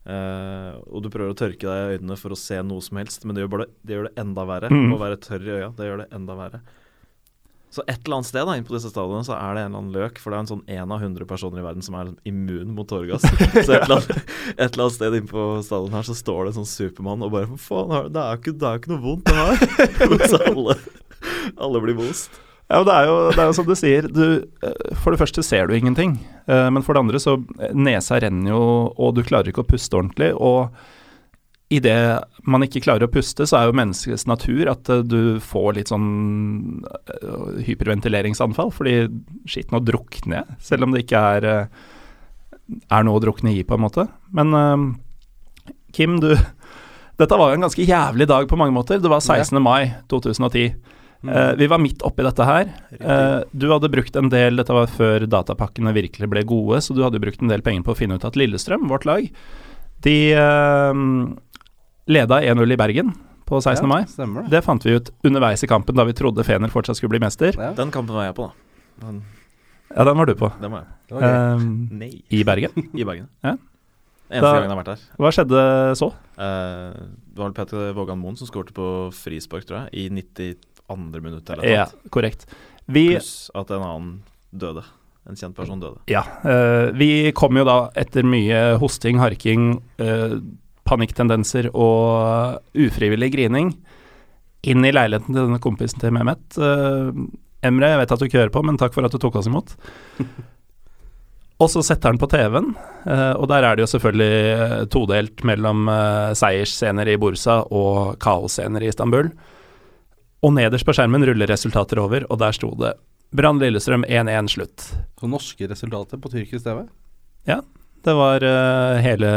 Uh, 0.00 0.80
og 0.88 1.04
du 1.04 1.10
prøver 1.12 1.34
å 1.34 1.36
tørke 1.36 1.66
deg 1.68 1.76
i 1.76 1.96
øynene 1.98 2.16
for 2.16 2.32
å 2.32 2.38
se 2.40 2.56
noe 2.64 2.80
som 2.80 2.96
helst, 3.02 3.26
men 3.28 3.36
det 3.36 3.44
gjør, 3.44 3.50
bare, 3.52 3.66
det, 3.84 3.98
gjør 3.98 4.08
det 4.08 4.22
enda 4.22 4.46
verre. 4.48 4.70
Mm. 4.72 4.94
Å 4.96 5.00
være 5.02 5.20
tørr 5.26 5.44
i 5.44 5.52
øya, 5.58 5.68
det 5.76 5.90
gjør 5.90 6.00
det 6.00 6.08
enda 6.16 6.36
verre. 6.38 6.62
Så 7.70 7.84
et 7.86 8.00
eller 8.02 8.16
annet 8.18 8.26
sted 8.26 8.42
da, 8.48 8.56
inn 8.58 8.64
på 8.66 8.74
disse 8.74 8.90
stadionene 8.90 9.26
så 9.26 9.36
er 9.36 9.54
det 9.54 9.62
en 9.62 9.68
eller 9.70 9.78
annen 9.78 9.94
løk, 9.94 10.18
for 10.18 10.32
det 10.32 10.38
er 10.40 10.42
en 10.42 10.50
sånn 10.50 10.62
én 10.74 10.90
av 10.90 11.04
hundre 11.04 11.26
personer 11.30 11.62
i 11.62 11.66
verden 11.68 11.84
som 11.86 11.94
er 12.00 12.10
immun 12.26 12.72
mot 12.74 12.88
tåregass. 12.90 13.22
så 13.28 13.76
et 13.76 13.84
eller, 13.84 14.00
annet, 14.00 14.34
et 14.56 14.66
eller 14.66 14.84
annet 14.88 14.96
sted 14.96 15.18
inn 15.20 15.30
på 15.30 15.46
stadion 15.66 15.94
her 15.94 16.08
så 16.08 16.16
står 16.18 16.40
det 16.42 16.52
en 16.52 16.58
sånn 16.60 16.70
Supermann 16.72 17.22
og 17.26 17.30
bare 17.36 17.60
faen, 17.62 17.94
det 18.10 18.24
er 18.26 18.38
jo 18.42 18.54
ikke, 18.74 18.90
noe 18.90 19.02
vondt, 19.06 19.30
det 19.30 19.38
her. 19.38 20.26
så 20.34 20.42
alle, 20.50 20.78
alle 21.54 21.84
blir 21.86 21.98
most. 22.02 22.40
Ja, 22.70 22.84
det 22.86 22.94
er 22.94 23.08
jo, 23.08 23.14
det 23.34 23.42
er 23.42 23.48
jo 23.48 23.54
som 23.58 23.66
du 23.66 23.74
sier, 23.78 24.06
du, 24.06 24.26
eh, 24.66 24.90
for 25.02 25.14
det 25.14 25.18
første 25.18 25.42
ser 25.42 25.66
du 25.66 25.74
ingenting. 25.74 26.18
eh, 26.46 26.68
Men 26.70 26.84
for 26.86 26.94
det 26.94 27.02
andre 27.02 27.18
så 27.22 27.36
eh, 27.58 27.74
nesa 27.74 28.20
renner 28.22 28.52
jo, 28.52 28.60
og 28.94 29.16
du 29.16 29.24
klarer 29.26 29.50
ikke 29.50 29.64
å 29.64 29.70
puste 29.70 29.98
ordentlig. 29.98 30.30
Og 30.38 30.70
idet 31.70 32.24
man 32.50 32.64
ikke 32.66 32.82
klarer 32.82 33.06
å 33.06 33.12
puste, 33.12 33.46
så 33.46 33.58
er 33.58 33.68
jo 33.68 33.76
menneskets 33.78 34.26
natur 34.30 34.70
at 34.72 34.90
eh, 34.90 35.04
du 35.06 35.38
får 35.44 35.76
litt 35.78 35.92
sånn 35.92 36.82
eh, 36.90 37.60
hyperventileringsanfall. 37.68 38.72
Fordi 38.74 38.96
shit, 39.48 39.70
nå 39.72 39.82
drukner 39.86 40.40
jeg. 40.40 40.58
Selv 40.70 40.88
om 40.88 40.94
det 40.94 41.04
ikke 41.04 41.24
er, 41.36 41.48
eh, 41.50 42.80
er 42.90 43.06
noe 43.06 43.20
å 43.20 43.22
drukne 43.22 43.54
i, 43.54 43.62
på 43.66 43.78
en 43.78 43.84
måte. 43.86 44.08
Men 44.34 44.54
Kim, 45.94 46.18
du 46.22 46.32
Dette 47.20 47.36
var 47.36 47.50
jo 47.50 47.58
en 47.58 47.66
ganske 47.66 47.84
jævlig 47.84 48.24
dag 48.30 48.46
på 48.48 48.56
mange 48.56 48.72
måter. 48.72 48.96
Det 48.96 49.10
var 49.12 49.20
16. 49.20 49.58
mai 49.60 49.90
2010. 50.08 50.70
Eh, 51.28 51.50
vi 51.60 51.66
var 51.68 51.82
midt 51.82 52.00
oppi 52.06 52.24
dette 52.24 52.46
her. 52.48 52.70
Eh, 52.96 53.42
du 53.52 53.66
hadde 53.68 53.90
brukt 53.92 54.14
en 54.16 54.30
del 54.32 54.56
Dette 54.56 54.72
var 54.72 54.88
før 54.88 55.26
datapakkene 55.28 55.92
virkelig 55.92 56.30
ble 56.32 56.46
gode, 56.48 56.80
så 56.80 56.96
du 56.96 57.02
hadde 57.04 57.20
brukt 57.20 57.42
en 57.44 57.52
del 57.52 57.60
penger 57.66 57.84
på 57.84 57.92
å 57.92 57.98
finne 57.98 58.16
ut 58.16 58.24
at 58.24 58.38
Lillestrøm, 58.40 58.88
vårt 58.88 59.04
lag, 59.08 59.28
de 60.00 60.16
leda 62.10 62.40
1-0 62.42 62.74
i 62.74 62.78
Bergen 62.80 63.12
på 63.48 63.58
16. 63.62 63.86
mai. 63.90 64.02
Stemmer 64.10 64.44
det. 64.46 64.50
Det 64.56 64.64
fant 64.66 64.84
vi 64.86 64.96
ut 64.98 65.10
underveis 65.26 65.62
i 65.66 65.68
kampen 65.70 65.96
da 65.98 66.04
vi 66.06 66.14
trodde 66.18 66.44
Fener 66.46 66.70
fortsatt 66.70 66.98
skulle 66.98 67.14
bli 67.16 67.22
mester. 67.22 67.54
Ja, 67.58 67.72
Den 67.78 67.90
kampen 67.94 68.14
var 68.18 68.28
jeg 68.28 68.36
på, 68.38 68.50
da. 68.50 69.06
Den, 69.06 69.22
Ja, 69.90 70.04
den 70.06 70.16
var 70.20 70.26
du 70.30 70.34
på. 70.38 70.52
den 70.60 70.70
var 70.70 70.84
jeg 70.84 71.08
Den 71.08 71.18
var. 71.18 72.04
Eh, 72.06 72.20
I 72.30 72.44
Bergen. 72.46 72.70
I 73.00 73.04
Bergen. 73.08 73.28
Ja. 73.42 73.56
Eneste 74.30 74.44
Da- 74.46 74.52
gangen 74.54 74.68
jeg 74.68 74.76
har 74.76 74.82
vært 74.84 74.92
her. 74.92 75.00
Hva 75.18 75.30
skjedde 75.34 75.62
så? 75.98 76.08
Uh, 76.38 76.94
det 77.34 77.40
var 77.40 77.48
vel 77.48 77.56
Petter 77.56 77.92
Vågan 77.96 78.18
Moen 78.22 78.36
som 78.38 78.46
skårte 78.46 78.70
på 78.76 78.86
frispark, 79.12 79.64
tror 79.66 79.80
jeg, 79.88 80.04
i 80.04 80.08
92. 80.14 81.18
minutt 81.22 81.50
eller 81.50 81.66
Ja, 81.66 81.84
noe. 81.90 82.10
korrekt. 82.14 82.46
Vi 82.86 83.08
Pluss 83.16 83.50
at 83.58 83.70
en 83.74 83.82
annen 83.82 84.22
døde. 84.54 84.84
En 85.28 85.34
kjent 85.36 85.54
person 85.58 85.80
døde. 85.82 85.98
Ja. 86.10 86.22
Uh, 86.46 86.92
vi 86.96 87.32
kom 87.34 87.58
jo 87.58 87.64
da 87.66 87.90
etter 87.98 88.22
mye 88.22 88.76
hosting, 88.78 89.18
harking, 89.18 89.82
eh, 89.98 90.38
panikktendenser 90.90 91.70
og 91.70 92.60
ufrivillig 92.74 93.30
grining 93.36 93.72
inn 94.66 94.84
i 94.84 94.92
leiligheten 94.92 95.32
til 95.32 95.46
denne 95.46 95.62
kompisen 95.62 96.02
til 96.02 96.12
Mehmet. 96.12 96.42
Uh, 96.58 97.14
Emre, 97.64 97.92
jeg 97.92 98.00
vet 98.00 98.14
at 98.14 98.20
du 98.20 98.26
ikke 98.26 98.40
hører 98.40 98.54
på, 98.54 98.62
men 98.64 98.78
takk 98.80 98.96
for 98.96 99.06
at 99.06 99.14
du 99.14 99.20
tok 99.20 99.38
oss 99.40 99.48
imot. 99.48 99.76
Og 101.60 101.68
så 101.68 101.82
setter 101.84 102.08
han 102.08 102.20
på 102.20 102.24
TV-en, 102.32 102.70
eh, 103.04 103.34
og 103.36 103.44
der 103.50 103.66
er 103.68 103.76
det 103.76 103.82
jo 103.84 103.90
selvfølgelig 103.92 104.36
eh, 104.54 104.76
todelt 104.88 105.42
mellom 105.44 105.90
seiersscener 106.32 107.10
i 107.12 107.18
Bursa 107.20 107.58
og 107.68 108.14
kaosscener 108.24 108.80
i 108.80 108.88
Istanbul. 108.88 109.28
Og 110.40 110.54
nederst 110.56 110.88
på 110.88 110.94
skjermen 110.96 111.26
ruller 111.28 111.52
resultater 111.52 112.00
over, 112.00 112.24
og 112.32 112.40
der 112.40 112.56
sto 112.56 112.72
det 112.80 112.94
Brann 113.36 113.60
Lillestrøm 113.60 114.08
1-1 114.08 114.48
slutt. 114.54 114.86
Så 115.20 115.28
norske 115.28 115.68
resultater 115.68 116.16
på 116.22 116.32
tyrkisk 116.32 116.64
TV. 116.64 116.86
Det 118.00 118.14
var 118.16 118.44
uh, 118.44 118.96
hele 119.04 119.30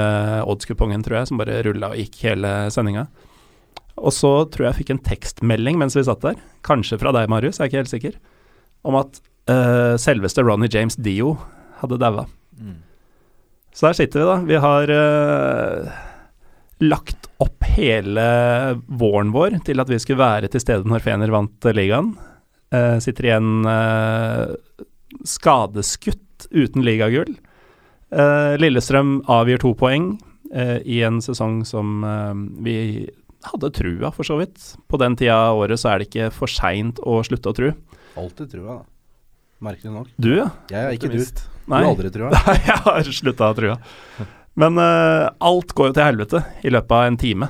oddskupongen, 0.48 1.04
tror 1.04 1.20
jeg, 1.20 1.30
som 1.30 1.40
bare 1.42 1.60
rulla 1.66 1.92
og 1.92 2.00
gikk 2.00 2.22
hele 2.30 2.52
sendinga. 2.72 3.08
Og 4.00 4.14
så 4.16 4.32
tror 4.50 4.66
jeg 4.66 4.72
jeg 4.72 4.80
fikk 4.82 4.94
en 4.94 5.04
tekstmelding 5.06 5.82
mens 5.82 5.98
vi 5.98 6.06
satt 6.08 6.24
der, 6.24 6.40
kanskje 6.66 6.98
fra 7.02 7.12
deg, 7.16 7.28
Marius, 7.32 7.60
jeg 7.60 7.68
er 7.68 7.72
ikke 7.72 7.82
helt 7.84 7.92
sikker, 7.92 8.16
om 8.88 8.98
at 9.02 9.20
uh, 9.52 10.00
selveste 10.00 10.46
Ronny 10.48 10.72
James 10.72 10.96
Dio 10.96 11.36
hadde 11.84 12.00
daua. 12.02 12.26
Mm. 12.56 12.80
Så 13.76 13.90
der 13.90 14.00
sitter 14.00 14.22
vi, 14.22 14.26
da. 14.32 14.40
Vi 14.48 14.64
har 14.64 14.96
uh, 14.96 16.02
lagt 16.88 17.30
opp 17.44 17.68
hele 17.76 18.26
våren 18.88 19.34
vår 19.36 19.60
til 19.68 19.84
at 19.84 19.92
vi 19.92 20.00
skulle 20.00 20.24
være 20.24 20.50
til 20.54 20.64
stede 20.64 20.88
når 20.88 21.04
Fener 21.04 21.32
vant 21.34 21.68
ligaen. 21.74 22.14
Sitter 23.04 23.28
igjen 23.28 23.66
skadeskutt 25.30 26.48
uten 26.50 26.86
ligagull. 26.86 27.36
Eh, 28.14 28.54
Lillestrøm 28.62 29.18
avgir 29.32 29.62
to 29.62 29.74
poeng 29.78 30.14
eh, 30.54 30.80
i 30.86 31.02
en 31.06 31.20
sesong 31.24 31.64
som 31.66 32.04
eh, 32.06 32.34
vi 32.66 32.76
hadde 33.48 33.72
trua, 33.76 34.12
for 34.14 34.28
så 34.28 34.38
vidt. 34.40 34.74
På 34.88 35.00
den 35.02 35.18
tida 35.20 35.36
av 35.50 35.64
året 35.64 35.82
så 35.82 35.92
er 35.92 36.02
det 36.02 36.10
ikke 36.12 36.30
for 36.36 36.52
seint 36.52 37.02
å 37.02 37.20
slutte 37.26 37.52
å 37.52 37.58
tru. 37.58 37.72
Alltid 38.20 38.54
trua, 38.54 38.78
da. 38.78 38.86
Merkelig 39.64 39.94
nok. 39.96 40.14
Du, 40.20 40.30
ja. 40.36 40.50
Jeg 40.72 40.80
er 40.86 40.96
ikke 40.96 41.10
du. 41.10 41.18
Optimist. 41.18 41.44
Du 41.66 41.74
har 41.74 41.90
aldri 41.90 42.12
trua. 42.14 42.32
Nei, 42.38 42.56
jeg 42.68 42.80
har 42.86 43.12
slutta 43.20 43.50
å 43.50 43.58
trua. 43.58 43.76
Men 44.60 44.78
uh, 44.78 45.32
alt 45.42 45.72
går 45.74 45.90
jo 45.90 45.94
til 45.96 46.06
helvete 46.06 46.42
i 46.62 46.74
løpet 46.74 46.96
av 46.98 47.06
en 47.08 47.20
time. 47.20 47.48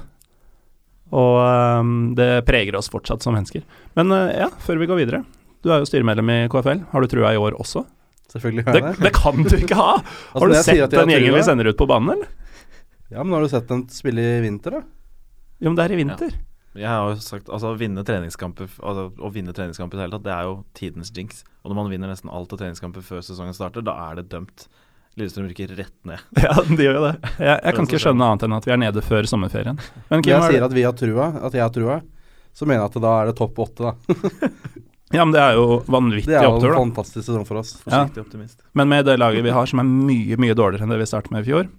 Og 1.13 1.39
um, 1.41 1.95
det 2.17 2.45
preger 2.47 2.77
oss 2.77 2.91
fortsatt 2.93 3.25
som 3.25 3.35
mennesker. 3.35 3.65
Men 3.97 4.13
uh, 4.13 4.29
ja, 4.29 4.51
før 4.63 4.79
vi 4.81 4.89
går 4.89 5.01
videre. 5.01 5.23
Du 5.65 5.71
er 5.73 5.81
jo 5.81 5.89
styremedlem 5.89 6.31
i 6.31 6.37
KFL. 6.53 6.85
Har 6.93 7.03
du 7.03 7.09
trua 7.11 7.33
i 7.33 7.41
år 7.41 7.57
også? 7.59 7.83
Selvfølgelig 8.33 8.65
har 8.65 8.73
Det, 8.73 8.81
jeg 8.83 8.95
det. 8.97 9.03
det 9.05 9.13
kan 9.15 9.43
du 9.45 9.55
ikke 9.59 9.77
ha! 9.77 9.91
Altså, 9.99 10.39
Har 10.39 10.49
du 10.49 10.55
sett 10.65 10.95
den 10.97 11.13
gjengen 11.13 11.35
vi 11.37 11.43
sender 11.45 11.69
ut 11.69 11.77
på 11.77 11.87
banen, 11.89 12.15
eller? 12.17 12.31
Ja, 13.13 13.21
men 13.21 13.35
har 13.37 13.45
du 13.45 13.51
sett 13.51 13.67
dem 13.69 13.85
spille 13.93 14.23
i 14.25 14.41
vinter, 14.41 14.79
da? 14.79 14.83
Jo, 15.61 15.69
men 15.69 15.77
det 15.77 15.85
er 15.85 15.93
i 15.93 15.99
vinter. 16.01 16.33
Jeg 16.73 16.89
har 16.89 17.11
jo 17.11 17.19
sagt 17.21 17.51
altså 17.53 17.69
å 17.69 17.77
vinne 17.77 18.01
treningskamper 18.01 18.65
altså, 18.81 19.03
Å 19.21 19.29
vinne 19.29 19.53
treningskamper 19.53 19.93
i 19.93 19.99
det 19.99 20.05
hele 20.07 20.15
tatt, 20.17 20.23
det 20.25 20.31
er 20.33 20.47
jo 20.47 20.55
tidens 20.73 21.11
jinx. 21.13 21.43
Og 21.61 21.69
når 21.69 21.77
man 21.77 21.91
vinner 21.93 22.09
nesten 22.09 22.31
alt 22.33 22.55
av 22.55 22.63
treningskamper 22.63 23.05
før 23.05 23.21
sesongen 23.21 23.53
starter, 23.53 23.85
da 23.85 23.93
er 24.09 24.17
det 24.17 24.25
dømt. 24.31 24.65
Lillestrøm 25.13 25.45
rykker 25.51 25.75
rett 25.77 25.93
ned. 26.09 26.23
Ja, 26.41 26.55
de 26.65 26.79
gjør 26.87 26.97
jo 26.97 27.03
det. 27.05 27.13
Jeg, 27.37 27.59
jeg 27.67 27.77
kan 27.77 27.85
ikke 27.85 28.01
skjønne 28.01 28.31
annet 28.31 28.47
enn 28.47 28.57
at 28.57 28.65
vi 28.65 28.73
er 28.73 28.81
nede 28.81 29.03
før 29.05 29.29
sommerferien. 29.29 29.77
Men 30.09 30.25
Kim, 30.25 30.33
jeg 30.33 30.39
er 30.39 30.55
sier 30.55 30.65
at 30.65 30.73
vi 30.73 30.87
har 30.87 30.97
trua, 30.97 31.29
at 31.45 31.53
jeg 31.53 31.61
har 31.61 31.75
trua, 31.75 31.99
så 32.57 32.65
mener 32.65 32.81
jeg 32.81 32.89
at 32.95 32.97
da 33.05 33.13
er 33.21 33.29
det 33.29 33.37
topp 33.37 33.61
åtte, 33.67 33.91
da. 33.93 34.57
Ja, 35.13 35.21
men 35.21 35.33
det 35.35 35.41
er 35.43 35.57
jo 35.59 35.77
vanvittig 35.85 36.31
Det 36.31 36.39
er 36.39 36.47
jo 36.49 36.57
en 36.57 36.89
fantastisk 36.89 37.27
sesong 37.27 37.45
for 37.45 37.61
oss. 37.61 37.75
Ja. 37.83 37.85
Forsiktig 37.85 38.23
optimist. 38.25 38.57
Men 38.73 38.89
med 38.89 39.05
det 39.05 39.19
laget 39.21 39.45
vi 39.45 39.53
har, 39.53 39.69
som 39.69 39.83
er 39.83 39.87
mye, 39.87 40.39
mye 40.41 40.57
dårligere 40.57 40.87
enn 40.87 40.93
det 40.93 40.99
vi 41.03 41.09
startet 41.09 41.33
med 41.35 41.45
i 41.45 41.49
fjor, 41.51 41.69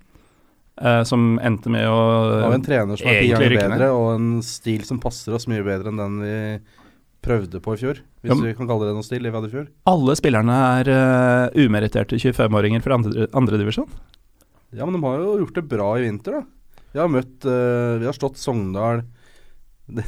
eh, 0.79 1.03
som 1.09 1.35
endte 1.42 1.73
med 1.75 1.88
å 1.90 1.99
Av 2.47 2.55
en 2.55 2.64
trener 2.64 3.01
som 3.01 3.11
er 3.11 3.20
ti 3.25 3.33
ganger 3.33 3.57
bedre, 3.59 3.90
og 3.97 4.09
en 4.14 4.31
stil 4.47 4.87
som 4.87 5.03
passer 5.03 5.35
oss 5.35 5.49
mye 5.51 5.66
bedre 5.66 5.90
enn 5.90 6.01
den 6.01 6.18
vi 6.23 6.38
prøvde 7.25 7.61
på 7.64 7.75
i 7.75 7.81
fjor. 7.81 8.01
Hvis 8.23 8.35
Ja, 8.35 8.38
vi 8.40 8.55
kan 8.57 8.68
kalle 8.68 8.87
det 8.88 8.94
noe 8.97 9.07
stil 9.07 9.25
vi 9.25 9.33
hadde 9.33 9.49
i 9.49 9.55
fjor. 9.55 9.68
Alle 9.90 10.16
spillerne 10.18 10.59
er 10.79 10.90
uh, 10.92 11.57
umeritterte 11.57 12.20
25-åringer 12.20 12.85
fra 12.85 12.99
andre, 13.01 13.29
andredivisjon. 13.33 13.88
Ja, 14.75 14.85
men 14.85 14.97
de 14.97 15.03
har 15.07 15.23
jo 15.23 15.38
gjort 15.42 15.59
det 15.59 15.68
bra 15.70 15.90
i 15.99 16.05
vinter, 16.05 16.38
da. 16.38 16.83
Vi 16.94 17.01
har 17.03 17.11
møtt 17.11 17.47
uh, 17.49 17.99
Vi 17.99 18.07
har 18.07 18.14
slått 18.14 18.38
Sogndal 18.38 19.03
Oh, 19.85 20.01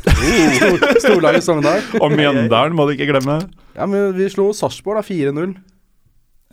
Storlaget 1.05 1.45
Sogndal. 1.45 1.83
Og 2.01 2.13
Mjøndalen 2.17 2.73
må 2.77 2.87
du 2.89 2.95
ikke 2.95 3.11
glemme. 3.11 3.35
Ja, 3.77 3.85
men 3.89 4.15
vi 4.17 4.29
slo 4.33 4.49
Sarpsborg, 4.57 5.03
da. 5.03 5.05
4-0. 5.05 5.53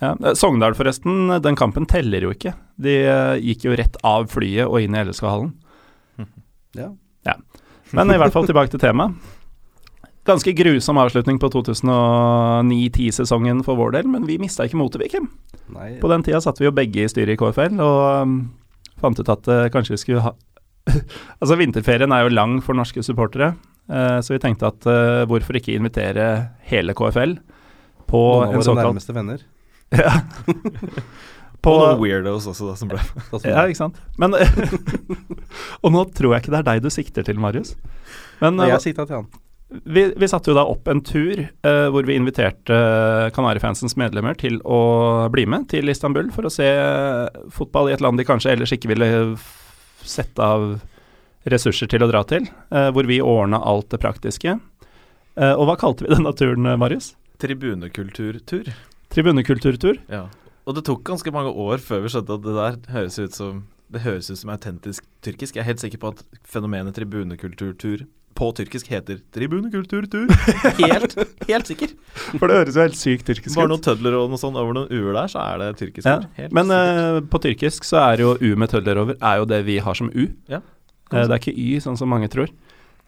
Ja. 0.03 0.09
eh, 0.17 0.33
Sogndal, 0.35 0.75
forresten, 0.75 1.29
den 1.43 1.55
kampen 1.59 1.85
teller 1.89 2.25
jo 2.27 2.33
ikke. 2.35 2.51
De 2.81 2.97
eh, 3.07 3.37
gikk 3.51 3.63
jo 3.69 3.77
rett 3.79 3.95
av 4.03 4.27
flyet 4.33 4.67
og 4.67 4.81
inn 4.83 4.97
i 4.97 5.05
LSK-hallen. 5.05 5.53
Ja. 6.73 6.89
Men 7.93 8.09
i 8.09 8.15
hvert 8.17 8.33
fall 8.33 8.47
tilbake 8.49 8.71
til 8.73 8.81
temaet. 8.81 9.13
Ganske 10.25 10.49
grusom 10.57 10.97
avslutning 10.97 11.37
på 11.37 11.45
2009-10-sesongen 11.53 13.59
for 13.67 13.77
vår 13.77 13.91
del, 13.97 14.07
men 14.09 14.23
vi 14.25 14.39
mista 14.41 14.65
ikke 14.65 14.79
motet, 14.79 15.03
vi, 15.03 15.09
Kim. 15.11 15.27
På 16.01 16.09
den 16.09 16.23
tida 16.25 16.39
satt 16.41 16.57
vi 16.57 16.65
jo 16.65 16.71
begge 16.73 17.03
i 17.03 17.11
styret 17.11 17.35
i 17.35 17.37
KFL 17.37 17.77
og 17.83 17.99
um, 18.23 18.33
fant 19.03 19.19
ut 19.19 19.29
at 19.29 19.45
uh, 19.51 19.67
kanskje 19.73 19.93
vi 19.93 19.99
skulle 20.01 20.23
ha 20.25 20.31
Altså, 21.41 21.57
vinterferien 21.59 22.11
er 22.15 22.25
jo 22.25 22.33
lang 22.33 22.57
for 22.63 22.77
norske 22.77 23.03
supportere, 23.05 23.53
uh, 23.91 24.19
så 24.23 24.35
vi 24.35 24.41
tenkte 24.43 24.69
at 24.69 24.87
uh, 24.89 25.23
hvorfor 25.29 25.59
ikke 25.59 25.75
invitere 25.75 26.29
hele 26.69 26.95
KFL 26.97 27.37
på 28.09 28.23
noen 28.23 28.47
av 28.47 28.49
en 28.49 28.57
våre 28.57 28.67
såkalt 28.67 28.89
nærmeste 28.89 29.15
venner. 29.15 29.45
ja. 30.03 30.13
på, 31.63 31.71
Og 31.71 31.85
noen 31.85 32.01
weirdos 32.01 32.49
også, 32.51 32.71
da, 32.71 32.75
som 32.79 32.91
ble 32.91 32.99
ja, 33.45 33.63
ikke 33.63 33.79
sant. 33.79 34.01
Men 34.19 34.35
Og 35.83 35.93
nå 35.93 36.03
tror 36.15 36.35
jeg 36.35 36.43
ikke 36.43 36.53
det 36.53 36.61
er 36.61 36.69
deg 36.73 36.83
du 36.83 36.91
sikter 36.93 37.25
til, 37.27 37.39
Marius. 37.41 37.75
Men 38.43 38.59
Nei, 38.59 38.69
jeg 38.73 38.83
sikta 38.89 39.07
til 39.07 39.21
han. 39.21 39.29
vi, 39.85 40.05
vi 40.19 40.29
satte 40.29 40.51
jo 40.51 40.57
da 40.57 40.65
opp 40.69 40.89
en 40.91 41.01
tur 41.05 41.39
eh, 41.39 41.87
hvor 41.93 42.05
vi 42.07 42.17
inviterte 42.19 42.75
Kanarifansens 43.35 43.95
medlemmer 43.99 44.35
til 44.39 44.59
å 44.67 45.29
bli 45.33 45.47
med 45.49 45.69
til 45.71 45.89
Istanbul 45.93 46.29
for 46.35 46.49
å 46.49 46.53
se 46.53 46.67
fotball 47.53 47.89
i 47.89 47.95
et 47.95 48.03
land 48.03 48.19
de 48.19 48.27
kanskje 48.27 48.53
ellers 48.53 48.75
ikke 48.75 48.91
ville 48.91 49.09
sette 50.05 50.43
av 50.43 50.81
ressurser 51.49 51.89
til 51.91 52.03
å 52.03 52.07
dra 52.11 52.23
til. 52.23 52.47
eh, 52.71 52.89
hvor 52.91 53.05
vi 53.07 53.19
ordna 53.21 53.59
alt 53.59 53.89
det 53.89 53.99
praktiske. 53.99 54.59
Eh, 55.35 55.53
og 55.53 55.67
hva 55.67 55.75
kalte 55.79 56.05
vi 56.05 56.13
denne 56.15 56.33
turen, 56.33 56.65
eh, 56.65 56.77
Marius? 56.77 57.15
tribunekulturtur. 57.43 58.71
Tribunekulturtur? 59.09 59.97
Ja. 60.09 60.27
Og 60.65 60.75
det 60.75 60.85
tok 60.85 61.03
ganske 61.03 61.31
mange 61.33 61.51
år 61.51 61.81
før 61.83 62.03
vi 62.05 62.11
skjønte 62.13 62.37
at 62.37 62.45
det 62.45 62.55
der 62.55 62.93
høres 62.93 63.19
ut 63.19 63.33
som 63.33 63.63
Det 63.91 64.01
høres 64.01 64.31
ut 64.31 64.39
som 64.39 64.49
autentisk 64.49 65.03
tyrkisk. 65.21 65.53
Jeg 65.53 65.61
er 65.61 65.67
helt 65.67 65.79
sikker 65.83 65.99
på 66.01 66.07
at 66.15 66.23
fenomenet 66.49 66.95
tribunekulturtur 66.95 68.07
på 68.37 68.49
tyrkisk 68.57 68.89
heter 68.91 69.19
tribunekulturtur. 69.35 70.31
Helt, 70.79 71.15
helt 71.47 71.69
sikker. 71.69 71.93
For 72.39 72.49
det 72.49 72.59
høres 72.59 72.77
jo 72.77 72.85
helt 72.85 72.97
sykt 72.97 73.27
tyrkisk 73.29 73.51
ut. 73.51 73.57
Bare 73.59 73.71
noen 73.71 73.83
tødler 73.85 74.17
og 74.17 74.31
noe 74.31 74.41
sånt 74.41 74.59
over 74.59 74.75
noen 74.77 74.89
u-er 74.91 75.13
der, 75.17 75.31
så 75.31 75.43
er 75.43 75.61
det 75.61 75.69
tyrkisk 75.81 76.09
Ja. 76.09 76.19
Helt 76.39 76.55
Men 76.55 76.73
eh, 76.73 77.19
på 77.29 77.41
tyrkisk 77.43 77.87
så 77.87 78.01
er 78.03 78.23
jo 78.23 78.33
U 78.39 78.49
med 78.59 78.73
tødler 78.73 79.01
over 79.03 79.17
er 79.19 79.41
jo 79.41 79.49
det 79.49 79.61
vi 79.67 79.77
har 79.83 79.99
som 79.99 80.09
U. 80.13 80.25
Ja. 80.51 80.63
Uh, 81.13 81.19
det 81.19 81.29
er 81.29 81.39
ikke 81.41 81.53
Y, 81.53 81.77
sånn 81.83 81.99
som 81.99 82.09
mange 82.09 82.29
tror. 82.33 82.49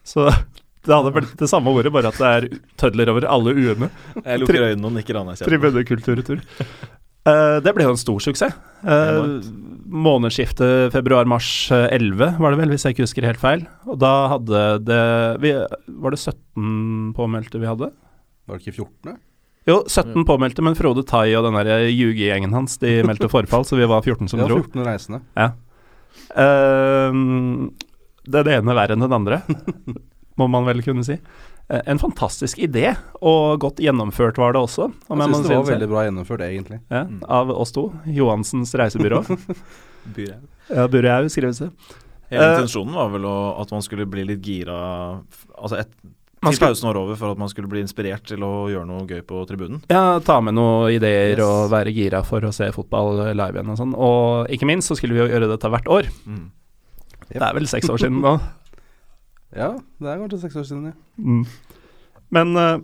Så 0.06 0.28
det 0.86 0.94
hadde 0.94 1.14
blitt 1.16 1.34
det 1.40 1.50
samme 1.50 1.72
ordet, 1.74 1.92
bare 1.94 2.12
at 2.12 2.20
det 2.20 2.34
er 2.34 2.48
tødler 2.78 3.10
over 3.14 3.26
alle 3.30 3.56
U-ene. 3.56 3.90
Jeg 4.22 4.42
lukker 4.42 4.68
øynene 4.70 4.90
og 4.90 4.94
nikker 5.00 5.22
anerkjennende. 5.22 5.50
Tribunekulturtur. 5.50 6.44
Uh, 7.26 7.58
det 7.58 7.72
ble 7.74 7.82
jo 7.86 7.92
en 7.94 7.98
stor 7.98 8.22
suksess. 8.22 8.54
Uh, 8.86 9.42
månedsskiftet 9.86 10.92
februar-mars 10.94 11.70
eh, 11.74 11.88
11 11.96 12.36
var 12.42 12.52
det 12.52 12.58
vel, 12.60 12.72
hvis 12.74 12.84
jeg 12.86 12.94
ikke 12.94 13.06
husker 13.06 13.26
helt 13.26 13.42
feil. 13.42 13.64
Og 13.86 13.98
da 14.02 14.12
hadde 14.32 14.62
det 14.86 15.04
vi, 15.42 15.52
Var 16.02 16.14
det 16.14 16.18
17 16.20 17.14
påmeldte 17.16 17.60
vi 17.62 17.70
hadde? 17.70 17.90
Var 18.46 18.58
det 18.58 18.66
ikke 18.66 18.82
14.? 18.82 19.16
Jo, 19.66 19.80
17 19.86 20.26
påmeldte, 20.26 20.62
men 20.62 20.78
Frode 20.78 21.02
Tai 21.06 21.26
og 21.38 21.46
den 21.48 21.56
ljugegjengen 21.90 22.54
hans 22.54 22.78
De 22.82 23.00
meldte 23.08 23.30
forfall, 23.30 23.66
så 23.66 23.78
vi 23.78 23.88
var 23.90 24.02
14 24.02 24.30
som 24.30 24.42
dro. 24.42 24.58
Ja, 24.58 24.66
14 24.66 24.86
reisende. 24.86 25.22
Det 28.26 28.40
er 28.42 28.46
det 28.46 28.58
ene 28.58 28.78
verre 28.78 28.94
enn 28.94 29.06
den 29.06 29.18
andre, 29.18 29.40
må 30.38 30.50
man 30.50 30.66
vel 30.66 30.82
kunne 30.86 31.06
si. 31.06 31.18
Eh, 31.68 31.80
en 31.90 31.98
fantastisk 31.98 32.58
idé, 32.62 32.92
og 33.18 33.58
godt 33.64 33.80
gjennomført 33.82 34.36
var 34.38 34.52
det 34.54 34.60
også. 34.62 34.86
Om 35.10 35.22
Jeg 35.24 35.32
syns 35.34 35.48
det 35.48 35.56
var 35.56 35.64
veldig 35.72 35.88
bra 35.90 36.04
gjennomført, 36.06 36.44
egentlig. 36.46 36.80
Ja, 36.94 37.04
av 37.26 37.50
oss 37.50 37.72
to. 37.74 37.88
Johansens 38.06 38.74
reisebyrå. 38.78 39.24
Byr 40.16 40.36
ja, 40.70 40.84
Burøyhaug 40.90 41.30
skrives 41.30 41.58
det. 41.64 41.70
Hele 42.30 42.42
uh, 42.42 42.52
intensjonen 42.56 42.94
var 42.94 43.10
vel 43.12 43.26
å, 43.26 43.34
at 43.62 43.70
man 43.74 43.82
skulle 43.86 44.02
bli 44.10 44.24
litt 44.26 44.40
gira 44.42 44.76
Altså 45.54 45.76
et, 45.78 45.92
til 46.02 46.54
skulle- 46.56 46.72
pausen 46.72 46.88
var 46.88 46.98
over, 46.98 47.14
for 47.18 47.30
at 47.34 47.38
man 47.38 47.50
skulle 47.50 47.70
bli 47.70 47.82
inspirert 47.84 48.26
til 48.26 48.42
å 48.46 48.66
gjøre 48.70 48.86
noe 48.86 49.06
gøy 49.06 49.22
på 49.26 49.42
tribunen. 49.46 49.80
Ja, 49.90 50.18
ta 50.26 50.40
med 50.42 50.54
noen 50.58 50.90
ideer 50.94 51.34
Yes. 51.38 51.42
og 51.46 51.70
være 51.74 51.94
gira 51.94 52.22
for 52.26 52.42
å 52.46 52.52
se 52.54 52.66
fotball 52.74 53.24
live 53.34 53.58
igjen 53.58 53.70
og 53.74 53.78
sånn. 53.78 53.94
Og 53.94 54.50
ikke 54.54 54.66
minst 54.70 54.90
så 54.90 54.98
skulle 54.98 55.14
vi 55.18 55.22
jo 55.24 55.28
gjøre 55.32 55.50
dette 55.54 55.70
hvert 55.70 55.90
år. 55.90 56.10
Mm. 56.26 56.44
Det 57.32 57.42
er 57.42 57.54
vel 57.58 57.66
seks 57.70 57.90
år 57.90 57.98
siden 58.04 58.22
nå. 58.22 58.36
Ja, 59.54 59.76
det 60.02 60.10
er 60.10 60.20
kanskje 60.20 60.42
seks 60.42 60.58
år 60.58 60.66
siden, 60.68 60.90
ja. 60.90 60.96
Mm. 61.22 61.44
Men 62.34 62.58
uh, 62.58 62.80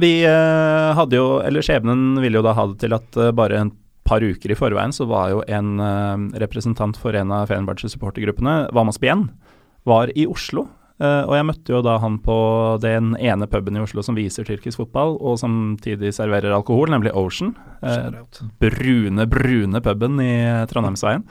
vi 0.00 0.22
uh, 0.24 0.92
hadde 0.96 1.18
jo 1.18 1.26
Eller 1.44 1.64
skjebnen 1.64 2.16
ville 2.22 2.40
jo 2.40 2.44
da 2.46 2.54
ha 2.56 2.64
det 2.70 2.78
til 2.80 2.96
at 2.96 3.18
uh, 3.20 3.28
bare 3.36 3.60
en 3.60 3.72
par 4.08 4.24
uker 4.24 4.50
i 4.50 4.56
forveien 4.58 4.92
så 4.92 5.04
var 5.06 5.28
jo 5.30 5.42
en 5.46 5.76
representant 6.42 6.96
for 6.98 7.14
en 7.14 7.30
av 7.32 7.46
Fenerbahçe 7.46 7.86
supportergruppene, 7.88 8.66
Vamas 8.74 8.98
Bien, 9.00 9.28
var 9.86 10.10
i 10.18 10.24
Oslo. 10.26 10.64
Og 10.98 11.32
jeg 11.36 11.46
møtte 11.46 11.72
jo 11.72 11.78
da 11.86 11.94
han 12.02 12.16
på 12.20 12.34
den 12.82 13.12
ene 13.22 13.46
puben 13.48 13.78
i 13.78 13.80
Oslo 13.80 14.02
som 14.02 14.18
viser 14.18 14.44
tyrkisk 14.44 14.82
fotball, 14.82 15.14
og 15.22 15.38
samtidig 15.40 16.10
serverer 16.18 16.50
alkohol, 16.52 16.90
nemlig 16.90 17.14
Ocean. 17.14 17.54
Brune, 18.60 19.28
brune 19.30 19.84
puben 19.86 20.18
i 20.26 20.34
Trondheimsveien. 20.74 21.22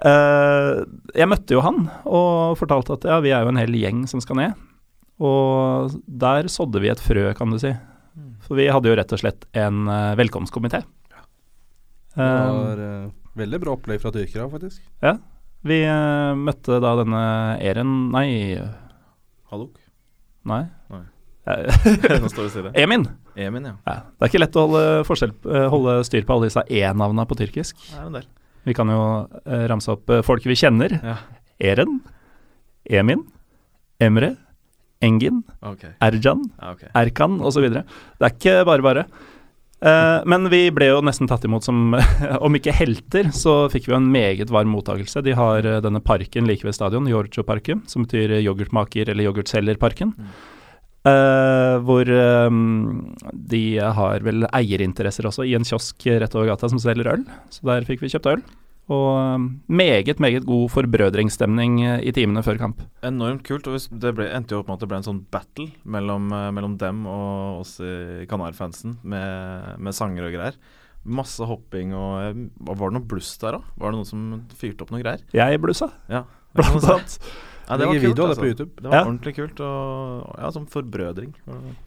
Eh, 0.00 0.80
jeg 1.18 1.28
møtte 1.28 1.56
jo 1.56 1.60
han 1.64 1.82
og 2.08 2.56
fortalte 2.60 2.96
at 2.96 3.04
ja, 3.10 3.18
vi 3.20 3.32
er 3.36 3.44
jo 3.44 3.52
en 3.52 3.60
hel 3.60 3.74
gjeng 3.76 4.06
som 4.10 4.22
skal 4.24 4.38
ned. 4.40 4.54
Og 5.20 5.92
der 6.08 6.48
sådde 6.48 6.80
vi 6.80 6.88
et 6.88 7.02
frø, 7.04 7.26
kan 7.36 7.52
du 7.52 7.58
si. 7.60 7.74
For 8.46 8.56
vi 8.56 8.70
hadde 8.72 8.88
jo 8.88 8.96
rett 8.96 9.12
og 9.12 9.20
slett 9.20 9.44
en 9.56 9.84
uh, 9.90 10.14
velkomstkomité. 10.18 10.80
Det 10.80 10.88
Eh, 12.18 12.48
var 12.50 12.80
eh, 12.82 13.10
veldig 13.38 13.58
bra 13.62 13.74
opplegg 13.76 14.00
fra 14.02 14.10
tyrkere, 14.10 14.48
faktisk. 14.50 14.80
vi 15.62 15.76
eh, 15.86 16.32
møtte 16.34 16.80
da 16.82 16.96
denne 16.98 17.20
Eren 17.62 17.92
Nei, 18.10 18.58
Hallok 19.52 19.76
nei. 20.50 20.64
Nei. 20.90 21.04
Eh, 21.46 22.18
Nå 22.24 22.28
står 22.32 22.48
det 22.48 22.50
stille. 22.50 22.72
Emin. 22.82 23.06
Emin, 23.38 23.68
ja. 23.70 23.76
Ja, 23.86 23.94
det 24.10 24.26
er 24.26 24.32
ikke 24.32 24.42
lett 24.42 24.58
å 24.58 24.66
holde, 24.66 25.30
eh, 25.54 25.68
holde 25.70 25.94
styr 26.08 26.26
på 26.26 26.34
alle 26.34 26.50
disse 26.50 26.64
e-navna 26.66 27.24
på 27.30 27.38
tyrkisk. 27.38 27.78
Er 27.94 28.08
en 28.08 28.18
del. 28.18 28.26
Vi 28.68 28.74
kan 28.76 28.90
jo 28.92 29.00
eh, 29.44 29.66
ramse 29.70 29.94
opp 29.94 30.10
eh, 30.12 30.22
folk 30.26 30.46
vi 30.48 30.58
kjenner. 30.58 30.96
Ja. 31.00 31.16
Eren, 31.72 31.98
Emin, 32.88 33.26
Emre, 34.00 34.34
Engin, 35.04 35.42
okay. 35.64 35.94
Erjan, 36.04 36.42
okay. 36.60 36.88
ok. 36.88 36.96
Erkan 36.96 37.38
osv. 37.44 37.66
Det 37.72 37.84
er 37.84 38.32
ikke 38.34 38.56
bare 38.68 38.84
bare. 38.84 39.04
Eh, 39.80 40.18
men 40.28 40.44
vi 40.52 40.66
ble 40.76 40.90
jo 40.90 41.00
nesten 41.04 41.28
tatt 41.28 41.44
imot 41.48 41.64
som, 41.64 41.94
om 42.46 42.56
ikke 42.58 42.74
helter, 42.76 43.30
så 43.32 43.64
fikk 43.72 43.88
vi 43.88 43.94
jo 43.94 44.00
en 44.00 44.10
meget 44.12 44.52
varm 44.52 44.72
mottakelse. 44.74 45.22
De 45.24 45.36
har 45.36 45.64
eh, 45.64 45.80
denne 45.84 46.02
parken 46.04 46.48
like 46.48 46.66
ved 46.66 46.76
stadion, 46.76 47.08
Giorgio-parken, 47.08 47.84
som 47.88 48.04
betyr 48.04 48.36
yoghurtmaker- 48.42 49.08
eller 49.08 49.24
yoghurtselgerparken. 49.30 50.12
Eh, 51.08 51.74
hvor 51.86 52.04
um, 52.12 53.14
de 53.32 53.62
har 53.80 54.20
vel 54.26 54.44
eierinteresser 54.52 55.24
også, 55.30 55.46
i 55.48 55.54
en 55.56 55.64
kiosk 55.64 56.04
rett 56.20 56.34
over 56.36 56.50
gata 56.52 56.68
som 56.68 56.80
selger 56.82 57.08
øl. 57.14 57.22
Så 57.52 57.64
der 57.64 57.86
fikk 57.88 58.02
vi 58.04 58.10
kjøpt 58.12 58.28
øl. 58.34 58.42
Og 58.90 59.06
um, 59.38 59.44
meget, 59.70 60.18
meget 60.20 60.44
god 60.48 60.66
forbrødringsstemning 60.74 61.78
eh, 61.86 62.00
i 62.10 62.12
timene 62.12 62.42
før 62.42 62.58
kamp. 62.58 62.82
Enormt 63.06 63.44
kult. 63.46 63.68
og 63.70 63.78
Det 64.02 64.12
ble, 64.18 64.26
endte 64.34 64.56
jo 64.56 64.60
opp 64.64 64.68
med 64.68 64.76
at 64.76 64.82
det 64.84 64.90
ble 64.90 64.98
en 65.00 65.06
sånn 65.06 65.22
battle 65.32 65.68
mellom, 65.86 66.26
eh, 66.34 66.48
mellom 66.56 66.74
dem 66.80 67.04
og 67.08 67.62
oss 67.62 67.76
i 67.80 68.26
Kanarfansen, 68.28 68.98
med, 69.06 69.76
med 69.78 69.96
sanger 69.96 70.26
og 70.26 70.34
greier. 70.36 70.58
Masse 71.00 71.46
hopping 71.48 71.94
og 71.96 72.42
Var 72.60 72.76
det 72.82 72.92
noe 72.98 73.06
bluss 73.08 73.30
der 73.40 73.56
òg? 73.56 73.62
Var 73.80 73.88
det 73.94 74.00
noen 74.02 74.08
som 74.10 74.24
fyrte 74.58 74.84
opp 74.84 74.90
noe 74.92 75.00
greier? 75.00 75.22
Jeg 75.32 75.62
blussa, 75.62 75.88
Ja. 76.12 76.26
blant 76.52 76.84
annet. 76.90 77.14
Ja, 77.70 77.76
det 77.78 77.86
var 77.86 77.94
kult, 77.94 78.02
video 78.02 78.14
det 78.18 78.24
altså. 78.34 78.42
på 78.42 78.50
YouTube. 78.50 78.72
Det 78.82 78.88
var 78.90 78.96
Ja. 78.98 79.04
ordentlig 79.06 79.34
kult. 79.36 79.60
Og 79.62 80.34
ja, 80.42 80.50
som 80.50 80.66
forbrødring. 80.66 81.30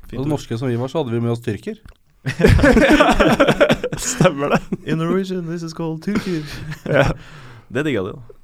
Fint 0.08 0.22
Og 0.24 0.28
norske 0.32 0.58
som 0.58 0.70
vi 0.72 0.78
var, 0.80 0.88
så 0.88 1.04
hadde 1.04 1.12
vi 1.12 1.20
med 1.20 1.32
oss 1.36 1.44
tyrker. 1.44 1.76
Stemmer 4.00 4.50
det. 4.56 4.62
In 4.90 4.98
Norwegian, 5.02 5.46
this 5.50 5.64
is 5.64 5.74
called 5.74 6.04
tyrker. 6.06 6.44
Ja. 6.88 7.10
Det 7.74 7.84
digga 7.88 8.04
de, 8.06 8.14
da. 8.16 8.40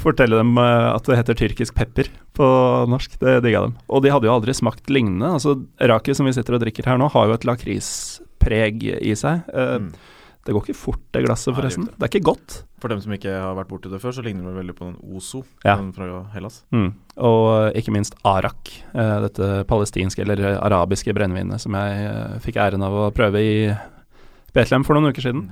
Fortelle 0.00 0.38
dem 0.40 0.56
eh, 0.60 0.88
at 0.94 1.04
det 1.08 1.16
heter 1.20 1.36
tyrkisk 1.38 1.74
pepper 1.76 2.08
på 2.36 2.46
norsk. 2.90 3.18
Det 3.20 3.38
digga 3.44 3.60
dem. 3.66 3.76
Og 3.88 4.02
de 4.04 4.12
hadde 4.12 4.28
jo 4.28 4.34
aldri 4.34 4.54
smakt 4.56 4.88
lignende. 4.92 5.30
Altså, 5.36 5.56
Raki 5.80 6.14
som 6.16 6.26
vi 6.28 6.34
sitter 6.36 6.56
og 6.58 6.64
drikker 6.64 6.88
her 6.88 6.98
nå, 7.00 7.08
har 7.14 7.28
jo 7.30 7.36
et 7.36 7.46
lakrispreg 7.48 8.82
i 9.00 9.14
seg. 9.18 9.44
Eh, 9.52 9.78
Mm. 9.84 9.92
Det 10.44 10.52
går 10.52 10.66
ikke 10.66 10.76
fort, 10.76 11.00
det 11.16 11.22
glasset, 11.24 11.48
Nei, 11.48 11.54
det 11.54 11.62
forresten. 11.62 11.84
det. 11.88 11.94
Det 11.98 12.04
er 12.04 12.10
ikke 12.12 12.26
godt. 12.28 12.56
For 12.82 12.92
dem 12.92 13.00
som 13.00 13.12
ikke 13.16 13.32
har 13.32 13.54
vært 13.56 13.68
borti 13.70 13.88
det 13.90 14.00
før, 14.02 14.12
så 14.12 14.22
ligner 14.26 14.44
det 14.50 14.58
veldig 14.58 14.74
på 14.76 14.84
den 14.90 15.16
Ozo 15.16 15.42
Ja. 15.64 15.76
den 15.80 15.92
fra 15.96 16.24
Hellas. 16.34 16.58
Mm. 16.74 16.90
Og 17.16 17.46
eh, 17.72 17.80
ikke 17.80 17.94
minst 17.96 18.14
arak, 18.28 18.72
eh, 18.92 19.20
dette 19.24 19.64
palestinske 19.70 20.20
eller 20.26 20.42
eh, 20.44 20.58
arabiske 20.60 21.14
brennevinet 21.16 21.60
som 21.64 21.72
jeg 21.72 22.40
fikk 22.44 22.56
æren 22.60 22.84
av 22.84 22.92
å 22.92 23.10
prøve 23.16 23.40
i 23.40 23.54
Betlehem 24.54 24.84
for 24.84 24.94
noen 24.98 25.10
uker 25.14 25.22
siden. 25.30 25.46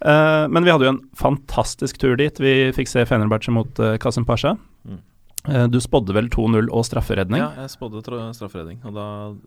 Eh, 0.00 0.46
men 0.48 0.64
vi 0.64 0.70
hadde 0.70 0.86
jo 0.86 0.94
en 0.94 1.02
fantastisk 1.18 1.98
tur 2.00 2.14
dit. 2.16 2.38
Vi 2.40 2.70
fikk 2.72 2.88
se 2.88 3.02
Fenerbahçe 3.04 3.50
mot 3.52 3.82
Kasim 4.00 4.24
Pasha. 4.24 4.54
Mm. 4.86 5.00
Eh, 5.48 5.66
du 5.72 5.78
spådde 5.80 6.12
vel 6.12 6.28
2-0 6.28 6.68
og 6.68 6.84
strafferedning? 6.84 7.40
Ja, 7.40 7.64
jeg 7.64 7.72
spådde 7.72 8.02
strafferedning. 8.36 8.82
Og 8.84 8.92
da, 8.96 9.06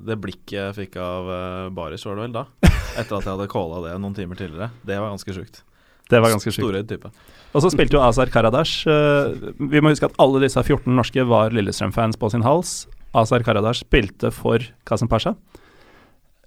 det 0.09 0.17
blikket 0.23 0.55
jeg 0.57 0.77
fikk 0.79 0.97
av 1.01 1.29
Baris 1.29 1.75
Barish, 1.77 2.07
var 2.09 2.17
det 2.17 2.25
vel 2.27 2.39
da? 2.39 2.47
Etter 2.99 3.19
at 3.19 3.27
jeg 3.27 3.33
hadde 3.35 3.51
calla 3.51 3.83
det 3.85 3.93
noen 4.01 4.17
timer 4.17 4.39
tidligere. 4.39 4.71
Det 4.81 4.97
var 4.97 5.13
ganske 5.13 5.37
sjukt. 5.37 5.61
Det 6.09 6.19
var 6.21 6.33
ganske 6.33 6.51
sjukt. 6.51 6.61
Storøyd 6.61 6.89
type. 6.89 7.11
Og 7.53 7.63
så 7.63 7.69
spilte 7.71 7.97
jo 7.97 8.03
Azar 8.03 8.31
Karadash. 8.33 8.87
eh, 8.89 9.53
vi 9.59 9.81
må 9.81 9.93
huske 9.93 10.09
at 10.09 10.17
alle 10.21 10.41
disse 10.43 10.61
14 10.61 10.89
norske 10.97 11.25
var 11.29 11.53
Lillestrøm-fans 11.55 12.17
på 12.19 12.29
sin 12.33 12.45
hals. 12.45 12.87
Azar 13.13 13.45
Karadash 13.45 13.85
spilte 13.85 14.31
for 14.33 14.65
Kasim 14.89 15.07
Pasha. 15.07 15.35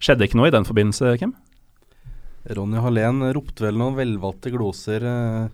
Skjedde 0.02 0.26
ikke 0.26 0.38
noe 0.40 0.50
i 0.50 0.54
den 0.54 0.66
forbindelse, 0.66 1.14
Kim? 1.20 1.37
Ronny 2.56 2.78
Hallén 2.82 3.22
ropte 3.35 3.64
vel 3.64 3.78
noen 3.78 3.96
velvalgte 3.96 4.52
gloser 4.54 5.06
eh, 5.06 5.46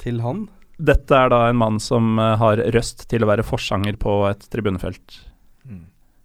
til 0.00 0.22
han. 0.24 0.46
Dette 0.82 1.14
er 1.14 1.30
da 1.30 1.44
en 1.46 1.60
mann 1.60 1.78
som 1.82 2.16
eh, 2.18 2.34
har 2.40 2.62
røst 2.74 3.06
til 3.10 3.22
å 3.22 3.30
være 3.30 3.46
forsanger 3.46 3.98
på 4.02 4.16
et 4.30 4.48
tribunefelt. 4.50 5.20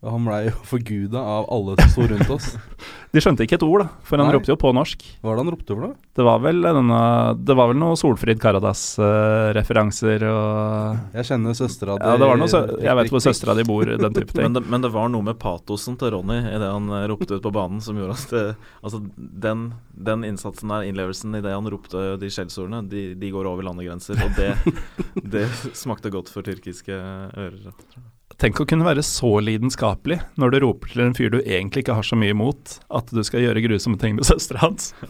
Og 0.06 0.12
han 0.14 0.26
blei 0.28 0.44
jo 0.46 0.52
forguda 0.70 1.18
av 1.18 1.48
alle 1.50 1.74
som 1.80 1.90
sto 1.90 2.04
rundt 2.12 2.30
oss. 2.36 2.52
De 3.16 3.22
skjønte 3.24 3.46
ikke 3.48 3.56
et 3.58 3.64
ord, 3.66 3.82
da, 3.82 3.88
for 4.06 4.20
han 4.22 4.28
Nei. 4.30 4.34
ropte 4.36 4.52
jo 4.52 4.58
på 4.62 4.70
norsk. 4.76 5.02
Hva 5.24 5.32
var 5.32 5.40
det 5.40 5.42
han 5.42 5.52
ropte 5.56 5.74
for 5.74 5.86
da? 5.88 5.90
Det 6.20 6.26
var 6.28 6.42
vel, 6.44 6.60
denne, 6.62 7.00
det 7.48 7.56
var 7.58 7.72
vel 7.72 7.80
noe 7.82 7.96
Solfrid 7.98 8.38
Karadas-referanser 8.44 10.26
og 10.28 11.16
Jeg 11.18 11.30
kjenner 11.32 11.56
søstera 11.58 11.96
di 11.98 12.04
Ja, 12.06 12.18
det 12.20 12.28
var 12.30 12.42
noe 12.42 12.52
sø 12.52 12.62
Jeg 12.84 13.00
vet 13.00 13.12
hvor 13.14 13.24
søstera 13.24 13.56
di 13.58 13.66
bor, 13.68 13.90
den 13.90 14.18
type 14.18 14.32
ting. 14.36 14.44
Men 14.44 14.58
det, 14.60 14.64
men 14.70 14.86
det 14.86 14.92
var 14.94 15.10
noe 15.14 15.26
med 15.26 15.40
patosen 15.42 15.98
til 15.98 16.14
Ronny 16.14 16.40
i 16.44 16.60
det 16.62 16.70
han 16.70 16.92
eh, 17.00 17.08
ropte 17.10 17.40
ut 17.40 17.48
på 17.48 17.54
banen 17.56 17.82
som 17.82 17.98
gjorde 17.98 18.20
at 18.20 18.36
det, 18.36 18.44
Altså, 18.84 19.02
den, 19.18 19.64
den 20.10 20.28
innsatsen 20.28 20.76
der, 20.76 20.86
innlevelsen 20.92 21.40
i 21.40 21.42
det 21.46 21.56
han 21.56 21.72
ropte 21.74 22.04
de 22.22 22.30
skjellsordene, 22.34 22.84
de, 22.92 23.08
de 23.18 23.34
går 23.34 23.50
over 23.50 23.66
landegrenser. 23.66 24.20
Og 24.22 24.38
det, 24.38 24.54
det 25.38 25.48
smakte 25.74 26.14
godt 26.14 26.30
for 26.34 26.46
tyrkiske 26.46 26.94
ører. 27.34 27.74
Tenk 28.38 28.60
å 28.62 28.68
kunne 28.70 28.86
være 28.86 29.02
så 29.02 29.32
lidenskapelig 29.42 30.20
når 30.38 30.52
du 30.54 30.58
roper 30.62 30.92
til 30.92 31.02
en 31.08 31.16
fyr 31.18 31.32
du 31.34 31.40
egentlig 31.40 31.82
ikke 31.82 31.96
har 31.98 32.06
så 32.06 32.18
mye 32.20 32.36
imot, 32.36 32.76
at 32.94 33.10
du 33.10 33.24
skal 33.26 33.42
gjøre 33.42 33.64
grusomme 33.66 33.98
ting 34.02 34.14
med 34.18 34.28
søstera 34.30 34.68
hans. 34.68 34.94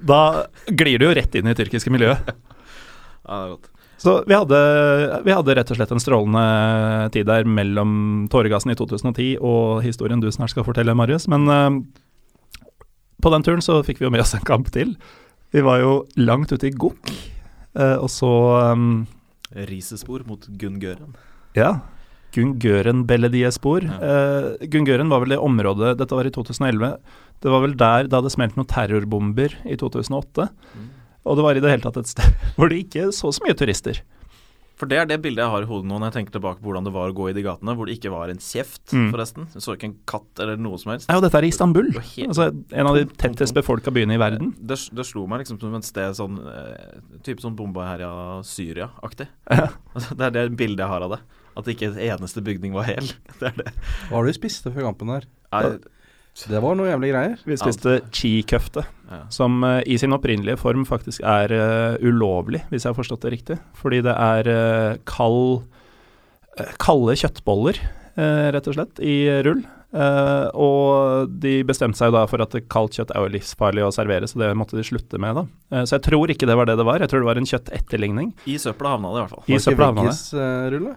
Da 0.00 0.46
glir 0.64 0.96
du 0.96 1.04
jo 1.04 1.12
rett 1.16 1.34
inn 1.36 1.44
i 1.44 1.52
det 1.52 1.58
tyrkiske 1.58 1.92
miljøet. 1.92 2.30
Ja, 2.30 3.34
det 3.34 3.42
er 3.42 3.52
godt. 3.52 3.68
Så 4.00 4.14
vi 4.24 4.32
hadde, 4.32 4.58
vi 5.26 5.32
hadde 5.36 5.54
rett 5.58 5.72
og 5.74 5.76
slett 5.76 5.90
en 5.92 6.00
strålende 6.00 7.10
tid 7.12 7.28
der 7.28 7.44
mellom 7.44 7.90
tåregassen 8.32 8.72
i 8.72 8.78
2010 8.78 9.34
og 9.44 9.82
historien 9.84 10.22
du 10.22 10.30
snart 10.32 10.54
skal 10.54 10.64
fortelle, 10.64 10.96
Marius. 10.96 11.28
Men 11.28 11.44
uh, 11.52 11.68
på 13.20 13.32
den 13.34 13.44
turen 13.44 13.60
så 13.64 13.82
fikk 13.84 14.00
vi 14.00 14.08
jo 14.08 14.14
med 14.14 14.24
oss 14.24 14.32
en 14.38 14.46
kamp 14.48 14.72
til. 14.72 14.94
Vi 15.52 15.60
var 15.66 15.82
jo 15.84 15.98
langt 16.16 16.54
ute 16.54 16.70
i 16.70 16.72
Gokk, 16.72 17.12
uh, 17.76 17.98
og 18.00 18.08
så 18.08 18.32
um, 18.72 19.02
Risespor 19.68 20.24
mot 20.24 20.48
Gunn 20.56 20.80
Gøren. 20.80 21.12
Ja. 21.58 21.72
Gungøren 22.34 23.02
Belediespor. 23.10 23.82
Ja. 23.88 23.98
Uh, 23.98 24.68
Gungøren 24.70 25.10
var 25.10 25.24
vel 25.24 25.34
det 25.34 25.40
området 25.42 25.96
Dette 25.98 26.14
var 26.14 26.28
i 26.28 26.30
2011. 26.34 26.92
Det 27.42 27.50
var 27.50 27.64
vel 27.64 27.74
der 27.80 28.06
det 28.06 28.14
hadde 28.20 28.30
smelt 28.30 28.54
noen 28.58 28.68
terrorbomber 28.70 29.56
i 29.66 29.74
2008. 29.80 30.46
Mm. 30.76 30.88
Og 31.26 31.36
det 31.36 31.44
var 31.44 31.58
i 31.58 31.64
det 31.64 31.72
hele 31.74 31.82
tatt 31.84 31.98
et 32.00 32.10
sted 32.12 32.30
hvor 32.56 32.70
det 32.70 32.84
ikke 32.86 33.10
så 33.16 33.32
så 33.34 33.42
mye 33.46 33.56
turister. 33.58 33.98
For 34.80 34.88
det 34.88 34.96
er 34.96 35.08
det 35.10 35.18
bildet 35.20 35.42
jeg 35.42 35.52
har 35.52 35.64
i 35.66 35.68
hodet 35.68 35.84
nå 35.90 35.98
når 35.98 36.08
jeg 36.08 36.14
tenker 36.14 36.38
tilbake 36.38 36.62
på 36.62 36.70
hvordan 36.70 36.86
det 36.86 36.92
var 36.94 37.10
å 37.10 37.16
gå 37.18 37.26
i 37.28 37.34
de 37.36 37.42
gatene, 37.44 37.74
hvor 37.76 37.84
det 37.90 37.98
ikke 37.98 38.12
var 38.14 38.30
en 38.32 38.38
kjeft, 38.40 38.94
Mm. 38.94 39.10
forresten. 39.12 39.44
Du 39.52 39.58
så 39.60 39.74
ikke 39.76 39.90
en 39.90 39.96
katt 40.08 40.40
eller 40.40 40.56
noe 40.56 40.78
som 40.80 40.94
helst. 40.94 41.10
Nei, 41.10 41.18
og 41.18 41.26
dette 41.26 41.36
er 41.36 41.44
i 41.44 41.50
Istanbul. 41.52 41.90
Altså 42.00 42.46
En 42.72 42.88
av 42.88 42.96
de 42.96 43.02
tettest 43.20 43.52
befolka 43.58 43.92
byene 43.92 44.16
i 44.16 44.22
verden. 44.22 44.54
Det, 44.56 44.78
det 44.96 45.04
slo 45.04 45.26
meg 45.28 45.42
liksom 45.42 45.58
som 45.60 45.74
et 45.76 45.84
sted 45.84 46.16
sånn 46.16 46.38
eh, 46.48 46.96
Type 47.26 47.44
sånn 47.44 47.58
bombeherja 47.58 48.08
Syria-aktig. 48.46 49.28
Ja. 49.50 49.68
Altså, 49.98 50.16
det 50.16 50.30
er 50.30 50.36
det 50.38 50.46
bildet 50.56 50.86
jeg 50.86 50.92
har 50.94 51.04
av 51.04 51.18
det. 51.18 51.20
At 51.58 51.70
ikke 51.70 51.90
en 51.90 51.98
eneste 51.98 52.42
bygning 52.44 52.76
var 52.76 52.86
hel. 52.88 53.08
Det 53.40 53.50
er 53.50 53.56
det. 53.62 53.72
Hva 54.08 54.20
har 54.20 54.28
det 54.28 54.36
spist 54.36 54.62
spiste 54.62 54.74
før 54.74 54.90
kampen 54.90 55.10
her? 55.14 55.26
Nei, 55.50 55.64
Det 56.46 56.60
var 56.62 56.78
noe 56.78 56.90
jævlig 56.90 57.10
greier. 57.10 57.42
Vi 57.48 57.58
spiste 57.58 57.96
chi-køfte, 58.14 58.84
ja. 59.10 59.24
som 59.34 59.64
uh, 59.66 59.80
i 59.82 59.98
sin 60.00 60.14
opprinnelige 60.14 60.60
form 60.60 60.86
faktisk 60.88 61.24
er 61.26 61.52
uh, 61.52 62.06
ulovlig, 62.06 62.62
hvis 62.70 62.86
jeg 62.86 62.92
har 62.92 62.98
forstått 62.98 63.26
det 63.26 63.34
riktig. 63.34 63.58
Fordi 63.76 64.00
det 64.06 64.14
er 64.14 64.50
uh, 64.54 65.00
kald 65.10 65.66
kalde 66.80 67.16
kjøttboller, 67.18 67.78
eh, 68.16 68.48
rett 68.54 68.70
og 68.70 68.76
slett, 68.76 69.00
i 69.00 69.42
rull. 69.46 69.62
Eh, 69.90 70.46
og 70.54 71.30
de 71.42 71.60
bestemte 71.66 71.98
seg 71.98 72.10
jo 72.10 72.18
da 72.18 72.24
for 72.30 72.42
at 72.44 72.54
kaldt 72.70 72.98
kjøtt 72.98 73.10
er 73.10 73.24
jo 73.24 73.32
livsfarlig 73.34 73.86
å 73.86 73.92
servere, 73.94 74.28
så 74.30 74.38
det 74.42 74.52
måtte 74.58 74.78
de 74.78 74.86
slutte 74.86 75.18
med, 75.18 75.40
da. 75.40 75.84
Så 75.84 75.98
jeg 75.98 76.06
tror 76.06 76.30
ikke 76.30 76.46
det 76.46 76.58
var 76.58 76.70
det 76.70 76.78
det 76.78 76.86
var, 76.86 77.02
jeg 77.02 77.10
tror 77.10 77.24
det 77.24 77.30
var 77.30 77.40
en 77.40 77.50
kjøttetterligning. 77.52 78.34
I 78.46 78.58
søpla 78.62 78.96
havna 78.96 79.14
det 79.14 79.18
i 79.18 79.24
hvert 79.24 79.36
fall. 79.36 79.46
I 79.48 79.62
søpla 79.62 79.92
havna 79.92 80.10
det. 80.10 80.96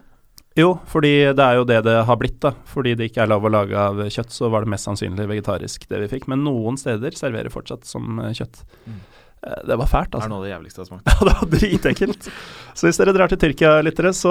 Jo, 0.54 0.68
fordi 0.86 1.10
det 1.34 1.42
er 1.42 1.56
jo 1.58 1.64
det 1.66 1.80
det 1.82 1.96
har 2.06 2.16
blitt, 2.20 2.36
da. 2.44 2.52
Fordi 2.70 2.92
det 2.94 3.08
ikke 3.10 3.24
er 3.24 3.32
lov 3.32 3.42
å 3.48 3.50
lage 3.50 3.74
av 3.74 3.98
kjøtt, 4.06 4.30
så 4.30 4.50
var 4.52 4.62
det 4.62 4.70
mest 4.76 4.86
sannsynlig 4.86 5.26
vegetarisk 5.26 5.88
det 5.90 5.98
vi 6.04 6.12
fikk. 6.12 6.28
Men 6.30 6.44
noen 6.46 6.78
steder 6.78 7.16
serverer 7.18 7.50
fortsatt 7.50 7.82
som 7.90 8.20
eh, 8.22 8.30
kjøtt. 8.38 8.60
Mm. 8.86 9.00
Eh, 9.48 9.56
Det 9.66 9.76
var 9.80 9.90
fælt, 9.90 10.12
Det 10.12 10.20
er 10.20 10.22
altså. 10.22 10.30
noe 10.30 10.38
av 10.38 10.44
det 10.46 10.52
jævligste 10.52 10.78
jeg 10.78 10.86
har 10.86 10.90
smakt. 10.92 11.10
Ja, 11.10 11.26
det 11.26 11.34
var 11.40 11.50
dritekkelt. 11.58 12.28
Så 12.74 12.86
hvis 12.86 13.00
dere 13.02 13.14
drar 13.16 13.32
til 13.34 13.40
Tyrkia, 13.42 13.72
lyttere, 13.82 14.12
så 14.14 14.30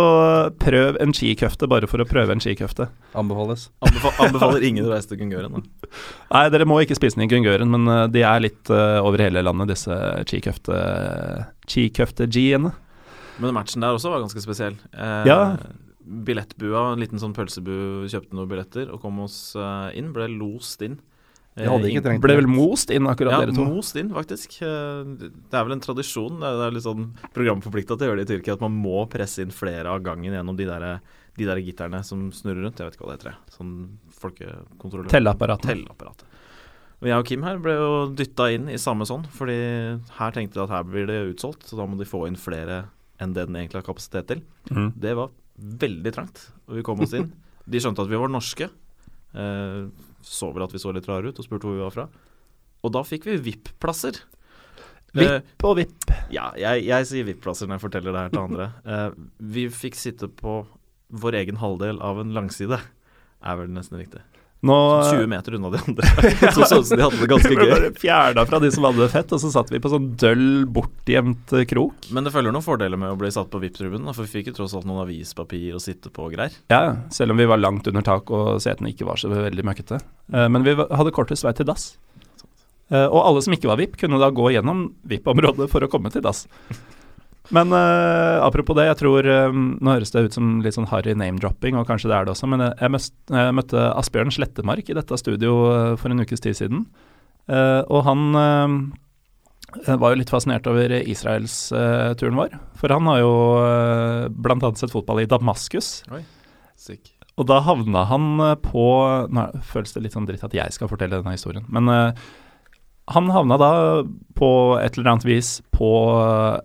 prøv 0.64 0.98
en 1.04 1.12
skikøfte 1.16 1.68
bare 1.76 1.88
for 1.92 2.00
å 2.00 2.08
prøve 2.08 2.32
en 2.38 2.42
skikøfte. 2.44 2.88
Anbefales. 3.20 3.68
Anbefa 3.84 4.14
anbefaler 4.24 4.64
ingen 4.72 4.88
å 4.88 4.96
reise 4.96 5.12
til 5.12 5.20
Gungøren. 5.26 5.60
da. 5.60 5.92
Nei, 6.32 6.46
dere 6.56 6.68
må 6.72 6.80
ikke 6.88 6.96
spise 7.02 7.20
den 7.20 7.28
i 7.28 7.32
Gungøren, 7.36 7.68
men 7.76 7.84
eh, 7.98 8.08
de 8.16 8.24
er 8.32 8.48
litt 8.48 8.72
uh, 8.72 9.04
over 9.04 9.20
hele 9.28 9.44
landet, 9.44 9.76
disse 9.76 10.00
skikøfte... 10.32 10.80
Skikøfte-G-ene. 11.68 12.72
Men 13.44 13.56
matchen 13.56 13.82
der 13.84 13.96
også 13.96 14.12
var 14.14 14.22
ganske 14.24 14.42
spesiell. 14.44 14.76
Eh, 14.94 15.24
Ja. 15.28 15.42
Billettbua, 16.04 16.94
en 16.94 17.02
liten 17.04 17.22
sånn 17.22 17.34
pølsebu, 17.36 18.06
kjøpte 18.12 18.36
noen 18.38 18.50
billetter 18.52 18.92
og 18.94 19.02
kom 19.04 19.20
oss 19.24 19.56
eh, 19.56 19.90
inn. 20.00 20.12
Ble 20.16 20.28
lost 20.34 20.84
inn. 20.86 21.00
Jeg 21.54 21.70
hadde 21.70 21.90
ikke 21.92 22.02
trengt 22.02 22.24
Ble 22.24 22.36
vel 22.40 22.48
most 22.50 22.90
inn, 22.90 23.06
akkurat 23.06 23.36
Ja, 23.36 23.40
dere 23.44 23.54
to. 23.54 23.62
Ja, 23.62 23.74
most 23.76 23.98
inn, 24.02 24.10
faktisk. 24.16 24.56
Eh, 24.66 25.04
Det 25.22 25.54
er 25.60 25.68
vel 25.68 25.76
en 25.76 25.84
tradisjon. 25.86 26.40
Det 26.42 26.50
er, 26.50 26.62
er 26.66 26.74
litt 26.74 26.86
sånn 26.88 27.12
programforplikta 27.36 27.98
til 27.98 28.08
å 28.08 28.10
gjøre 28.12 28.24
det 28.24 28.26
i 28.26 28.32
Tyrkia, 28.34 28.56
at 28.58 28.64
man 28.66 28.74
må 28.74 29.04
presse 29.12 29.44
inn 29.46 29.54
flere 29.54 29.92
av 29.94 30.02
gangen 30.06 30.34
gjennom 30.34 30.58
de 30.58 30.66
der, 30.70 30.88
de 31.38 31.50
der 31.50 31.62
gitterne 31.62 32.02
som 32.08 32.32
snurrer 32.34 32.66
rundt. 32.66 32.82
Jeg 32.82 32.90
vet 32.90 32.98
ikke 32.98 33.06
hva 33.06 33.14
det 33.14 33.20
heter. 33.22 33.38
Sånn 33.54 33.76
folkekontroller 34.18 35.14
Telleapparatet. 35.14 35.70
Telleapparatet. 35.72 36.26
Og 37.04 37.10
jeg 37.12 37.20
og 37.20 37.28
Kim 37.28 37.44
her 37.44 37.58
ble 37.60 37.74
jo 37.76 37.88
dytta 38.16 38.46
inn 38.56 38.70
i 38.72 38.80
samme 38.80 39.06
sånn, 39.06 39.26
fordi 39.36 39.58
her 40.18 40.36
tenkte 40.36 40.56
de 40.56 40.64
at 40.64 40.72
her 40.72 40.86
blir 40.88 41.10
det 41.10 41.18
utsolgt, 41.34 41.66
så 41.68 41.76
da 41.76 41.86
må 41.86 41.98
de 42.00 42.08
få 42.08 42.26
inn 42.30 42.40
flere 42.40 42.86
enn 43.22 43.34
det 43.36 43.44
den 43.50 43.58
egentlig 43.60 43.82
har 43.82 43.88
kapasitet 43.90 44.30
til. 44.32 44.44
Mm. 44.72 44.94
Det 45.04 45.12
var 45.20 45.34
veldig 45.58 46.14
trangt, 46.16 46.48
og 46.68 46.78
vi 46.80 46.86
kom 46.86 47.04
oss 47.06 47.16
inn. 47.18 47.32
De 47.72 47.80
skjønte 47.80 48.04
at 48.04 48.12
vi 48.12 48.20
var 48.20 48.32
norske. 48.32 48.68
Eh, 49.34 49.82
så 50.24 50.52
vel 50.54 50.66
at 50.66 50.74
vi 50.74 50.82
så 50.82 50.94
litt 50.96 51.08
rare 51.10 51.32
ut, 51.32 51.40
og 51.40 51.46
spurte 51.46 51.68
hvor 51.68 51.78
vi 51.78 51.84
var 51.84 51.96
fra. 51.96 52.08
Og 52.84 52.92
da 52.96 53.04
fikk 53.08 53.28
vi 53.30 53.40
VIP-plasser. 53.46 54.20
VIP 55.14 55.62
og 55.64 55.70
og 55.70 55.76
vipp. 55.78 56.10
ja, 56.34 56.48
jeg, 56.58 56.88
jeg 56.88 57.06
sier 57.06 57.28
VIP-plasser 57.28 57.70
når 57.70 57.78
jeg 57.78 57.86
forteller 57.86 58.16
det 58.16 58.26
her 58.26 58.34
til 58.34 58.44
andre. 58.48 58.70
Eh, 58.94 59.10
vi 59.56 59.68
fikk 59.72 60.00
sitte 60.00 60.28
på 60.28 60.64
vår 61.14 61.38
egen 61.44 61.60
halvdel 61.62 62.02
av 62.02 62.20
en 62.24 62.34
langside, 62.36 62.80
er 63.44 63.60
vel 63.60 63.70
nesten 63.76 64.00
riktig. 64.02 64.24
Nå 64.64 64.76
20 65.10 65.28
meter 65.28 65.58
unna 65.58 65.70
de 65.74 65.80
andre. 65.84 66.08
Så 66.56 66.64
så 66.70 66.78
ut 66.80 66.88
som 66.88 66.98
de 67.00 67.04
hadde 67.04 67.20
det 67.20 67.28
ganske 67.28 67.56
gøy. 67.68 67.88
fjerna 68.00 68.46
fra 68.48 68.60
de 68.64 68.70
som 68.72 68.86
hadde 68.88 69.02
det 69.04 69.10
fett, 69.12 69.34
og 69.36 69.42
så 69.44 69.50
satt 69.52 69.74
vi 69.74 69.82
på 69.84 69.92
sånn 69.92 70.06
døll, 70.22 70.46
bortgjemt 70.72 71.52
eh, 71.60 71.66
krok. 71.68 72.08
Men 72.16 72.24
det 72.24 72.32
følger 72.32 72.56
noen 72.56 72.64
fordeler 72.64 73.02
med 73.02 73.12
å 73.12 73.18
bli 73.20 73.32
satt 73.36 73.52
på 73.52 73.60
VIP-tribunen, 73.60 74.08
for 74.16 74.24
vi 74.24 74.38
fikk 74.40 74.54
jo 74.54 74.56
tross 74.62 74.76
alt 74.80 74.88
noen 74.88 75.04
avispapir 75.04 75.76
å 75.76 75.82
sitte 75.84 76.14
på 76.16 76.30
og 76.30 76.38
greier. 76.38 76.56
Ja, 76.72 76.96
selv 77.12 77.36
om 77.36 77.42
vi 77.44 77.50
var 77.52 77.60
langt 77.60 77.90
under 77.92 78.06
tak 78.08 78.32
og 78.32 78.62
setene 78.64 78.94
ikke 78.96 79.10
var 79.10 79.20
så 79.20 79.32
veldig 79.34 79.68
møkkete. 79.68 80.00
Eh, 80.32 80.48
men 80.56 80.64
vi 80.64 80.78
hadde 80.80 81.16
kortest 81.16 81.44
vei 81.44 81.52
til 81.60 81.68
dass. 81.68 81.92
Eh, 82.94 83.08
og 83.08 83.20
alle 83.26 83.44
som 83.44 83.54
ikke 83.56 83.68
var 83.72 83.80
VIP, 83.84 84.00
kunne 84.00 84.20
da 84.22 84.32
gå 84.32 84.48
gjennom 84.56 84.88
VIP-området 85.12 85.68
for 85.72 85.84
å 85.84 85.92
komme 85.92 86.12
til 86.14 86.24
dass. 86.24 86.46
Men 87.52 87.76
uh, 87.76 88.40
apropos 88.46 88.78
det, 88.78 88.86
jeg 88.88 89.00
tror 89.02 89.28
um, 89.52 89.74
Nå 89.84 89.98
høres 89.98 90.14
det 90.14 90.22
ut 90.30 90.36
som 90.38 90.62
litt 90.64 90.78
sånn 90.78 90.88
harry 90.88 91.12
name-dropping, 91.20 91.76
og 91.76 91.90
kanskje 91.90 92.08
det 92.12 92.16
er 92.16 92.28
det 92.28 92.36
også, 92.36 92.48
men 92.48 92.64
jeg, 92.64 92.78
jeg, 92.80 92.94
møst, 92.96 93.16
jeg 93.36 93.56
møtte 93.58 93.88
Asbjørn 94.00 94.32
Slettemark 94.32 94.92
i 94.92 94.96
dette 94.96 95.20
studio 95.20 95.56
eh, 95.74 95.96
for 96.00 96.14
en 96.14 96.24
ukes 96.24 96.44
tid 96.44 96.56
siden. 96.60 96.86
Uh, 97.52 97.82
og 97.92 98.06
han 98.08 98.24
uh, 98.40 98.78
var 100.00 100.14
jo 100.14 100.22
litt 100.22 100.32
fascinert 100.32 100.70
over 100.72 100.96
Israels-turen 101.02 102.40
vår. 102.40 102.56
For 102.80 102.96
han 102.96 103.12
har 103.12 103.20
jo 103.20 103.34
uh, 103.60 104.30
bl.a. 104.32 104.72
sett 104.80 104.96
fotball 104.96 105.26
i 105.26 105.28
Damaskus. 105.28 105.98
Sick. 106.80 107.12
Og 107.40 107.48
da 107.50 107.60
havna 107.66 108.06
han 108.10 108.38
eh, 108.44 108.58
på 108.62 108.86
Nå 109.34 109.48
føles 109.66 109.96
det 109.96 110.06
litt 110.06 110.18
sånn 110.18 110.28
dritt 110.30 110.46
at 110.46 110.56
jeg 110.56 110.76
skal 110.76 110.92
fortelle 110.92 111.20
denne 111.20 111.36
historien, 111.36 111.66
men 111.74 111.90
eh, 111.90 112.26
han 113.14 113.32
havna 113.36 113.58
da 113.60 113.72
på 114.38 114.50
et 114.80 114.96
eller 114.96 115.16
annet 115.16 115.28
vis 115.28 115.58
på 115.76 115.90
eh, 116.22 116.62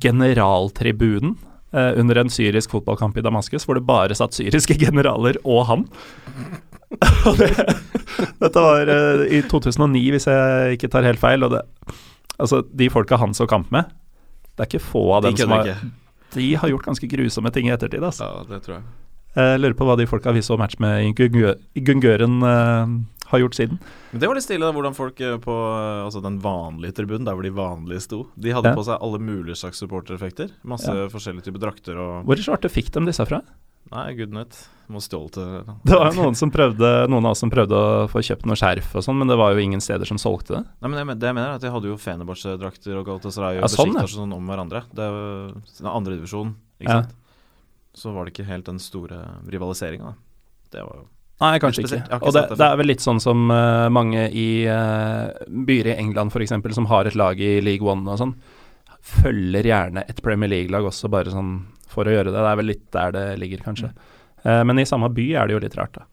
generaltribunen 0.00 1.36
eh, 1.72 1.92
under 2.00 2.20
en 2.22 2.30
syrisk 2.32 2.70
fotballkamp 2.74 3.16
i 3.18 3.24
Damaskus, 3.24 3.64
hvor 3.66 3.78
det 3.78 3.86
bare 3.88 4.14
satt 4.18 4.36
syriske 4.36 4.76
generaler 4.84 5.38
og 5.44 5.66
han. 5.70 5.86
Det, 7.38 7.46
dette 8.42 8.62
var 8.64 8.88
eh, 8.90 9.20
i 9.38 9.42
2009, 9.46 10.00
hvis 10.10 10.26
jeg 10.26 10.74
ikke 10.78 10.88
tar 10.90 11.06
helt 11.06 11.20
feil. 11.22 11.44
Og 11.46 11.52
det, 11.54 11.60
altså, 12.42 12.64
de 12.66 12.88
folka 12.90 13.16
han 13.22 13.34
så 13.36 13.46
kamp 13.50 13.70
med, 13.70 13.86
det 14.58 14.64
er 14.64 14.70
ikke 14.72 14.82
få 14.90 15.04
av 15.16 15.22
De 15.22 15.30
dem 15.30 15.38
som 15.44 15.54
har 15.54 15.68
ikke. 15.70 15.92
De 16.34 16.48
har 16.58 16.70
gjort 16.72 16.88
ganske 16.88 17.08
grusomme 17.10 17.50
ting 17.54 17.68
i 17.70 17.72
ettertid. 17.74 18.02
Altså. 18.06 18.26
Ja, 18.26 18.42
det 18.50 18.60
tror 18.66 18.76
jeg. 18.80 18.84
Jeg 19.38 19.60
lurer 19.62 19.76
på 19.78 19.86
hva 19.86 19.94
de 19.98 20.08
folka 20.10 20.34
vi 20.34 20.42
så 20.42 20.56
match 20.58 20.74
med 20.82 21.04
i 21.06 21.12
Gungø- 21.14 21.54
i 21.78 21.82
Gungøren 21.86 22.40
eh, 22.42 22.96
har 23.30 23.40
gjort 23.42 23.54
siden. 23.58 23.78
Men 24.12 24.20
det 24.20 24.28
var 24.28 24.34
litt 24.38 24.44
stilig, 24.46 24.60
da, 24.66 24.72
hvordan 24.74 24.96
folk 24.96 25.20
eh, 25.20 25.36
på 25.42 25.54
eh, 25.54 26.04
altså 26.06 26.22
den 26.24 26.38
vanlige 26.42 26.96
tribunen, 26.98 27.24
der 27.28 27.34
hvor 27.38 27.46
de 27.46 27.54
vanlige 27.54 28.02
sto, 28.06 28.24
de 28.36 28.50
hadde 28.56 28.72
Ja. 28.72 28.76
på 28.76 28.84
seg 28.86 28.98
alle 29.00 29.18
mulige 29.22 29.56
slags 29.56 29.78
supportereffekter. 29.82 30.50
Masse 30.64 30.90
Ja. 30.90 31.08
forskjellige 31.08 31.44
typer 31.48 31.60
drakter 31.66 31.96
og 31.98 32.24
Hvor 32.26 32.38
i 32.38 32.42
svarte 32.42 32.70
fikk 32.70 32.90
de 32.92 33.04
disse 33.06 33.26
fra? 33.26 33.40
Nei, 33.90 34.12
gudnøtt. 34.14 34.68
Må 34.90 34.98
stjålet 35.02 35.32
det. 35.38 35.74
Det 35.86 35.94
var 35.96 36.10
jo 36.12 36.22
noen, 36.22 36.36
som 36.36 36.50
prøvde, 36.50 37.08
noen 37.08 37.24
av 37.26 37.32
oss 37.32 37.40
som 37.42 37.50
prøvde 37.50 37.74
å 37.74 38.08
få 38.10 38.18
kjøpt 38.22 38.44
noe 38.46 38.58
skjerf 38.58 38.92
og 38.98 39.02
sånn, 39.06 39.16
men 39.18 39.26
det 39.30 39.36
var 39.38 39.54
jo 39.54 39.62
ingen 39.62 39.80
steder 39.82 40.04
som 40.06 40.18
solgte 40.18 40.58
det. 40.58 40.64
Nei, 40.82 40.90
men 40.92 41.18
det 41.18 41.26
jeg 41.30 41.34
mener 41.34 41.48
er 41.52 41.54
at 41.54 41.62
De 41.64 41.70
hadde 41.70 41.86
jo 41.90 41.96
Fenerbahçe-drakter 41.96 42.98
og 42.98 43.06
Galatasaray 43.06 43.58
og 43.58 43.62
Ja, 43.64 43.70
sånn, 43.70 43.94
ja. 43.94 44.04
Sånn 44.10 44.34
om 44.34 44.46
hverandre. 44.50 44.82
Det 44.94 45.02
er 45.06 45.10
jo 45.14 45.62
den 45.78 45.86
andre 45.90 46.18
divisjon, 46.18 46.54
ikke 46.82 46.90
Ja. 46.90 47.02
sant. 47.02 47.14
Så 47.94 48.12
var 48.14 48.24
det 48.26 48.34
ikke 48.34 48.46
helt 48.46 48.64
den 48.66 48.78
store 48.78 49.40
rivaliseringa. 49.50 50.14
Det 50.70 50.82
var 50.86 50.94
jo 51.02 51.06
Nei, 51.40 51.56
kanskje 51.62 51.86
ikke. 51.86 51.98
ikke 52.04 52.28
Og 52.28 52.34
det, 52.36 52.42
det 52.52 52.66
er 52.66 52.76
vel 52.76 52.90
litt 52.90 53.02
sånn 53.04 53.20
som 53.22 53.48
uh, 53.48 53.88
mange 53.92 54.26
i 54.36 54.48
uh, 54.68 55.32
byer 55.48 55.94
i 55.94 55.96
England 55.96 56.34
f.eks., 56.34 56.52
som 56.76 56.88
har 56.90 57.08
et 57.08 57.16
lag 57.16 57.40
i 57.40 57.54
League 57.64 57.86
One 57.86 58.04
og 58.12 58.20
sånn, 58.20 58.34
følger 59.00 59.70
gjerne 59.70 60.04
et 60.04 60.20
Premier 60.24 60.52
League-lag 60.52 60.84
også, 60.90 61.08
bare 61.12 61.32
sånn 61.32 61.54
for 61.90 62.06
å 62.06 62.12
gjøre 62.12 62.28
det. 62.28 62.36
Det 62.36 62.50
er 62.50 62.60
vel 62.60 62.70
litt 62.74 62.84
der 62.92 63.16
det 63.16 63.24
ligger, 63.40 63.64
kanskje. 63.64 63.88
Eh, 64.44 64.60
men 64.68 64.78
i 64.78 64.86
samme 64.86 65.08
by 65.16 65.26
er 65.32 65.48
det 65.48 65.56
jo 65.56 65.64
litt 65.64 65.78
rart, 65.80 65.96
da. 65.96 66.04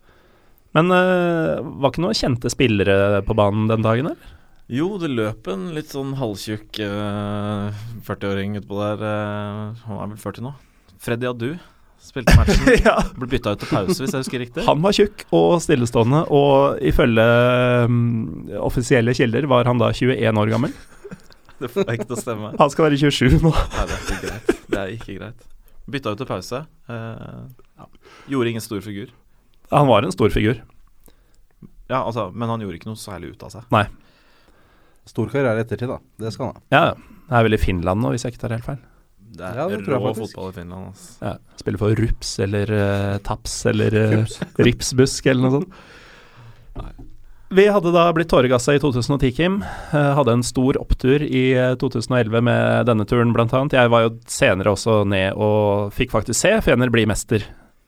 Men 0.75 0.91
var 0.91 1.89
ikke 1.89 2.03
noen 2.03 2.17
kjente 2.17 2.51
spillere 2.53 3.21
på 3.25 3.35
banen 3.37 3.69
den 3.69 3.85
dagen, 3.85 4.09
eller? 4.11 4.33
Jo, 4.71 4.89
det 5.01 5.09
løp 5.09 5.47
en 5.51 5.71
litt 5.75 5.91
sånn 5.91 6.15
halvtjukk 6.19 6.79
eh, 6.85 7.85
40-åring 8.07 8.59
utpå 8.61 8.79
der. 8.79 9.05
han 9.87 10.01
er 10.03 10.11
vel 10.13 10.19
40 10.21 10.47
nå. 10.47 10.53
Freddy 11.03 11.29
Adu 11.29 11.49
spilte 12.07 12.35
matchen. 12.37 12.69
ja. 12.87 12.95
Ble 13.17 13.29
bytta 13.31 13.53
ut 13.55 13.63
til 13.63 13.69
pause, 13.71 13.97
hvis 14.01 14.13
jeg 14.15 14.23
husker 14.23 14.41
riktig. 14.43 14.63
Han 14.67 14.83
var 14.83 14.95
tjukk 14.95 15.25
og 15.35 15.57
stillestående, 15.63 16.23
og 16.33 16.79
ifølge 16.85 17.25
um, 17.87 17.99
offisielle 18.63 19.15
kilder 19.17 19.49
var 19.51 19.69
han 19.69 19.81
da 19.81 19.91
21 19.93 20.41
år 20.43 20.53
gammel. 20.55 20.73
Det 21.61 21.71
får 21.73 21.93
ikke 21.95 22.05
til 22.09 22.17
å 22.17 22.21
stemme. 22.21 22.49
Han 22.59 22.73
skal 22.73 22.85
være 22.87 22.99
27 23.01 23.39
nå. 23.41 23.51
Nei, 23.51 23.85
det 23.89 23.95
er 23.95 24.01
ikke 24.03 24.17
greit. 24.23 24.51
Det 24.67 24.81
er 24.81 24.91
ikke 24.93 25.15
greit. 25.17 25.47
Bytta 25.89 26.11
ut 26.13 26.19
til 26.21 26.27
pause. 26.29 26.59
eh, 26.93 27.87
gjorde 28.29 28.51
ingen 28.51 28.61
stor 28.61 28.83
figur. 28.85 29.09
Han 29.71 29.87
var 29.89 30.05
en 30.05 30.13
stor 30.13 30.29
figur. 30.29 30.59
Ja, 31.87 32.03
altså, 32.03 32.27
men 32.35 32.51
han 32.51 32.61
gjorde 32.61 32.77
ikke 32.77 32.91
noe 32.91 32.99
særlig 32.99 33.33
ut 33.33 33.47
av 33.47 33.53
seg. 33.55 33.65
Nei. 33.73 33.85
Stor 35.07 35.31
karriere 35.31 35.61
i 35.61 35.63
ettertid, 35.63 35.89
da. 35.89 35.97
Det 36.19 36.33
skal 36.35 36.49
han 36.51 36.59
ha. 36.59 36.63
Ja, 36.75 36.83
ja. 36.91 37.17
Det 37.27 37.35
er 37.39 37.47
vel 37.47 37.57
i 37.57 37.59
Finland 37.59 38.03
nå, 38.03 38.11
hvis 38.13 38.23
jeg 38.27 38.35
ikke 38.35 38.43
tar 38.45 38.53
helt 38.55 38.67
feil. 38.67 38.79
Det 39.37 39.45
er 39.45 39.61
Ja, 39.61 39.67
det 39.71 39.83
rå 39.85 40.13
fotball 40.17 40.49
i 40.49 40.55
Finland. 40.55 40.89
Altså. 40.93 41.13
Ja. 41.21 41.35
Spiller 41.61 41.81
for 41.81 42.01
Rups 42.01 42.33
eller 42.45 42.73
uh, 42.73 43.17
Taps 43.27 43.59
eller 43.69 44.01
uh, 44.01 44.39
Ripsbusk 44.67 45.29
eller 45.29 45.47
noe 45.47 45.59
sånt. 45.59 45.77
Vi 47.49 47.63
hadde 47.71 47.93
da 47.95 48.09
blitt 48.11 48.27
tåregassa 48.27 48.73
i 48.75 48.79
2010, 48.83 49.31
Kim. 49.31 49.61
Eh, 49.95 50.09
hadde 50.17 50.33
en 50.35 50.43
stor 50.43 50.75
opptur 50.81 51.23
i 51.23 51.53
eh, 51.55 51.75
2011 51.79 52.41
med 52.43 52.89
denne 52.89 53.05
turen, 53.07 53.31
blant 53.31 53.53
annet. 53.55 53.77
Jeg 53.77 53.91
var 53.93 54.03
jo 54.03 54.09
senere 54.27 54.73
også 54.75 54.97
ned 55.07 55.39
og 55.39 55.93
fikk 55.95 56.11
faktisk 56.11 56.41
se 56.41 56.51
Fener 56.65 56.91
bli 56.91 57.05
mester. 57.07 57.45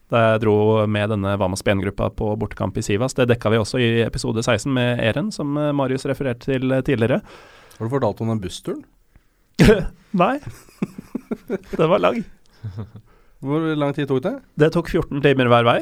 Da 0.10 0.22
jeg 0.24 0.46
dro 0.46 0.88
med 0.88 1.12
denne 1.12 1.36
Vamas-ben-gruppa 1.38 2.08
på 2.16 2.32
bortekamp 2.40 2.80
i 2.80 2.86
Sivas. 2.88 3.18
Det 3.20 3.28
dekka 3.34 3.52
vi 3.52 3.60
også 3.60 3.84
i 3.84 3.90
episode 4.06 4.42
16 4.46 4.72
med 4.74 5.04
Eren, 5.04 5.28
som 5.36 5.52
Marius 5.76 6.08
refererte 6.08 6.48
til 6.48 6.80
tidligere. 6.88 7.20
Har 7.76 7.84
du 7.84 7.92
fortalt 7.92 8.24
om 8.24 8.32
den 8.32 8.42
bussturen? 8.42 8.82
Nei. 10.24 10.38
Den 11.78 11.90
var 11.92 12.02
lang. 12.04 12.24
Hvor 13.40 13.70
lang 13.80 13.96
tid 13.96 14.10
tok 14.10 14.24
det? 14.26 14.36
Det 14.60 14.72
tok 14.76 14.90
14 14.92 15.22
timer 15.24 15.52
hver 15.52 15.68
vei. 15.68 15.80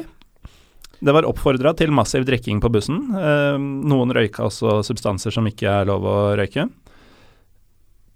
Det 0.98 1.14
var 1.14 1.26
oppfordra 1.28 1.72
til 1.78 1.92
massiv 1.94 2.24
drikking 2.26 2.60
på 2.62 2.70
bussen. 2.74 2.98
Eh, 3.14 3.56
noen 3.58 4.14
røyka 4.14 4.46
også 4.48 4.80
substanser 4.86 5.34
som 5.34 5.46
ikke 5.46 5.70
er 5.70 5.88
lov 5.90 6.06
å 6.06 6.16
røyke. 6.38 6.66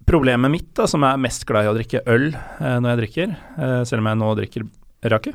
Problemet 0.03 0.51
mitt, 0.51 0.71
da, 0.75 0.87
som 0.91 1.03
er 1.07 1.21
mest 1.21 1.45
glad 1.47 1.63
i 1.67 1.71
å 1.71 1.75
drikke 1.77 2.03
øl 2.11 2.27
eh, 2.33 2.77
når 2.83 2.89
jeg 2.89 3.01
drikker, 3.03 3.35
eh, 3.55 3.77
selv 3.87 4.03
om 4.03 4.09
jeg 4.11 4.19
nå 4.19 4.31
drikker 4.39 4.67
rake, 5.13 5.31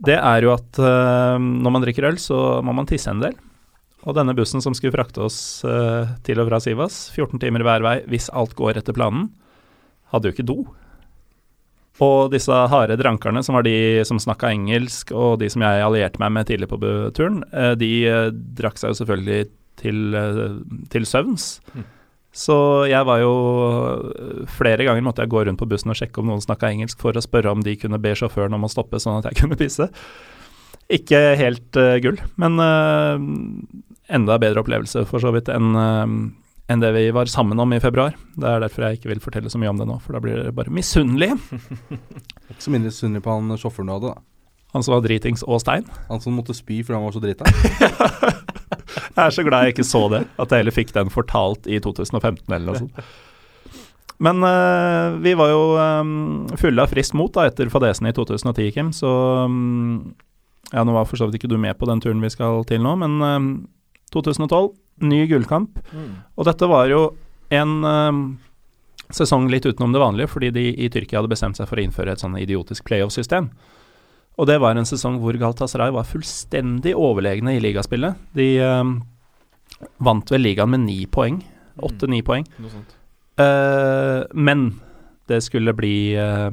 det 0.00 0.16
er 0.16 0.46
jo 0.46 0.54
at 0.56 0.80
eh, 0.80 1.36
når 1.38 1.74
man 1.76 1.84
drikker 1.84 2.08
øl, 2.08 2.18
så 2.18 2.58
må 2.66 2.74
man 2.74 2.88
tisse 2.90 3.12
en 3.12 3.22
del. 3.22 3.36
Og 4.08 4.16
denne 4.16 4.34
bussen 4.34 4.62
som 4.64 4.74
skulle 4.74 4.94
frakte 4.94 5.22
oss 5.26 5.60
eh, 5.68 6.10
til 6.26 6.40
og 6.40 6.48
fra 6.48 6.60
Sivas, 6.64 7.02
14 7.12 7.42
timer 7.42 7.62
hver 7.66 7.84
vei, 7.84 7.96
hvis 8.10 8.30
alt 8.32 8.56
går 8.58 8.80
etter 8.80 8.96
planen, 8.96 9.28
hadde 10.10 10.30
jo 10.30 10.34
ikke 10.34 10.48
do. 10.48 10.58
Og 12.00 12.30
disse 12.32 12.54
harde 12.72 12.96
drankerne, 12.96 13.42
som 13.44 13.58
var 13.58 13.66
de 13.66 14.02
som 14.08 14.20
snakka 14.22 14.52
engelsk, 14.54 15.10
og 15.12 15.40
de 15.42 15.50
som 15.52 15.64
jeg 15.66 15.84
allierte 15.84 16.22
meg 16.22 16.32
med 16.32 16.48
tidlig 16.48 16.70
på 16.70 16.78
turen, 17.16 17.42
eh, 17.52 17.74
de 17.76 17.90
eh, 18.08 18.28
drakk 18.32 18.80
seg 18.80 18.94
jo 18.94 19.00
selvfølgelig 19.02 19.50
til, 19.80 20.14
eh, 20.16 20.86
til 20.92 21.08
søvns. 21.08 21.50
Så 22.30 22.86
jeg 22.86 23.02
var 23.08 23.18
jo 23.18 23.32
Flere 24.54 24.84
ganger 24.86 25.02
måtte 25.02 25.24
jeg 25.24 25.32
gå 25.32 25.40
rundt 25.42 25.58
på 25.58 25.66
bussen 25.66 25.90
og 25.90 25.98
sjekke 25.98 26.22
om 26.22 26.28
noen 26.30 26.42
snakka 26.44 26.70
engelsk, 26.70 27.00
for 27.02 27.16
å 27.16 27.24
spørre 27.24 27.50
om 27.52 27.64
de 27.66 27.74
kunne 27.76 28.00
be 28.00 28.14
sjåføren 28.16 28.54
om 28.54 28.64
å 28.64 28.70
stoppe, 28.70 29.02
sånn 29.02 29.18
at 29.18 29.30
jeg 29.30 29.38
kunne 29.42 29.58
pisse. 29.60 29.90
Ikke 30.90 31.18
helt 31.38 31.76
uh, 31.78 31.98
gull, 32.02 32.18
men 32.40 32.56
uh, 32.58 33.18
enda 34.10 34.38
bedre 34.42 34.62
opplevelse 34.64 35.04
for 35.10 35.22
så 35.22 35.30
vidt 35.34 35.50
enn 35.52 35.76
eh, 35.78 36.14
enn 36.70 36.82
det 36.82 36.92
vi 36.94 37.04
var 37.14 37.30
sammen 37.30 37.58
om 37.58 37.72
i 37.74 37.80
februar. 37.82 38.14
Det 38.38 38.46
er 38.46 38.62
derfor 38.62 38.86
jeg 38.86 39.00
ikke 39.00 39.10
vil 39.10 39.22
fortelle 39.22 39.50
så 39.50 39.58
mye 39.58 39.72
om 39.72 39.80
det 39.80 39.88
nå, 39.88 39.96
for 40.04 40.14
da 40.14 40.22
blir 40.22 40.38
dere 40.38 40.54
bare 40.54 40.72
misunnelige. 40.74 41.38
Ikke 42.50 42.62
så 42.62 42.72
mindre 42.72 42.92
misunnelig 42.92 43.24
på 43.24 43.34
han 43.34 43.58
sjåføren 43.58 43.90
du 43.90 43.94
hadde, 43.96 44.12
da. 44.14 44.26
Han 44.70 44.84
som 44.86 44.94
var 44.94 45.02
dritings 45.02 45.42
og 45.42 45.58
stein. 45.62 45.88
Han 46.06 46.22
som 46.22 46.36
måtte 46.38 46.54
spy 46.54 46.78
fordi 46.86 46.94
han 46.94 47.06
var 47.08 47.16
så 47.16 47.22
drita. 47.24 47.50
Jeg 48.90 49.24
er 49.26 49.34
så 49.34 49.42
glad 49.44 49.66
jeg 49.66 49.74
ikke 49.74 49.84
så 49.84 50.00
det, 50.10 50.20
at 50.40 50.52
jeg 50.52 50.62
heller 50.62 50.74
fikk 50.74 50.92
den 50.94 51.10
fortalt 51.12 51.66
i 51.68 51.76
2015 51.82 52.54
eller 52.54 52.64
noe 52.66 52.78
sånt. 52.78 53.02
Men 54.22 54.42
eh, 54.46 55.18
vi 55.24 55.34
var 55.38 55.50
jo 55.50 55.60
eh, 55.80 56.56
fulle 56.60 56.84
av 56.84 56.92
friskt 56.92 57.16
mot 57.18 57.32
da, 57.34 57.46
etter 57.50 57.70
fadesen 57.72 58.08
i 58.08 58.14
2010, 58.16 58.70
Kim, 58.74 58.90
så 58.96 59.10
mm, 59.50 60.14
Ja, 60.70 60.84
nå 60.86 60.94
var 60.94 61.08
for 61.10 61.20
så 61.20 61.28
vidt 61.28 61.40
ikke 61.40 61.50
du 61.50 61.58
med 61.60 61.76
på 61.80 61.88
den 61.90 62.02
turen 62.02 62.22
vi 62.22 62.32
skal 62.32 62.64
til 62.68 62.82
nå, 62.84 62.94
men 63.02 63.18
eh, 63.26 63.38
2012, 64.14 64.72
ny 65.04 65.24
gullkamp. 65.30 65.80
Og 66.36 66.48
dette 66.48 66.68
var 66.70 66.88
jo 66.90 67.02
en 67.54 67.74
eh, 67.86 68.22
sesong 69.14 69.48
litt 69.50 69.66
utenom 69.66 69.94
det 69.94 70.02
vanlige, 70.02 70.30
fordi 70.32 70.52
de 70.54 70.66
i 70.74 70.88
Tyrkia 70.92 71.20
hadde 71.20 71.32
bestemt 71.32 71.58
seg 71.58 71.68
for 71.70 71.80
å 71.80 71.84
innføre 71.84 72.14
et 72.14 72.22
sånn 72.22 72.38
idiotisk 72.40 72.86
playoff-system. 72.88 73.50
Og 74.40 74.48
det 74.48 74.60
var 74.62 74.78
en 74.78 74.88
sesong 74.88 75.18
hvor 75.20 75.36
Galatasaray 75.36 75.92
var 75.92 76.08
fullstendig 76.08 76.94
overlegne 76.96 77.56
i 77.56 77.62
ligaspillet. 77.62 78.20
De 78.36 78.52
eh, 78.62 78.94
vant 80.00 80.32
vel 80.32 80.46
ligaen 80.46 80.72
med 80.72 80.86
ni 80.86 81.02
poeng. 81.10 81.42
Åtte-ni 81.80 82.22
poeng. 82.26 82.46
Noe 82.60 82.72
sånt. 82.72 82.96
Eh, 83.40 84.22
men 84.36 84.70
det 85.30 85.40
skulle 85.46 85.74
bli 85.76 86.18
uh, 86.18 86.50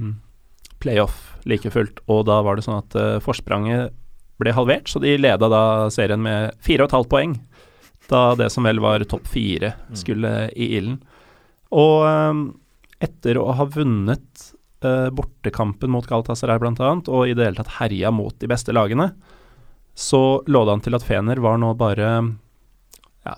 playoff 0.84 1.38
like 1.50 1.70
fullt, 1.74 2.04
og 2.06 2.28
da 2.30 2.41
var 2.45 2.58
det 2.58 2.68
sånn 2.68 2.78
at 2.78 2.98
uh, 3.00 3.18
forspranget 3.24 3.95
ble 4.38 4.54
halvert, 4.54 4.89
så 4.91 5.02
de 5.02 5.16
leda 5.18 5.50
da 5.50 5.62
serien 5.93 6.22
med 6.22 6.54
fire 6.62 6.86
og 6.86 6.91
et 6.91 6.98
halvt 7.00 7.10
poeng, 7.10 7.34
da 8.12 8.36
det 8.39 8.49
som 8.53 8.68
vel 8.68 8.82
var 8.84 9.03
topp 9.10 9.28
fire 9.30 9.74
skulle 9.97 10.49
i 10.55 10.72
ilden. 10.78 10.99
Og 11.76 12.05
eh, 12.08 12.43
etter 13.08 13.39
å 13.39 13.49
ha 13.58 13.68
vunnet 13.70 14.47
eh, 14.84 15.10
bortekampen 15.14 15.91
mot 15.93 16.08
Galatasaray 16.08 16.60
bl.a., 16.62 16.93
og 17.08 17.28
i 17.28 17.36
det 17.38 17.49
hele 17.49 17.60
tatt 17.60 17.78
herja 17.82 18.12
mot 18.14 18.36
de 18.39 18.49
beste 18.49 18.76
lagene, 18.76 19.12
så 19.97 20.41
lå 20.47 20.64
det 20.66 20.76
an 20.76 20.84
til 20.86 20.97
at 20.97 21.05
Fener 21.05 21.41
var 21.41 21.58
nå 21.58 21.72
bare 21.78 22.10
Ja, 23.26 23.34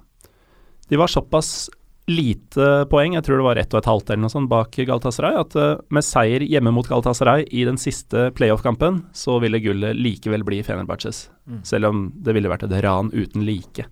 de 0.89 0.99
var 0.99 1.07
såpass 1.07 1.69
lite 2.09 2.87
poeng, 2.89 3.13
jeg 3.13 3.23
tror 3.25 3.39
det 3.39 3.45
var 3.45 3.59
ett 3.61 3.73
og 3.75 3.83
et 3.83 3.87
halvt 3.87 4.09
eller 4.09 4.23
noe 4.23 4.33
sånt 4.33 4.49
bak 4.51 4.73
Galatasaray, 4.73 5.37
at 5.43 5.55
eh, 5.59 5.75
med 5.93 6.05
seier 6.05 6.43
hjemme 6.45 6.73
mot 6.75 6.87
Galatasaray 6.89 7.45
i 7.53 7.65
den 7.67 7.77
siste 7.79 8.29
playoff-kampen, 8.35 9.03
så 9.13 9.37
ville 9.43 9.61
gullet 9.63 9.97
likevel 9.97 10.43
bli 10.47 10.63
Fenerbahçes. 10.65 11.27
Mm. 11.45 11.61
Selv 11.67 11.91
om 11.91 12.03
det 12.15 12.35
ville 12.35 12.51
vært 12.51 12.65
et 12.67 12.75
ran 12.83 13.13
uten 13.13 13.45
like. 13.47 13.85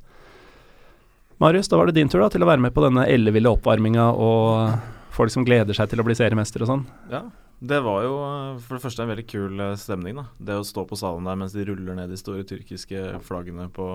Marius, 1.37 1.67
da 1.69 1.77
var 1.77 1.85
det 1.85 1.99
din 1.99 2.09
tur 2.09 2.23
da 2.23 2.31
til 2.33 2.41
å 2.41 2.47
være 2.49 2.63
med 2.65 2.73
på 2.73 2.81
denne 2.81 3.03
elleville 3.13 3.51
oppvarminga 3.53 4.07
og 4.17 4.71
folk 5.13 5.29
som 5.33 5.45
gleder 5.45 5.75
seg 5.77 5.91
til 5.91 6.01
å 6.01 6.05
bli 6.07 6.15
seriemester 6.17 6.63
og 6.65 6.71
sånn. 6.71 6.85
Ja, 7.11 7.27
det 7.61 7.77
var 7.85 8.01
jo 8.05 8.15
eh, 8.25 8.57
for 8.65 8.77
det 8.77 8.83
første 8.87 9.05
en 9.05 9.11
veldig 9.11 9.25
kul 9.29 9.61
eh, 9.61 9.75
stemning. 9.77 10.17
da 10.17 10.25
Det 10.49 10.57
å 10.57 10.65
stå 10.65 10.87
på 10.89 10.97
salen 10.97 11.29
der 11.29 11.37
mens 11.37 11.53
de 11.53 11.65
ruller 11.69 11.97
ned 11.97 12.09
de 12.09 12.17
store 12.17 12.45
tyrkiske 12.47 13.19
flaggene 13.25 13.67
på 13.73 13.85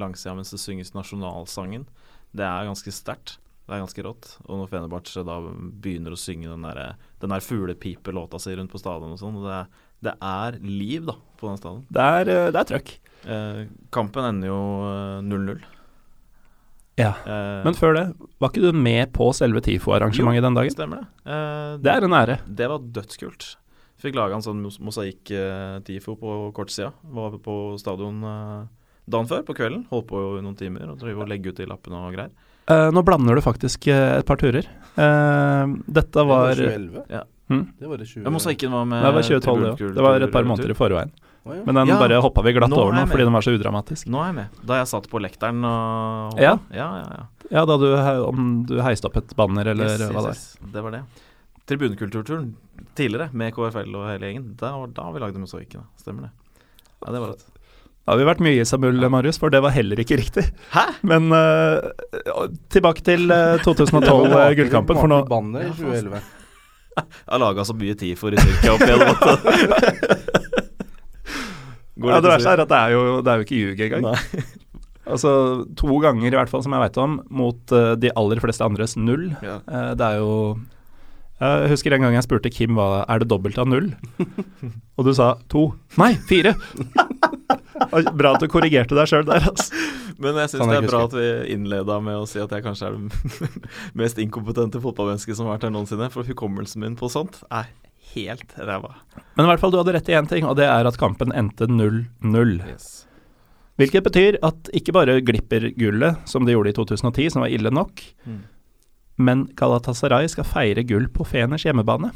langsida 0.00 0.36
mens 0.36 0.52
det 0.52 0.60
synges 0.60 0.92
nasjonalsangen, 0.96 1.88
det 2.36 2.44
er 2.44 2.68
ganske 2.68 2.92
sterkt. 2.92 3.38
Det 3.64 3.76
er 3.78 3.84
ganske 3.84 4.02
rått. 4.04 4.30
Og 4.44 4.60
når 4.60 4.70
Fenerbahçe 4.72 5.24
da 5.24 5.40
begynner 5.80 6.12
å 6.12 6.20
synge 6.20 6.52
den 6.52 6.64
der, 6.68 6.96
den 7.22 7.32
der 7.32 7.44
fuglepipelåta 7.44 8.40
si 8.42 8.56
rundt 8.58 8.72
på 8.72 8.80
stadion 8.82 9.14
og 9.14 9.20
sånn, 9.20 9.40
det, 9.44 9.60
det 10.04 10.16
er 10.20 10.60
liv 10.64 11.08
da 11.08 11.16
på 11.40 11.48
den 11.48 11.60
stadion. 11.60 11.84
Det 11.88 12.12
er, 12.20 12.36
eh, 12.36 12.48
det 12.52 12.60
er 12.60 12.72
trøkk. 12.74 12.96
Eh, 13.24 13.60
kampen 13.94 14.34
ender 14.34 14.52
jo 14.52 14.64
eh, 14.88 15.20
0-0. 15.24 15.68
Ja. 16.98 17.14
Uh, 17.24 17.62
Men 17.64 17.74
før 17.78 17.94
det, 17.96 18.04
var 18.42 18.50
ikke 18.50 18.64
du 18.66 18.72
med 18.76 19.12
på 19.16 19.30
selve 19.36 19.62
TIFO-arrangementet 19.64 20.42
den 20.44 20.58
dagen? 20.58 20.74
Stemmer 20.74 21.02
det. 21.04 21.08
Uh, 21.24 21.78
Det 21.80 21.92
er 21.94 22.04
en 22.08 22.16
ære. 22.18 22.38
Det 22.46 22.68
var 22.68 22.78
dødskult. 22.98 23.56
Fikk 24.00 24.16
laga 24.16 24.34
en 24.38 24.44
sånn 24.44 24.60
mos- 24.64 24.80
mosaikk-tifo 24.80 26.14
på 26.20 26.36
kortsida. 26.56 26.92
Var 27.04 27.34
på 27.44 27.56
stadion 27.80 28.22
eh, 28.24 28.62
dagen 29.10 29.28
før, 29.28 29.42
på 29.44 29.56
kvelden. 29.58 29.82
Holdt 29.90 30.06
på 30.08 30.22
i 30.38 30.44
noen 30.44 30.56
timer 30.56 30.88
og 30.88 30.98
drev 31.02 31.20
og 31.20 31.28
legge 31.28 31.52
ut 31.52 31.60
de 31.60 31.66
lappene 31.68 32.00
og 32.00 32.14
greier. 32.16 32.32
Uh, 32.70 32.88
nå 32.94 33.02
blander 33.04 33.36
du 33.36 33.42
faktisk 33.44 33.88
eh, 33.90 34.20
et 34.20 34.26
par 34.28 34.40
turer. 34.40 34.64
Eh, 34.96 35.74
dette 35.90 36.24
var 36.24 36.54
Det 36.54 36.64
var 36.64 36.78
2011. 36.78 37.04
Ja. 37.12 37.22
Hmm? 37.50 37.64
Det 37.80 37.88
var 37.90 37.98
det 37.98 38.06
20... 38.08 38.24
Ja, 38.24 38.30
mosaikken 38.30 38.70
var 38.72 38.84
med 38.86 39.02
Det 39.04 39.12
var 39.16 39.22
2012, 39.26 39.60
det 39.60 39.70
òg. 39.70 39.94
Det 39.96 40.04
var 40.06 40.24
et 40.24 40.32
par 40.32 40.46
måneder 40.46 40.70
i 40.72 40.78
forveien. 40.78 41.12
Å, 41.40 41.54
ja. 41.56 41.62
Men 41.64 41.74
den 41.78 41.88
Ja, 41.88 41.96
bare 42.00 42.18
hoppa 42.20 42.42
vi 42.44 42.52
glatt 42.52 42.68
nå 42.68 42.76
er 42.76 42.82
over 42.84 42.92
nå, 42.98 43.04
fordi 43.08 43.24
den 43.24 43.32
var 43.36 43.44
så 43.46 43.54
udramatisk. 43.56 44.08
Nå 44.12 44.20
er 44.20 44.26
jeg 44.30 44.36
med. 44.40 44.58
Da 44.68 44.80
jeg 44.82 44.90
satt 44.92 45.06
på 45.10 45.20
lekteren 45.24 45.62
og 45.64 46.40
Ja. 46.40 46.56
ja, 46.74 46.88
ja, 47.00 47.06
ja. 47.20 47.26
Ja, 47.50 47.64
da 47.66 47.76
du, 47.80 47.88
om 48.28 48.50
du 48.68 48.76
heiste 48.84 49.08
opp 49.08 49.16
et 49.18 49.32
banner, 49.38 49.66
eller 49.72 49.88
Yes, 49.88 50.04
hva 50.12 50.22
det 50.26 50.34
yes, 50.36 50.42
yes. 50.60 50.72
Det 50.74 50.82
var 50.84 50.92
det. 50.98 51.00
Tribunekulturturen 51.70 52.50
tidligere, 52.98 53.30
med 53.32 53.54
KFL 53.56 53.94
og 53.96 54.04
hele 54.10 54.28
gjengen, 54.28 54.52
da, 54.60 54.74
var- 54.78 54.92
da 54.94 55.08
vi 55.14 55.22
lagde 55.24 55.40
mosaikkene. 55.42 55.86
Stemmer 55.98 56.28
det. 56.28 56.30
Ja, 57.06 57.12
det 57.16 57.20
var 57.24 57.32
det. 57.32 57.44
Da 58.06 58.12
har 58.14 58.18
vi 58.18 58.24
vært 58.26 58.40
mye 58.42 58.60
i 58.60 58.64
Samuel, 58.66 59.00
Marius, 59.12 59.38
for 59.38 59.50
det 59.52 59.60
var 59.62 59.70
heller 59.74 59.96
ikke 60.02 60.16
riktig. 60.18 60.44
Hæ? 60.72 60.84
Men 61.06 61.30
uh, 61.32 61.80
tilbake 62.72 63.04
til 63.06 63.30
eh, 63.30 63.58
2012 63.62 64.02
Det 64.02 64.34
var 64.34 64.46
eh, 64.50 64.54
gullkampen, 64.58 64.96
for 64.98 65.08
nå 65.12 65.20
banner 65.30 65.68
i 65.68 65.72
2011. 65.76 66.20
Jeg 67.00 67.06
har 67.30 67.38
laga 67.40 67.64
så 67.64 67.74
mye 67.78 67.94
tid 67.94 68.18
for 68.18 68.34
i 68.34 68.40
Tyrkia 68.40 68.72
opp 68.74 68.82
igjen. 68.82 70.26
Går 72.00 72.14
Ja, 72.14 72.22
det 72.24 72.32
verste 72.32 72.56
er 72.56 72.64
at 72.64 72.72
det 72.72 72.80
er 72.80 72.96
jo, 72.96 73.04
det 73.20 73.32
er 73.32 73.40
jo 73.40 73.46
ikke 73.46 73.60
ljug 73.60 73.86
engang. 73.86 74.18
Altså 75.10 75.30
to 75.78 75.96
ganger 76.02 76.28
i 76.28 76.36
hvert 76.38 76.50
fall 76.52 76.62
som 76.62 76.74
jeg 76.76 76.84
veit 76.84 76.98
om, 77.02 77.16
mot 77.34 77.72
uh, 77.74 77.94
de 77.98 78.12
aller 78.18 78.42
fleste 78.42 78.62
andres 78.62 78.96
null. 79.00 79.30
Ja. 79.42 79.58
Uh, 79.66 79.90
det 79.98 80.06
er 80.06 80.20
jo 80.20 80.34
Jeg 81.40 81.70
husker 81.72 81.96
en 81.96 82.04
gang 82.04 82.14
jeg 82.14 82.26
spurte 82.26 82.52
Kim 82.52 82.76
hva 82.78 83.02
er 83.08 83.22
det 83.22 83.30
dobbelt 83.32 83.58
av 83.58 83.66
null, 83.70 83.88
og 85.00 85.08
du 85.08 85.12
sa 85.16 85.32
to. 85.50 85.70
Nei, 85.98 86.12
fire! 86.30 86.54
Bra 88.20 88.34
at 88.36 88.42
du 88.44 88.46
korrigerte 88.52 88.94
deg 88.94 89.08
sjøl 89.08 89.24
der, 89.24 89.48
altså. 89.48 89.72
Men 90.20 90.36
jeg 90.36 90.50
syns 90.52 90.60
Sånn 90.60 90.70
det 90.74 90.80
er 90.82 90.88
bra 90.90 90.98
at 91.06 91.14
vi 91.16 91.28
innleda 91.54 91.96
med 92.04 92.18
å 92.20 92.26
si 92.28 92.42
at 92.42 92.50
jeg 92.52 92.64
kanskje 92.66 92.90
er 92.90 92.98
det 92.98 93.48
mest 93.96 94.20
inkompetente 94.20 94.82
fotballmennesket 94.84 95.38
som 95.38 95.48
har 95.48 95.56
vært 95.56 95.64
her 95.70 95.72
noensinne. 95.72 96.10
For 96.12 96.28
hukommelsen 96.28 96.84
min 96.84 96.98
på 97.00 97.08
sånt 97.08 97.40
er 97.48 97.70
helt 98.14 98.54
ræva. 98.58 98.94
Men 99.36 99.46
i 99.46 99.48
hvert 99.50 99.60
fall, 99.62 99.72
du 99.74 99.78
hadde 99.80 99.94
rett 99.96 100.08
i 100.10 100.16
én 100.18 100.28
ting, 100.30 100.44
og 100.48 100.56
det 100.58 100.66
er 100.68 100.86
at 100.88 100.98
kampen 101.00 101.32
endte 101.36 101.66
0-0. 101.70 102.56
Yes. 102.68 103.06
Hvilket 103.80 104.04
betyr 104.04 104.36
at 104.44 104.68
ikke 104.76 104.92
bare 104.92 105.20
glipper 105.24 105.70
gullet, 105.78 106.18
som 106.28 106.44
de 106.44 106.52
gjorde 106.52 106.72
i 106.74 106.76
2010, 106.76 107.30
som 107.32 107.42
var 107.46 107.48
ille 107.54 107.70
nok, 107.72 108.02
Mm. 108.26 108.40
men 109.18 109.46
Galatasaray 109.56 110.28
skal 110.28 110.44
feire 110.44 110.82
gull 110.84 111.08
på 111.08 111.24
Feners 111.26 111.64
hjemmebane. 111.64 112.10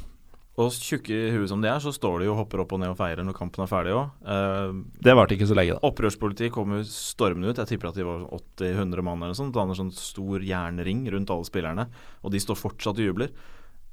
Og 0.57 0.71
tjukke 0.71 1.11
i 1.11 1.31
huet 1.35 1.49
som 1.51 1.61
de 1.61 1.67
er, 1.67 1.81
så 1.83 1.91
står 1.91 2.21
de 2.21 2.27
jo 2.29 2.33
og 2.37 2.45
hopper 2.45 2.61
opp 2.63 2.73
og 2.77 2.79
ned 2.79 2.93
og 2.93 2.97
feirer 3.01 3.25
når 3.27 3.35
kampen 3.35 3.65
er 3.65 3.67
ferdig 3.67 3.91
òg. 3.97 4.85
Det 5.03 5.15
varte 5.19 5.35
ikke 5.35 5.49
så 5.51 5.57
lenge, 5.59 5.75
da. 5.75 5.81
Opprørspolitiet 5.89 6.53
kom 6.55 6.77
jo 6.77 6.83
stormende 6.87 7.51
ut. 7.51 7.59
Jeg 7.59 7.73
tipper 7.73 7.89
at 7.91 7.97
de 7.99 8.05
var 8.07 8.23
80-100 8.61 9.03
mann 9.03 9.19
eller 9.19 9.33
noe 9.35 9.41
sånt. 9.41 9.53
Danner 9.57 9.75
sånn 9.75 9.91
stor 9.91 10.39
jernring 10.47 11.09
rundt 11.11 11.33
alle 11.35 11.49
spillerne, 11.49 11.89
og 12.23 12.31
de 12.31 12.39
står 12.39 12.61
fortsatt 12.61 13.01
og 13.03 13.09
jubler. 13.09 13.33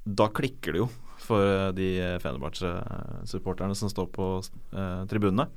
Da 0.06 0.28
klikker 0.30 0.76
det 0.78 0.84
jo 0.84 0.90
for 1.24 1.46
eh, 1.46 1.72
de 1.78 1.90
Fenerbahçe-supporterne 2.24 3.76
som 3.78 3.92
står 3.92 4.10
på 4.16 4.32
eh, 4.42 5.04
tribunene. 5.12 5.48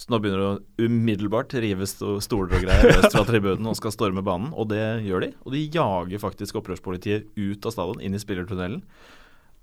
Så 0.00 0.08
nå 0.08 0.16
begynner 0.16 0.40
det 0.40 0.48
å 0.48 0.88
umiddelbart 0.88 1.52
rive 1.60 1.84
stoler 1.84 2.54
og 2.56 2.62
greier 2.64 2.86
løs 2.88 3.10
fra 3.12 3.24
tribunen 3.28 3.68
og 3.68 3.76
skal 3.76 3.92
storme 3.92 4.22
banen, 4.24 4.48
og 4.56 4.70
det 4.72 5.02
gjør 5.04 5.26
de. 5.26 5.32
Og 5.44 5.52
de 5.52 5.66
jager 5.74 6.22
faktisk 6.22 6.56
opprørspolitiet 6.56 7.26
ut 7.36 7.68
av 7.68 7.74
stadion, 7.74 8.00
inn 8.00 8.16
i 8.16 8.22
spillertunnelen. 8.22 8.80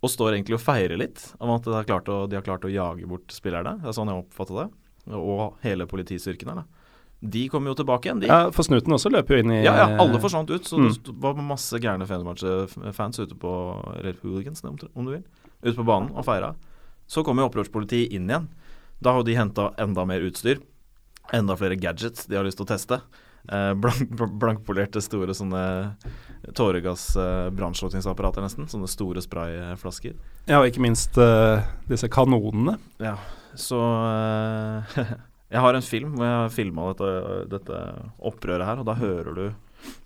Og 0.06 0.14
står 0.14 0.36
egentlig 0.36 0.60
og 0.60 0.62
feirer 0.62 1.00
litt 1.02 1.24
om 1.42 1.56
at 1.56 1.66
de 1.66 1.74
har 1.74 1.88
klart 1.90 2.12
å, 2.14 2.20
har 2.30 2.46
klart 2.46 2.68
å 2.70 2.70
jage 2.70 3.10
bort 3.10 3.34
spillerne. 3.34 3.80
Det 3.82 3.90
er 3.90 3.98
sånn 3.98 4.12
jeg 4.14 4.22
oppfatter 4.22 4.60
det. 4.60 4.68
Og 5.18 5.58
hele 5.64 5.90
politistyrken 5.90 6.54
her, 6.54 6.62
da. 6.62 6.87
De 7.20 7.48
kommer 7.50 7.72
jo 7.72 7.76
tilbake 7.80 8.06
igjen, 8.06 8.20
de. 8.22 8.28
Ja, 8.30 8.52
For 8.54 8.62
snuten 8.64 8.94
også 8.94 9.10
løper 9.10 9.36
jo 9.40 9.44
inn 9.44 9.52
i 9.56 9.64
Ja, 9.64 9.74
ja, 9.76 9.86
alle 10.04 10.20
forsvant 10.22 10.50
ut. 10.54 10.64
Så 10.70 10.78
Mm. 10.78 10.94
det 11.04 11.16
var 11.24 11.34
masse 11.42 11.80
gærne 11.82 12.06
Fenerbahçe-fans 12.06 13.20
ute 13.20 13.34
på 13.36 13.52
Eller 13.98 14.14
hooligans, 14.22 14.64
om 14.64 15.06
du 15.06 15.12
vil. 15.12 15.24
Ute 15.64 15.76
på 15.76 15.86
banen 15.86 16.12
og 16.16 16.24
feira. 16.26 16.54
Så 17.08 17.24
kommer 17.26 17.42
jo 17.44 17.50
opprørspolitiet 17.50 18.12
inn 18.14 18.28
igjen. 18.30 18.48
Da 19.02 19.12
har 19.12 19.20
jo 19.20 19.24
de 19.24 19.36
henta 19.36 19.74
enda 19.80 20.06
mer 20.06 20.20
utstyr. 20.22 20.60
Enda 21.34 21.56
flere 21.58 21.76
gadgets 21.76 22.28
de 22.28 22.36
har 22.36 22.44
lyst 22.46 22.58
til 22.58 22.66
å 22.66 22.70
teste. 22.70 23.02
Eh, 23.50 23.74
blank, 23.74 24.10
blankpolerte 24.40 25.02
store 25.02 25.34
sånne 25.34 25.96
tåregass-brannslukningsapparater, 26.54 28.42
nesten. 28.44 28.68
Sånne 28.70 28.88
store 28.92 29.22
sprayflasker. 29.24 30.16
Ja, 30.48 30.60
og 30.62 30.68
ikke 30.70 30.84
minst 30.84 31.18
eh, 31.22 31.64
disse 31.90 32.10
kanonene. 32.12 32.78
Ja, 33.04 33.16
så 33.58 33.80
eh, 34.98 35.14
Jeg 35.52 35.62
har 35.64 35.74
en 35.78 35.82
film 35.86 36.16
hvor 36.18 36.26
jeg 36.28 36.52
filma 36.58 36.90
dette, 36.94 37.10
dette 37.54 37.82
opprøret 38.20 38.66
her, 38.68 38.80
og 38.82 38.86
da 38.90 38.96
hører 39.00 39.34
du, 39.38 39.44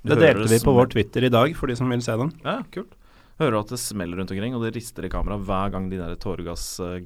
du 0.06 0.10
Det 0.14 0.20
delte 0.22 0.50
vi 0.52 0.60
på 0.62 0.74
vår 0.76 0.92
Twitter 0.94 1.26
i 1.26 1.32
dag, 1.34 1.56
for 1.58 1.68
de 1.72 1.76
som 1.80 1.90
vil 1.90 2.02
se 2.06 2.14
den. 2.20 2.32
Ja, 2.46 2.60
kult. 2.74 2.94
Hører 3.42 3.56
du 3.56 3.60
at 3.64 3.72
det 3.74 3.80
smeller 3.82 4.20
rundt 4.22 4.30
omkring, 4.36 4.54
og 4.54 4.62
det 4.62 4.76
rister 4.76 5.08
i 5.08 5.10
kamera 5.10 5.40
hver 5.42 5.72
gang 5.74 5.90
de 5.90 5.98
der 5.98 6.14
tåregass... 6.22 6.68
eh, 6.86 7.02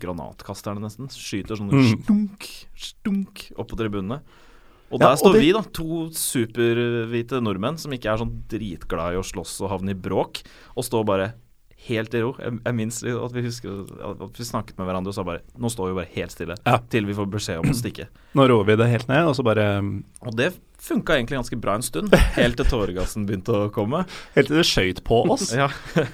granatkasterne, 0.00 0.80
nesten, 0.80 1.08
skyter 1.12 1.58
sånn 1.58 1.68
Mm. 1.74 1.88
stunk, 2.04 2.46
stunk 2.78 3.42
opp 3.58 3.68
på 3.68 3.76
tribunene. 3.76 4.20
Og 4.90 4.98
Ja, 5.00 5.06
der 5.06 5.12
og 5.12 5.18
står 5.18 5.32
det- 5.34 5.40
vi, 5.42 5.52
da, 5.52 5.60
to 5.62 6.08
superhvite 6.10 7.40
nordmenn 7.42 7.78
som 7.78 7.92
ikke 7.92 8.10
er 8.12 8.18
sånn 8.18 8.42
dritglade 8.48 9.14
i 9.14 9.20
å 9.20 9.26
slåss 9.26 9.60
og 9.62 9.70
havne 9.70 9.90
i 9.90 9.94
bråk, 9.94 10.42
og 10.76 10.84
står 10.84 11.04
bare 11.06 11.34
helt 11.88 12.14
i 12.14 12.20
ro. 12.22 12.30
Jeg, 12.38 12.58
jeg 12.64 13.14
at 13.24 13.34
vi 13.36 13.42
husker 13.44 13.82
at 14.10 14.38
vi 14.40 14.46
snakket 14.46 14.78
med 14.80 14.88
hverandre 14.88 15.12
og 15.12 15.16
sa 15.16 15.24
bare 15.26 15.42
Nå 15.60 15.70
står 15.72 15.90
vi 15.90 15.98
bare 16.00 16.12
helt 16.16 16.34
stille 16.34 16.56
Ja. 16.66 16.78
til 16.92 17.06
vi 17.08 17.16
får 17.16 17.28
beskjed 17.32 17.62
om 17.62 17.72
å 17.72 17.76
stikke. 17.76 18.08
Nå 18.38 18.46
roer 18.50 18.68
vi 18.68 18.78
det 18.80 18.88
helt 18.92 19.08
ned, 19.10 19.28
og 19.30 19.36
så 19.38 19.44
bare 19.46 19.68
Og 19.80 20.34
det 20.38 20.52
funka 20.80 21.16
egentlig 21.18 21.38
ganske 21.40 21.60
bra 21.60 21.76
en 21.76 21.84
stund, 21.84 22.14
helt 22.40 22.56
til 22.60 22.68
tåregassen 22.70 23.26
begynte 23.28 23.52
å 23.52 23.68
komme. 23.74 24.04
Helt 24.36 24.50
til 24.50 24.60
det 24.60 24.66
skøyt 24.68 25.04
på 25.06 25.24
oss. 25.30 25.52
Ja. 25.60 25.68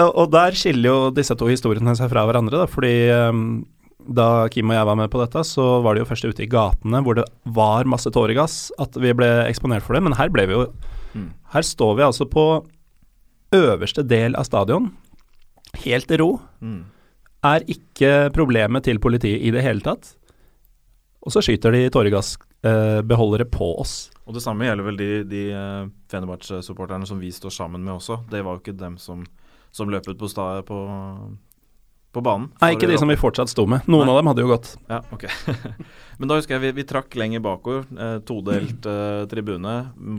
Og 0.00 0.30
der 0.30 0.54
skiller 0.54 0.86
jo 0.86 0.98
disse 1.10 1.34
to 1.34 1.48
historiene 1.50 1.96
seg 1.98 2.12
fra 2.12 2.22
hverandre, 2.28 2.60
da, 2.62 2.66
fordi 2.70 2.92
um, 3.26 3.40
da 4.06 4.46
Kim 4.54 4.70
og 4.70 4.76
jeg 4.78 4.86
var 4.86 4.98
med 5.00 5.10
på 5.10 5.18
dette, 5.18 5.42
så 5.44 5.64
var 5.82 5.96
det 5.98 6.04
jo 6.04 6.08
først 6.12 6.28
ute 6.30 6.44
i 6.44 6.48
gatene 6.50 7.00
hvor 7.02 7.18
det 7.18 7.24
var 7.58 7.90
masse 7.90 8.08
tåregass 8.14 8.68
at 8.80 8.94
vi 9.02 9.10
ble 9.18 9.26
eksponert 9.48 9.82
for 9.82 9.98
det, 9.98 10.04
men 10.06 10.14
her 10.16 10.30
ble 10.32 10.46
vi 10.46 10.56
jo 10.56 10.68
Mm. 11.10 11.32
Her 11.50 11.64
står 11.66 11.96
vi 11.98 12.04
altså 12.06 12.22
på 12.30 12.42
øverste 13.54 14.04
del 14.06 14.36
av 14.38 14.46
stadion, 14.48 14.90
helt 15.84 16.10
i 16.10 16.18
ro, 16.20 16.40
Mm. 16.60 16.84
er 17.44 17.60
ikke 17.66 18.30
problemet 18.34 18.84
til 18.84 18.98
politiet 18.98 19.40
i 19.42 19.50
det 19.54 19.62
hele 19.64 19.80
tatt. 19.80 20.14
Og 21.22 21.32
så 21.32 21.42
skyter 21.44 21.72
de 21.72 21.90
tåregassbeholdere 21.92 23.44
på 23.50 23.78
oss. 23.80 24.10
Og 24.26 24.34
det 24.34 24.42
samme 24.42 24.64
gjelder 24.64 24.84
vel 24.86 24.96
de, 24.96 25.08
de 25.28 25.42
uh, 25.52 25.88
Fenerbahçe-supporterne 26.08 27.06
som 27.08 27.20
vi 27.20 27.30
står 27.34 27.50
sammen 27.50 27.82
med 27.84 27.94
også. 27.98 28.22
Det 28.30 28.42
var 28.44 28.56
jo 28.56 28.62
ikke 28.62 28.76
dem 28.78 28.96
som, 28.98 29.24
som 29.72 29.90
løp 29.92 30.08
ut 30.08 30.18
på, 30.18 30.28
på, 30.68 30.78
på 32.12 32.22
banen. 32.24 32.50
Nei, 32.62 32.72
ikke 32.76 32.88
de 32.88 32.98
som 33.00 33.08
vi 33.10 33.18
fortsatt 33.20 33.52
sto 33.52 33.66
med. 33.66 33.84
Noen 33.90 34.06
Nei. 34.06 34.14
av 34.14 34.20
dem 34.20 34.30
hadde 34.32 34.44
jo 34.46 34.52
gått. 34.52 34.72
Ja, 34.88 35.00
ok. 35.12 35.26
Men 36.20 36.28
da 36.30 36.38
husker 36.38 36.56
jeg 36.56 36.64
vi, 36.68 36.72
vi 36.82 36.88
trakk 36.88 37.14
lenger 37.20 37.40
bakover, 37.44 37.84
eh, 37.96 38.18
todelt 38.28 38.86
eh, 38.88 39.24
tribune, 39.30 39.74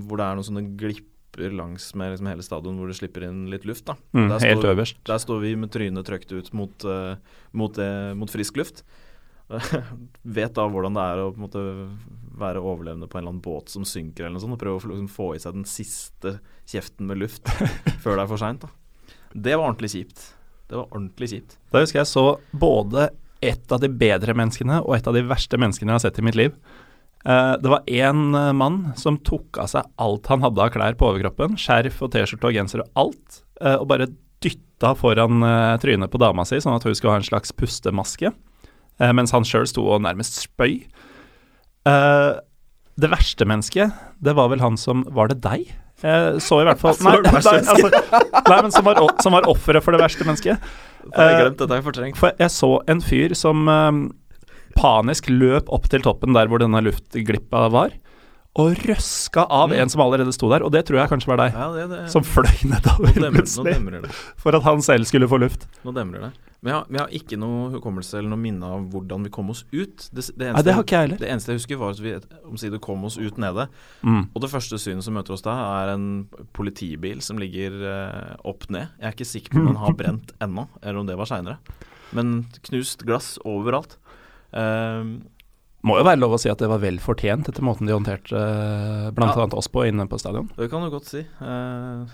hvor 0.06 0.22
det 0.22 0.28
er 0.28 0.38
noen 0.38 0.48
sånne 0.52 0.66
glipper 0.78 1.08
langs 1.38 1.94
med 1.96 2.12
liksom 2.12 2.28
hele 2.28 2.44
stadion 2.44 2.78
hvor 2.78 2.88
det 2.92 2.98
slipper 2.98 3.24
inn 3.30 3.46
litt 3.50 3.64
luft. 3.66 3.86
da. 3.86 3.96
Mm, 4.14 4.28
Der 4.30 4.40
helt 4.40 4.60
står- 4.62 4.74
øverst. 4.76 4.98
Der 5.06 5.18
står 5.18 5.40
vi 5.42 5.56
med 5.56 5.72
trynet 5.72 6.06
trøkt 6.06 6.32
ut 6.32 6.54
mot, 6.54 6.84
uh, 6.86 7.16
mot, 7.54 7.74
det, 7.74 8.18
mot 8.18 8.30
frisk 8.30 8.58
luft. 8.58 8.84
Vet 10.24 10.54
da 10.56 10.66
hvordan 10.68 10.94
det 10.96 11.06
er 11.12 11.22
å 11.26 11.32
måte 11.36 11.62
være 12.42 12.62
overlevende 12.64 13.08
på 13.12 13.18
en 13.20 13.24
eller 13.26 13.34
annen 13.36 13.44
båt 13.44 13.70
som 13.70 13.84
synker 13.88 14.26
eller 14.26 14.38
noe 14.38 14.44
sånt, 14.46 14.56
og 14.56 14.62
prøve 14.62 14.80
å 14.80 14.84
få- 14.84 14.92
liksom, 14.94 15.10
få 15.12 15.36
i 15.36 15.40
seg 15.44 15.54
den 15.54 15.66
siste 15.68 16.40
kjeften 16.72 17.08
med 17.10 17.20
luft 17.22 17.48
før 18.04 18.16
det 18.16 18.24
er 18.24 18.28
for 18.32 18.38
seint. 18.42 18.64
Det 19.34 19.56
var 19.58 19.68
ordentlig 19.72 19.92
kjipt. 19.92 20.24
Det 20.72 20.78
var 20.80 20.88
ordentlig 20.92 21.30
kjipt. 21.34 21.58
Da 21.72 21.82
husker 21.84 22.00
jeg 22.02 22.08
så 22.12 22.26
både 22.56 23.10
et 23.44 23.72
av 23.74 23.82
de 23.82 23.90
bedre 23.90 24.34
menneskene 24.38 24.80
og 24.86 24.96
et 24.96 25.08
av 25.10 25.14
de 25.18 25.24
verste 25.28 25.58
menneskene 25.60 25.92
jeg 25.92 26.00
har 26.00 26.06
sett 26.06 26.20
i 26.22 26.26
mitt 26.26 26.38
liv. 26.40 26.56
Eh, 27.26 27.54
det 27.62 27.70
var 27.70 27.84
én 27.86 28.36
eh, 28.36 28.54
mann 28.54 28.92
som 28.98 29.18
tok 29.22 29.60
av 29.62 29.70
seg 29.70 29.86
alt 30.02 30.30
han 30.32 30.42
hadde 30.42 30.64
av 30.64 30.72
klær 30.74 30.98
på 30.98 31.12
overkroppen, 31.12 31.58
skjerf 31.60 32.02
og 32.02 32.14
T-skjorte 32.16 32.50
og 32.50 32.58
genser 32.58 32.84
og 32.84 33.04
alt, 33.04 33.42
eh, 33.62 33.76
og 33.78 33.86
bare 33.92 34.10
dytta 34.42 34.96
foran 34.98 35.44
trynet 35.78 36.10
på 36.10 36.18
dama 36.18 36.42
si, 36.50 36.58
sånn 36.58 36.74
at 36.74 36.86
hun 36.88 36.96
skulle 36.98 37.14
ha 37.14 37.20
en 37.22 37.28
slags 37.28 37.54
pustemaske, 37.54 38.32
mens 39.14 39.34
han 39.36 39.46
sjøl 39.46 39.68
sto 39.70 39.84
og 39.86 40.00
nærmest 40.02 40.40
spøy. 40.42 40.80
Det 41.86 43.10
verste 43.12 43.46
mennesket, 43.46 43.94
det 44.18 44.34
var 44.40 44.50
vel 44.50 44.64
han 44.66 44.80
som 44.82 45.04
Var 45.14 45.30
det 45.30 45.38
deg? 45.46 45.70
Jeg 46.02 46.42
så 46.42 46.64
i 46.64 46.66
hvert 46.66 46.82
fall 46.82 46.98
Nei, 47.06 47.14
nei, 47.22 47.36
altså, 47.38 47.92
nei 48.50 48.58
men 48.58 48.74
som 48.74 48.90
var, 48.90 49.04
som 49.22 49.38
var 49.38 49.46
offeret 49.54 49.86
for 49.86 49.94
det 49.94 50.02
verste 50.02 50.26
mennesket. 50.26 50.58
Jeg 50.58 51.14
glemte 51.14 51.38
glemt, 51.38 51.62
dette 51.62 51.78
jeg 51.78 51.86
fortrengt. 51.92 52.18
For 52.18 52.42
jeg 52.42 52.56
så 52.58 52.72
en 52.90 53.06
fyr 53.06 53.38
som 53.38 53.70
panisk 54.76 55.30
løp 55.32 55.70
opp 55.74 55.90
til 55.92 56.02
toppen 56.06 56.34
der 56.38 56.48
hvor 56.52 56.62
denne 56.64 56.82
luftglippa 56.86 57.68
var, 57.74 57.92
og 58.60 58.76
røska 58.84 59.46
av 59.48 59.70
Mm. 59.72 59.78
en 59.80 59.90
som 59.90 60.02
allerede 60.04 60.34
sto 60.36 60.50
der, 60.52 60.60
og 60.66 60.74
det 60.74 60.82
tror 60.86 60.98
jeg 61.00 61.08
kanskje 61.10 61.30
var 61.32 61.38
deg, 61.40 61.54
Ja, 61.56 61.70
det, 61.72 61.86
det, 61.90 62.00
som 62.12 62.22
fløy 62.28 62.66
nedover 62.68 63.32
plutselig, 63.32 64.10
for 64.36 64.56
at 64.58 64.64
han 64.68 64.82
selv 64.84 65.06
skulle 65.08 65.30
få 65.32 65.40
luft. 65.40 65.68
Nå 65.88 65.94
demrer 65.96 66.26
det. 66.28 66.32
Men 66.62 66.70
jeg 66.70 66.76
har, 66.76 66.86
jeg 66.92 67.00
har 67.00 67.14
ikke 67.18 67.38
noe 67.42 67.70
hukommelse 67.74 68.18
eller 68.20 68.30
noe 68.30 68.38
minne 68.44 68.68
av 68.68 68.84
hvordan 68.92 69.24
vi 69.26 69.32
kom 69.34 69.48
oss 69.50 69.64
ut. 69.72 70.04
Det, 70.12 70.28
det, 70.36 70.50
eneste, 70.52 70.54
Nei, 70.60 70.62
det 70.68 70.74
har 70.76 70.84
ikke 70.84 70.98
jeg 71.00 71.08
heller. 71.08 71.18
det 71.24 71.30
eneste 71.32 71.50
jeg 71.56 71.58
husker, 71.62 71.80
var 71.80 71.96
at 71.96 72.02
vi 72.04 72.12
omsider 72.52 72.78
kom 72.84 73.08
oss 73.08 73.16
ut 73.18 73.40
nede. 73.42 73.66
Mm. 74.04 74.28
Og 74.36 74.42
det 74.44 74.50
første 74.52 74.78
synet 74.84 75.08
som 75.08 75.16
møter 75.18 75.34
oss 75.34 75.42
da, 75.48 75.56
er 75.82 75.94
en 75.96 76.28
politibil 76.54 77.24
som 77.26 77.40
ligger 77.42 77.80
eh, 77.88 78.36
opp 78.46 78.68
ned. 78.70 78.92
Jeg 79.00 79.08
er 79.10 79.16
ikke 79.16 79.26
sikker 79.32 79.56
på 79.56 79.64
om 79.64 79.72
den 79.72 79.80
har 79.82 79.96
brent 80.04 80.36
ennå, 80.44 80.68
eller 80.84 81.00
om 81.02 81.08
det 81.10 81.18
var 81.18 81.32
seinere. 81.32 81.58
Men 82.14 82.44
knust 82.68 83.08
glass 83.08 83.38
overalt. 83.48 83.96
Ehm, 84.54 85.14
Må 85.84 85.96
jo 85.98 86.04
være 86.06 86.20
lov 86.22 86.36
å 86.36 86.40
si 86.40 86.50
at 86.52 86.60
det 86.62 86.68
var 86.70 86.78
vel 86.84 87.00
fortjent 87.02 87.48
etter 87.50 87.64
måten 87.66 87.88
de 87.90 87.94
håndterte 87.96 88.38
uh, 88.38 89.08
blant 89.16 89.34
Ja. 89.36 89.42
annet 89.44 89.56
oss 89.58 89.68
på 89.72 89.82
inne 89.88 90.06
på 90.08 90.20
stadion. 90.22 90.50
det 90.58 90.70
kan 90.70 90.84
du 90.86 90.92
godt 90.94 91.08
si. 91.10 91.24
Uh, 91.42 92.06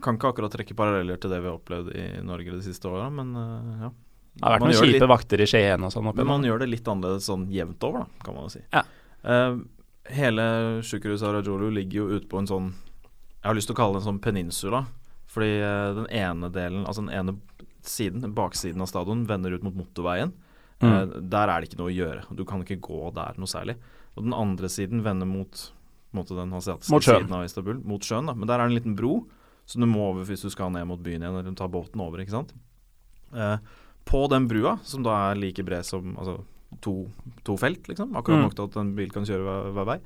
kan 0.00 0.16
ikke 0.16 0.30
akkurat 0.32 0.52
trekke 0.52 0.76
paralleller 0.76 1.16
til 1.20 1.30
det 1.32 1.40
vi 1.44 1.48
har 1.50 1.56
opplevd 1.58 1.90
i 1.96 2.04
Norge 2.24 2.52
de 2.54 2.60
siste 2.64 2.88
åra, 2.88 3.10
men 3.12 3.34
uh, 3.36 3.86
ja. 3.86 3.90
Det 4.34 4.42
har 4.42 4.54
vært 4.56 4.64
Man 4.64 4.70
noen 4.72 4.82
kjipe 4.82 4.98
litt- 4.98 5.08
vakter 5.12 5.40
i 5.40 5.46
Skien 5.46 5.84
og 5.86 5.92
sånn. 5.94 6.08
Men 6.18 6.26
man 6.26 6.42
gjør 6.42 6.58
det 6.64 6.68
litt 6.72 6.88
annerledes 6.90 7.28
sånn 7.30 7.44
jevnt 7.54 7.84
over, 7.86 8.02
da, 8.02 8.24
kan 8.26 8.34
man 8.34 8.48
jo 8.48 8.54
si. 8.56 8.62
Ja. 8.74 8.80
Eh, 9.22 9.58
hele 10.16 10.46
sykehuset 10.82 11.28
Arajolo 11.28 11.68
ligger 11.70 12.00
jo 12.00 12.08
ute 12.18 12.26
på 12.28 12.40
en 12.42 12.48
sånn 12.50 12.66
Jeg 12.74 13.46
har 13.46 13.54
lyst 13.54 13.70
til 13.70 13.76
å 13.76 13.78
kalle 13.78 13.94
det 13.94 14.02
en 14.02 14.08
sånn 14.08 14.18
peninsula. 14.24 14.80
Fordi 15.30 15.52
eh, 15.62 15.92
den 16.00 16.08
ene 16.10 16.50
delen, 16.50 16.82
altså 16.84 17.04
den 17.06 17.14
ene 17.14 17.36
siden, 17.86 18.26
baksiden 18.34 18.82
av 18.82 18.90
stadion, 18.90 19.22
vender 19.28 19.54
ut 19.54 19.62
mot 19.62 19.76
motorveien. 19.78 20.32
Mm. 20.84 20.92
Eh, 20.94 21.20
der 21.34 21.48
er 21.52 21.60
det 21.64 21.70
ikke 21.70 21.80
noe 21.80 21.90
å 21.92 21.96
gjøre. 21.96 22.24
Du 22.36 22.44
kan 22.48 22.62
ikke 22.64 22.80
gå 22.84 23.08
der 23.16 23.38
noe 23.40 23.50
særlig. 23.50 23.76
Og 24.16 24.26
den 24.26 24.34
andre 24.36 24.68
siden 24.70 25.02
vender 25.04 25.26
mot, 25.26 25.70
måte 26.14 26.36
den 26.38 26.52
asiatiske 26.54 27.00
siden 27.02 27.32
av 27.34 27.46
Istanbul. 27.48 27.80
Mot 27.84 28.04
sjøen, 28.06 28.28
da. 28.30 28.34
Men 28.36 28.46
der 28.50 28.60
er 28.60 28.68
det 28.68 28.74
en 28.74 28.78
liten 28.82 28.96
bro 28.98 29.24
som 29.66 29.80
du 29.80 29.88
må 29.88 30.10
over 30.10 30.26
hvis 30.28 30.44
du 30.44 30.50
skal 30.52 30.70
ned 30.74 30.84
mot 30.86 31.00
byen 31.02 31.22
igjen, 31.24 31.38
eller 31.40 31.56
ta 31.56 31.66
båten 31.72 32.02
over, 32.04 32.20
ikke 32.20 32.34
sant. 32.36 32.52
Eh, 33.34 33.56
på 34.04 34.20
den 34.28 34.46
brua, 34.46 34.76
som 34.84 35.02
da 35.02 35.30
er 35.30 35.40
like 35.40 35.64
bred 35.64 35.86
som 35.88 36.12
altså, 36.20 36.42
to, 36.84 37.08
to 37.48 37.56
felt, 37.56 37.88
liksom, 37.88 38.12
akkurat 38.14 38.38
Mm. 38.38 38.44
nok 38.44 38.54
til 38.58 38.64
at 38.68 38.76
en 38.76 38.94
bil 38.94 39.10
kan 39.10 39.24
kjøre 39.24 39.42
hver, 39.46 39.72
hver 39.72 39.86
vei, 39.88 39.98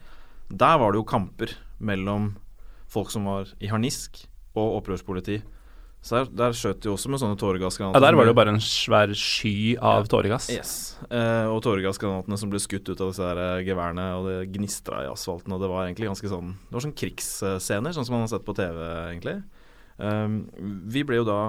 der 0.49 0.79
var 0.79 0.93
det 0.93 1.01
jo 1.01 1.09
kamper 1.11 1.57
mellom 1.81 2.37
folk 2.89 3.11
som 3.11 3.25
var 3.27 3.51
i 3.61 3.67
harnisk, 3.69 4.27
og 4.55 4.79
opprørspoliti. 4.83 5.43
Så 5.99 6.15
der, 6.15 6.29
der 6.39 6.55
skjøt 6.57 6.81
de 6.85 6.91
også 6.93 7.11
med 7.11 7.21
sånne 7.21 7.37
tåregassgranater. 7.41 7.99
Ja, 7.99 8.07
der 8.07 8.17
var 8.17 8.27
det 8.27 8.31
jo 8.31 8.39
bare 8.39 8.53
en 8.55 8.63
svær 8.63 9.11
sky 9.19 9.75
av 9.83 10.07
tåregass. 10.09 10.47
Yes. 10.55 10.73
Eh, 11.11 11.47
og 11.51 11.59
tåregassgranatene 11.67 12.39
som 12.39 12.53
ble 12.53 12.61
skutt 12.63 12.87
ut 12.87 13.01
av 13.03 13.11
disse 13.11 13.27
her 13.27 13.41
eh, 13.43 13.65
geværene, 13.67 14.07
og 14.17 14.29
det 14.31 14.37
gnistra 14.55 15.03
i 15.05 15.11
asfalten, 15.11 15.57
og 15.57 15.63
det 15.63 15.71
var 15.73 15.89
egentlig 15.89 16.09
ganske 16.09 16.31
sånn 16.31 16.55
Det 16.69 16.79
var 16.79 16.87
sånn 16.87 16.99
krigsscener, 17.03 17.97
sånn 17.97 18.07
som 18.07 18.17
man 18.17 18.25
har 18.25 18.33
sett 18.33 18.47
på 18.47 18.55
TV, 18.57 18.79
egentlig. 19.09 19.41
Um, 19.99 20.45
vi 20.87 21.03
ble 21.03 21.19
jo 21.19 21.27
da 21.27 21.41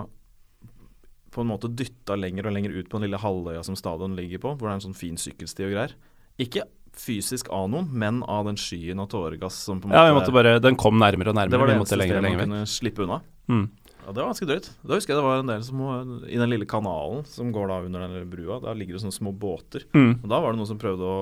på 1.30 1.44
en 1.44 1.52
måte 1.52 1.70
dytta 1.70 2.18
lenger 2.18 2.50
og 2.50 2.56
lenger 2.56 2.74
ut 2.74 2.90
på 2.90 2.98
den 2.98 3.06
lille 3.06 3.22
halvøya 3.22 3.62
som 3.66 3.78
stadion 3.78 4.18
ligger 4.18 4.42
på, 4.42 4.56
hvor 4.58 4.66
det 4.66 4.74
er 4.74 4.80
en 4.80 4.88
sånn 4.90 4.98
fin 4.98 5.20
sykkelsti 5.20 5.68
og 5.68 5.76
greier. 5.76 5.94
Ikke 6.42 6.66
fysisk 6.98 7.52
av 7.54 7.68
noen, 7.72 7.90
men 7.94 8.24
av 8.26 8.48
den 8.50 8.58
skyen 8.60 9.00
av 9.00 9.12
tåregass 9.12 9.58
som 9.68 9.80
på 9.80 9.88
en 9.88 9.94
måte 9.94 10.02
Ja, 10.02 10.10
vi 10.10 10.16
måtte 10.18 10.34
bare, 10.36 10.58
Den 10.60 10.78
kom 10.80 10.98
nærmere 11.00 11.32
og 11.32 11.38
nærmere. 11.38 11.54
Det 11.54 11.62
var 11.62 11.70
det 11.70 11.78
eneste 11.78 12.00
lenger 12.00 12.18
stedet 12.18 12.32
man 12.34 12.42
kunne 12.44 12.64
slippe 12.70 13.06
unna. 13.06 13.20
Mm. 13.50 13.66
Ja, 14.10 14.14
Det 14.14 14.24
var 14.24 14.32
ganske 14.32 14.48
drøyt. 14.50 14.68
Da 14.82 14.98
husker 14.98 15.14
jeg 15.14 15.20
det 15.20 15.28
var 15.28 15.44
en 15.44 15.52
del 15.52 15.64
som 15.68 15.82
I 16.26 16.40
den 16.42 16.50
lille 16.50 16.66
kanalen 16.66 17.22
som 17.30 17.52
går 17.54 17.70
da 17.70 17.76
under 17.86 18.02
den 18.08 18.16
lille 18.18 18.30
brua, 18.30 18.58
der 18.64 18.78
ligger 18.80 18.98
det 18.98 19.04
sånne 19.04 19.14
små 19.14 19.34
båter. 19.38 19.86
Mm. 19.94 20.16
Og 20.24 20.32
da 20.32 20.40
var 20.42 20.50
det 20.50 20.58
noen 20.58 20.70
som 20.72 20.80
prøvde 20.82 21.06
å 21.06 21.20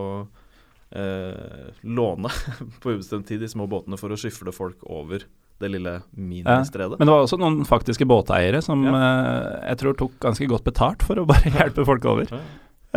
eh, 0.95 1.73
låne 1.83 2.31
på 2.81 2.95
ubestemt 2.95 3.27
tid 3.27 3.43
de 3.43 3.51
små 3.51 3.67
båtene 3.67 3.99
for 3.99 4.15
å 4.15 4.19
skyfle 4.19 4.55
folk 4.55 4.87
over 4.87 5.27
det 5.59 5.73
lille 5.73 5.97
ministredet. 6.15 6.95
Men 6.95 7.09
det 7.09 7.17
var 7.17 7.25
også 7.25 7.41
noen 7.41 7.67
faktiske 7.67 8.07
båteiere 8.07 8.63
som 8.63 8.87
eh, 8.87 9.51
jeg 9.73 9.81
tror 9.81 9.99
tok 9.99 10.15
ganske 10.23 10.47
godt 10.47 10.69
betalt 10.69 11.03
for 11.03 11.19
å 11.19 11.27
bare 11.27 11.51
hjelpe 11.59 11.83
folk 11.87 12.07
over. 12.07 12.31
Ja. 12.31 12.41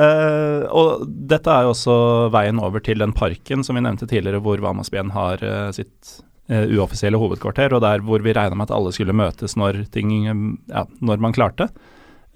Eh, 0.01 0.64
og 0.70 1.03
dette 1.09 1.51
er 1.51 1.66
jo 1.66 1.74
også 1.74 1.95
veien 2.30 2.62
over 2.62 2.84
til 2.84 3.03
den 3.03 3.16
parken 3.16 3.66
som 3.66 3.74
vi 3.74 3.82
nevnte 3.82 4.07
tidligere, 4.07 4.38
hvor 4.45 4.62
Vamasbien 4.62 5.11
har 5.16 5.43
eh, 5.43 5.70
sitt 5.74 6.20
uoffisielle 6.51 7.18
hovedkvarter, 7.20 7.72
og 7.76 7.80
der 7.84 8.03
hvor 8.03 8.22
vi 8.24 8.32
regna 8.34 8.57
med 8.59 8.66
at 8.70 8.74
alle 8.76 8.92
skulle 8.92 9.14
møtes 9.16 9.55
når 9.57 9.84
ting 9.94 10.11
eh, 10.26 10.40
Ja, 10.74 10.84
når 11.01 11.20
man 11.22 11.32
klarte. 11.36 11.68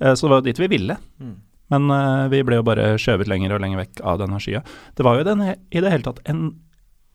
Eh, 0.00 0.14
så 0.14 0.26
det 0.26 0.30
var 0.30 0.42
jo 0.42 0.48
dit 0.50 0.60
vi 0.62 0.68
ville. 0.78 0.96
Mm. 1.20 1.34
Men 1.74 1.90
eh, 1.90 2.28
vi 2.30 2.42
ble 2.46 2.60
jo 2.60 2.66
bare 2.66 2.92
skjøvet 3.00 3.26
lenger 3.30 3.54
og 3.56 3.60
lenger 3.64 3.80
vekk 3.84 4.02
av 4.04 4.20
denne 4.20 4.38
skya. 4.42 4.60
Det 4.94 5.02
var 5.06 5.18
jo 5.18 5.24
den, 5.30 5.42
i 5.70 5.80
det 5.82 5.90
hele 5.90 6.04
tatt 6.06 6.20
en 6.30 6.60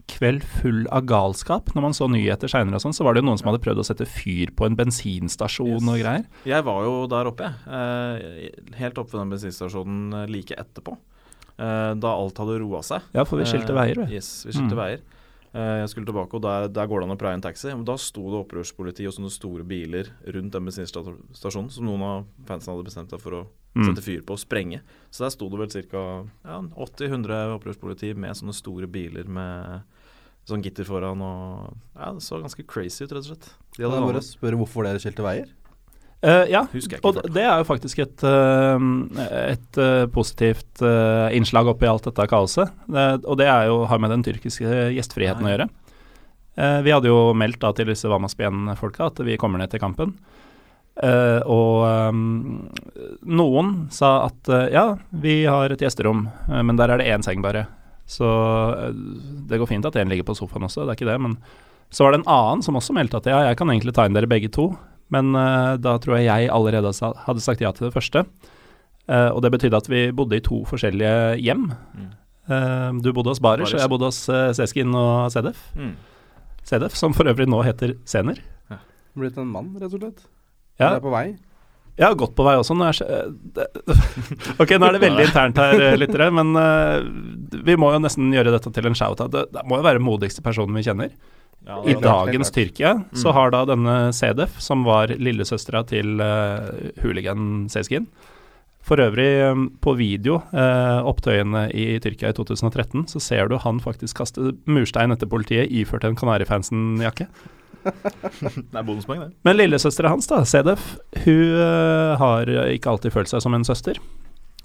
kveld 0.10 0.41
full 0.41 0.88
av 0.89 1.04
galskap. 1.06 1.68
Når 1.76 1.84
man 1.86 1.93
så 1.93 2.08
nyheter 2.10 2.50
seinere 2.50 2.80
og 2.80 2.82
sånn, 2.82 2.95
så 2.97 3.06
var 3.06 3.14
det 3.14 3.22
jo 3.22 3.28
noen 3.28 3.38
som 3.38 3.52
hadde 3.52 3.62
prøvd 3.62 3.84
å 3.84 3.86
sette 3.86 4.08
fyr 4.10 4.50
på 4.58 4.66
en 4.66 4.74
bensinstasjon 4.80 5.76
Yes. 5.78 5.86
og 5.93 6.00
greier. 6.02 6.26
Jeg 6.50 6.66
var 6.66 6.80
jo 6.88 6.95
der 7.12 7.30
oppe, 7.30 7.45
jeg. 7.45 7.54
Eh, 7.78 8.74
helt 8.82 8.97
oppe 8.97 9.14
ved 9.14 9.22
den 9.22 9.36
bensinstasjonen 9.36 10.18
eh, 10.24 10.26
like 10.34 10.58
etterpå. 10.58 10.97
Eh, 11.60 11.93
da 12.02 12.16
alt 12.16 12.41
hadde 12.41 12.58
roa 12.64 12.82
seg. 12.82 13.06
Ja, 13.14 13.24
for 13.30 13.38
vi 13.38 13.45
skilte 13.52 13.70
Eh, 13.76 13.78
veier, 13.78 14.02
vi. 14.08 14.16
Yes, 14.18 14.45
vi 14.47 14.56
skilte 14.58 14.74
Mm. 14.74 14.82
veier. 14.82 15.00
Eh, 15.54 15.80
jeg 15.82 15.89
skulle 15.89 16.06
tilbake, 16.06 16.34
og 16.38 16.41
der, 16.45 16.68
der 16.70 16.86
går 16.88 17.02
det 17.02 17.08
an 17.10 17.16
å 17.16 17.20
praie 17.20 17.34
en 17.34 17.41
taxi. 17.41 17.72
Og 17.74 17.86
da 17.88 17.95
sto 17.97 18.22
det 18.30 18.38
opprørspoliti 18.43 19.08
og 19.10 19.16
sånne 19.16 19.32
store 19.34 19.64
biler 19.66 20.12
rundt 20.36 20.54
den 20.54 20.68
bensinstasjonen 20.70 21.72
som 21.74 21.88
noen 21.88 22.04
av 22.06 22.28
fansen 22.45 22.74
hadde 22.76 22.86
bestemt 22.86 23.10
seg 23.16 23.22
for 23.24 23.32
å 23.39 23.47
Mm. 23.78 23.84
sette 23.86 24.02
fyr 24.02 24.22
på 24.26 24.34
og 24.34 24.39
sprenge. 24.41 24.80
Så 25.14 25.22
der 25.28 25.30
sto 25.30 25.45
det 25.47 25.60
vel 25.62 25.84
ca. 25.91 26.00
Ja, 26.43 26.56
80-100 26.74 27.54
opprørspoliti 27.60 28.16
med 28.18 28.34
sånne 28.34 28.54
store 28.58 28.88
biler 28.89 29.28
med 29.30 29.84
sånn 30.50 30.64
gitter 30.66 30.84
foran 30.89 31.22
og 31.22 31.76
Ja, 31.95 32.12
det 32.14 32.24
så 32.26 32.41
ganske 32.41 32.66
crazy 32.66 33.04
ut, 33.06 33.12
rett 33.14 33.30
og 33.30 33.38
slett. 33.38 33.50
De 33.78 33.84
hadde 33.86 34.00
jeg 34.02 34.10
bare 34.10 34.26
spørre 34.26 34.58
hvorfor 34.58 34.84
dere 34.89 34.97
skilte 35.00 35.22
veier? 35.22 35.47
Eh, 36.20 36.50
ja, 36.52 36.66
ikke 36.76 36.98
og 37.08 37.22
det 37.32 37.46
er 37.46 37.62
jo 37.62 37.68
faktisk 37.68 38.02
et, 38.04 38.24
eh, 38.28 38.88
et 39.54 39.78
eh, 39.80 40.06
positivt 40.12 40.82
innslag 41.36 41.70
oppi 41.72 41.88
alt 41.88 42.10
dette 42.10 42.26
kaoset. 42.28 42.74
Det, 42.92 43.06
og 43.24 43.38
det 43.40 43.48
er 43.48 43.70
jo, 43.70 43.86
har 43.88 44.02
med 44.04 44.12
den 44.12 44.26
tyrkiske 44.28 44.90
gjestfriheten 44.98 45.48
å 45.48 45.50
Ja, 45.50 45.56
ja. 45.56 45.58
gjøre. 45.58 45.70
Uh, 46.60 46.82
vi 46.84 46.92
hadde 46.92 47.08
jo 47.08 47.32
meldt 47.40 47.62
da 47.62 47.70
til 47.72 47.88
disse 47.88 48.10
Vamasbien-folka 48.12 49.06
at 49.08 49.22
vi 49.24 49.38
kommer 49.40 49.62
ned 49.62 49.72
til 49.72 49.80
kampen. 49.80 50.18
Uh, 51.00 51.40
og 51.48 51.86
um, 52.12 52.68
noen 53.24 53.88
sa 53.96 54.26
at 54.26 54.50
ja, 54.74 54.98
vi 55.16 55.46
har 55.48 55.72
et 55.72 55.80
gjesterom, 55.80 56.26
men 56.52 56.76
der 56.76 56.92
er 56.92 57.00
det 57.00 57.08
én 57.08 57.24
seng 57.24 57.40
bare. 57.46 57.64
Så 58.10 58.28
det 59.48 59.62
går 59.62 59.70
fint 59.72 59.88
at 59.88 59.96
en 59.96 60.12
ligger 60.12 60.28
på 60.28 60.36
sofaen 60.36 60.68
også, 60.68 60.84
det 60.84 60.98
er 60.98 61.00
ikke 61.00 61.12
det, 61.14 61.20
men 61.22 61.38
Så 61.90 62.04
var 62.04 62.12
det 62.12 62.20
en 62.20 62.30
annen 62.30 62.62
som 62.62 62.76
også 62.76 62.94
meldte 62.94 63.18
at 63.18 63.26
ja, 63.26 63.40
jeg 63.48 63.58
kan 63.58 63.70
egentlig 63.72 63.96
ta 63.96 64.04
inn 64.06 64.14
dere 64.14 64.28
begge 64.28 64.52
to, 64.52 64.76
men 65.14 65.34
uh, 65.36 65.76
da 65.82 65.97
tror 66.01 66.20
jeg 66.20 66.28
jeg 66.30 66.49
allerede 66.53 66.91
sa- 66.93 67.16
hadde 67.26 67.41
sagt 67.43 67.62
ja 67.64 67.72
til 67.74 67.88
det 67.88 67.95
første. 67.95 68.26
Uh, 69.10 69.32
og 69.34 69.41
det 69.41 69.49
betydde 69.55 69.78
at 69.82 69.89
vi 69.89 70.03
bodde 70.14 70.38
i 70.38 70.43
to 70.45 70.62
forskjellige 70.70 71.39
hjem. 71.41 71.72
Mm. 71.97 72.10
Uh, 72.49 72.99
du 73.01 73.10
bodde 73.14 73.34
hos 73.34 73.41
Barish, 73.41 73.74
og 73.74 73.82
jeg 73.82 73.89
bodde 73.89 74.10
hos 74.12 74.22
uh, 74.30 74.51
Seskin 74.53 74.93
og 74.93 75.32
Sedef. 75.34 75.64
Mm. 75.78 75.95
Sedef, 76.70 76.93
som 76.97 77.16
for 77.18 77.30
øvrig 77.30 77.49
nå 77.49 77.64
heter 77.66 77.95
Sener. 78.10 78.38
Blitt 79.18 79.38
en 79.41 79.49
mann, 79.49 79.72
rett 79.82 79.89
og 79.89 80.03
slett. 80.03 80.28
Ja, 80.80 80.93
er 80.93 81.01
på 81.03 81.12
vei. 81.12 81.34
jeg 81.97 82.05
har 82.05 82.14
gått 82.16 82.36
på 82.38 82.45
vei 82.45 82.53
også. 82.62 82.78
Nå 82.78 82.86
er 82.86 82.99
ok, 84.62 84.76
nå 84.78 84.88
er 84.88 84.95
det 84.95 85.01
veldig 85.03 85.26
internt 85.26 85.57
her, 85.60 85.97
lyttere, 85.97 86.30
men 86.32 86.53
vi 87.66 87.76
må 87.76 87.89
jo 87.91 87.99
nesten 88.05 88.30
gjøre 88.32 88.53
dette 88.53 88.72
til 88.78 88.88
en 88.88 88.95
shout-out. 88.95 89.34
Det, 89.34 89.47
det 89.57 89.66
må 89.68 89.82
jo 89.82 89.88
være 89.89 89.99
modigste 90.05 90.45
personen 90.45 90.78
vi 90.78 90.86
kjenner. 90.86 91.18
Ja, 91.68 91.82
I 91.86 91.93
dagens 91.99 92.51
Tyrkia 92.55 93.03
så 93.14 93.30
Mm. 93.30 93.34
har 93.36 93.51
da 93.51 93.66
denne 93.66 93.95
Sedef, 94.16 94.60
som 94.64 94.84
var 94.88 95.07
lillesøstera 95.12 95.86
til 95.86 96.22
uh, 96.22 96.70
hooligan 97.03 97.68
Seskin 97.70 98.07
For 98.82 98.97
øvrig, 98.97 99.51
um, 99.51 99.66
på 99.82 99.93
video, 99.99 100.38
uh, 100.53 101.03
opptøyene 101.05 101.68
i 101.76 101.99
Tyrkia 101.99 102.30
i 102.32 102.34
2013, 102.34 103.05
så 103.12 103.20
ser 103.22 103.47
du 103.51 103.57
han 103.57 103.80
faktisk 103.84 104.18
kaste 104.18 104.53
murstein 104.66 105.12
etter 105.12 105.28
politiet 105.28 105.70
iført 105.70 106.05
en 106.07 106.16
Kanarifansen-jakke. 106.16 107.28
Det 107.91 108.76
er 108.76 108.84
bonuspoeng, 108.84 109.20
det. 109.22 109.30
Men 109.43 109.57
lillesøstera 109.60 110.10
hans, 110.10 110.28
da, 110.28 110.41
Sedef, 110.47 110.95
hun 111.26 111.53
uh, 111.60 112.16
har 112.18 112.49
ikke 112.72 112.89
alltid 112.89 113.14
følt 113.14 113.30
seg 113.30 113.43
som 113.43 113.53
en 113.53 113.68
søster. 113.68 113.99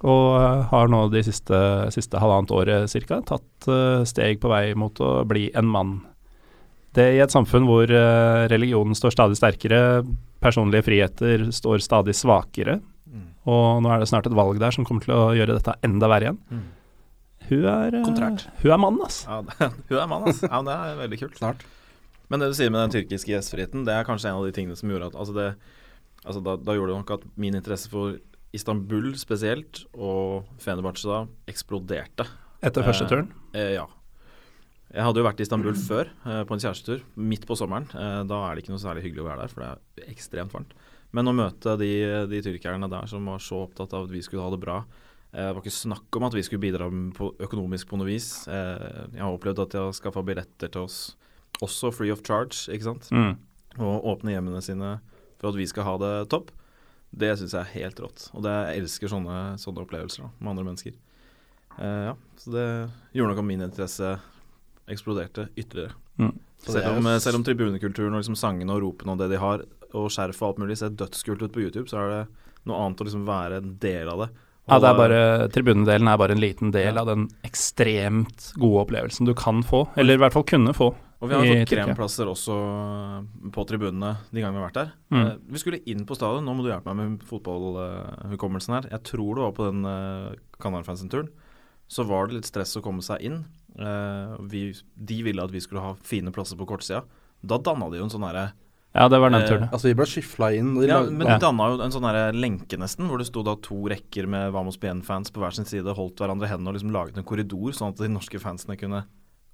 Og 0.04 0.64
har 0.70 0.88
nå 0.88 1.08
de 1.12 1.22
siste, 1.26 1.58
siste 1.94 2.18
halvannet 2.20 2.50
året 2.52 2.90
cirka 2.92 3.20
tatt 3.24 3.68
steg 4.06 4.40
på 4.42 4.50
vei 4.52 4.74
mot 4.76 4.98
å 5.00 5.22
bli 5.24 5.46
en 5.56 5.68
mann. 5.70 5.94
Det 6.94 7.06
i 7.16 7.20
et 7.24 7.32
samfunn 7.34 7.66
hvor 7.66 7.90
eh, 7.90 8.44
religionen 8.52 8.94
står 8.94 9.14
stadig 9.16 9.36
sterkere, 9.38 10.04
personlige 10.44 10.84
friheter 10.86 11.48
står 11.54 11.82
stadig 11.84 12.14
svakere, 12.18 12.80
Mm. 13.14 13.28
og 13.46 13.82
nå 13.84 13.90
er 13.94 14.00
det 14.02 14.08
snart 14.10 14.26
et 14.26 14.34
valg 14.34 14.58
der 14.58 14.72
som 14.74 14.82
kommer 14.84 15.04
til 15.04 15.12
å 15.14 15.28
gjøre 15.36 15.54
dette 15.54 15.74
enda 15.86 16.08
verre 16.10 16.26
igjen. 16.32 16.38
Mm. 16.50 16.62
Hun 17.46 17.64
er, 17.70 17.94
eh, 17.94 18.02
Kontrært. 18.02 18.46
hun 18.62 18.72
er 18.72 18.80
mann, 18.80 18.98
ass. 19.04 19.20
Ja, 19.28 19.36
det, 19.42 19.54
hun 19.90 19.98
er 20.00 20.06
mann, 20.10 20.24
altså. 20.26 20.48
Ja, 20.50 20.62
det 20.66 20.74
er 20.74 20.96
veldig 21.02 21.18
kult. 21.20 21.36
Snart. 21.38 21.62
Men 22.32 22.40
det 22.40 22.48
du 22.50 22.54
sier 22.58 22.70
med 22.74 22.80
den 22.90 22.94
tyrkiske 22.96 23.30
gjestfriheten, 23.30 23.84
det 23.86 23.94
er 23.94 24.06
kanskje 24.08 24.30
en 24.32 24.40
av 24.40 24.46
de 24.48 24.54
tingene 24.56 24.74
som 24.80 24.90
gjorde 24.90 25.12
at 25.12 25.14
altså 25.20 25.34
det, 25.36 25.46
altså 26.24 26.42
da, 26.42 26.56
da 26.56 26.74
gjorde 26.74 26.94
det 26.94 26.98
nok 27.04 27.12
at 27.20 27.26
min 27.36 27.54
interesse 27.54 27.90
for 27.92 28.16
Istanbul 28.56 29.12
spesielt, 29.20 29.84
og 29.94 30.48
Fenerbahçe 30.58 31.06
da, 31.06 31.20
eksploderte. 31.50 32.26
Etter 32.64 32.82
første 32.86 33.06
turn? 33.10 33.28
turen. 33.28 33.52
Eh, 33.54 33.74
ja. 33.76 33.84
Jeg 34.94 35.02
hadde 35.02 35.18
jo 35.18 35.26
vært 35.26 35.40
i 35.42 35.44
Istanbul 35.44 35.74
før, 35.74 36.10
eh, 36.22 36.42
på 36.46 36.54
en 36.54 36.60
kjærestetur, 36.62 37.00
midt 37.18 37.46
på 37.48 37.56
sommeren. 37.58 37.88
Eh, 37.90 38.20
da 38.30 38.36
er 38.46 38.54
det 38.54 38.62
ikke 38.62 38.74
noe 38.74 38.82
særlig 38.82 39.02
hyggelig 39.02 39.24
å 39.24 39.26
være 39.26 39.40
der, 39.42 39.50
for 39.50 39.60
det 39.64 40.04
er 40.04 40.12
ekstremt 40.12 40.54
varmt. 40.54 40.74
Men 41.10 41.30
å 41.30 41.34
møte 41.34 41.74
de, 41.78 41.90
de 42.30 42.42
tyrkerne 42.42 42.90
der 42.90 43.06
som 43.10 43.26
var 43.26 43.42
så 43.42 43.64
opptatt 43.66 43.92
av 43.94 44.06
at 44.06 44.14
vi 44.14 44.22
skulle 44.22 44.42
ha 44.42 44.50
det 44.50 44.58
bra 44.62 44.80
eh, 45.32 45.46
Det 45.46 45.52
var 45.54 45.62
ikke 45.62 45.74
snakk 45.74 46.18
om 46.18 46.26
at 46.26 46.34
vi 46.34 46.42
skulle 46.46 46.62
bidra 46.62 46.88
på, 47.14 47.32
økonomisk 47.42 47.90
på 47.90 47.98
noe 47.98 48.06
vis. 48.06 48.46
Jeg 48.46 49.18
har 49.18 49.34
opplevd 49.34 49.64
at 49.66 49.74
de 49.74 49.82
har 49.82 49.96
skaffa 49.98 50.22
billetter 50.26 50.70
til 50.70 50.86
oss, 50.86 51.16
også 51.62 51.90
free 51.94 52.14
of 52.14 52.22
charge, 52.26 52.66
ikke 52.70 52.86
sant. 52.86 53.10
Mm. 53.10 53.34
Og 53.82 54.06
åpne 54.14 54.36
hjemmene 54.36 54.62
sine 54.62 54.98
for 55.40 55.50
at 55.50 55.58
vi 55.58 55.66
skal 55.66 55.88
ha 55.88 55.96
det 56.02 56.12
topp. 56.30 56.52
Det 57.14 57.32
syns 57.38 57.54
jeg 57.54 57.62
er 57.62 57.74
helt 57.82 57.98
rått. 58.02 58.28
Og 58.34 58.46
det, 58.46 58.54
jeg 58.70 58.84
elsker 58.84 59.10
sånne, 59.10 59.40
sånne 59.62 59.82
opplevelser 59.82 60.26
da, 60.26 60.30
med 60.38 60.54
andre 60.54 60.66
mennesker. 60.70 60.94
Uh, 61.74 62.10
ja, 62.10 62.14
så 62.38 62.54
det 62.54 62.68
gjorde 63.14 63.34
nok 63.34 63.42
om 63.42 63.50
min 63.50 63.66
interesse 63.66 64.14
eksploderte 64.90 65.48
ytterligere. 65.56 65.94
Mm. 66.20 66.32
Selv 66.64 66.96
om, 66.96 67.06
eh, 67.06 67.18
selv 67.18 67.40
om 67.40 67.44
tribunekulturen 67.44 68.14
og 68.14 68.22
liksom 68.22 68.38
sangene 68.38 68.72
og 68.72 68.82
ropene 68.82 69.12
og 69.12 69.18
det 69.18 69.30
de 69.34 69.42
har, 69.42 69.64
og 69.94 70.10
skjerf 70.10 70.40
og 70.42 70.48
alt 70.48 70.62
mulig 70.64 70.78
ser 70.78 70.96
dødskult 70.96 71.42
ut 71.42 71.52
på 71.52 71.62
YouTube, 71.62 71.88
så 71.88 72.00
er 72.02 72.10
det 72.10 72.22
noe 72.66 72.80
annet 72.80 73.00
å 73.00 73.06
liksom 73.06 73.26
være 73.28 73.60
en 73.60 73.76
del 73.78 74.08
av 74.08 74.24
det. 74.24 74.30
Ja, 74.64 74.78
det 74.80 74.88
er 74.88 74.96
bare, 74.96 75.48
Tribunedelen 75.52 76.08
er 76.08 76.16
bare 76.16 76.32
en 76.32 76.40
liten 76.40 76.70
del 76.72 76.94
Ja. 76.94 77.02
av 77.02 77.06
den 77.06 77.28
ekstremt 77.44 78.54
gode 78.56 78.86
opplevelsen 78.86 79.26
du 79.26 79.34
kan 79.34 79.62
få, 79.62 79.88
eller 79.94 80.14
i 80.14 80.16
hvert 80.16 80.32
fall 80.32 80.44
kunne 80.44 80.72
få. 80.72 80.94
Og 81.20 81.28
vi 81.28 81.34
har 81.34 81.44
fått 81.44 81.70
kremplasser 81.72 82.28
også 82.28 82.54
eh, 82.54 83.50
på 83.50 83.64
tribunene 83.68 84.16
de 84.30 84.40
gangene 84.42 84.58
vi 84.58 84.62
har 84.62 84.68
vært 84.68 84.80
der. 84.80 84.90
Mm. 85.10 85.20
Eh, 85.22 85.36
vi 85.54 85.58
skulle 85.58 85.80
inn 85.86 86.04
på 86.04 86.16
stadion, 86.16 86.44
nå 86.44 86.54
må 86.56 86.64
du 86.64 86.68
hjelpe 86.68 86.92
meg 86.92 87.12
med 87.14 87.24
fotballhukommelsen 87.28 88.74
her. 88.76 88.88
Jeg 88.90 89.02
tror 89.04 89.34
det 89.34 89.44
var 89.46 89.54
på 89.56 89.68
den 89.70 89.84
uh, 89.88 90.34
Kanarifansen-turen. 90.60 91.30
Så 91.88 92.04
var 92.08 92.28
det 92.28 92.38
litt 92.40 92.50
stress 92.50 92.76
å 92.76 92.82
komme 92.84 93.04
seg 93.04 93.24
inn. 93.24 93.44
Eh, 93.78 94.34
vi, 94.50 94.66
de 94.94 95.22
ville 95.26 95.42
at 95.42 95.50
vi 95.50 95.62
skulle 95.62 95.82
ha 95.82 95.94
fine 96.06 96.30
plasser 96.34 96.58
på 96.58 96.66
kortsida. 96.68 97.02
Da 97.44 97.58
danna 97.58 97.90
de 97.90 97.98
jo 97.98 98.06
en 98.06 98.12
sånn 98.12 98.26
herre 98.28 98.52
Ja, 98.94 99.08
det 99.10 99.18
var 99.18 99.32
den 99.34 99.42
Eh, 99.42 99.48
turen. 99.48 99.68
Altså, 99.72 99.88
vi 99.90 99.94
ble 99.98 100.06
skifla 100.06 100.52
inn. 100.54 100.74
de 100.78 100.86
Ja, 100.86 101.02
men 101.02 101.26
de 101.26 101.38
danna 101.42 101.66
jo 101.72 101.82
en 101.82 101.90
sånn 101.90 102.06
herre 102.06 102.32
lenke 102.32 102.78
nesten, 102.78 103.08
hvor 103.10 103.18
det 103.18 103.26
sto 103.26 103.42
da 103.42 103.56
to 103.56 103.88
rekker 103.90 104.28
med 104.30 104.52
Vamos 104.54 104.78
Bien-fans 104.78 105.32
på 105.34 105.42
hver 105.42 105.52
sin 105.52 105.66
side, 105.66 105.84
holdt 105.84 106.16
hverandre 106.22 106.46
i 106.46 106.52
hendene 106.52 106.70
og 106.70 106.78
liksom 106.78 106.92
laget 106.94 107.18
en 107.18 107.26
korridor, 107.26 107.74
sånn 107.74 107.90
at 107.90 107.98
de 107.98 108.08
norske 108.08 108.38
fansene 108.38 108.78
kunne 108.78 109.02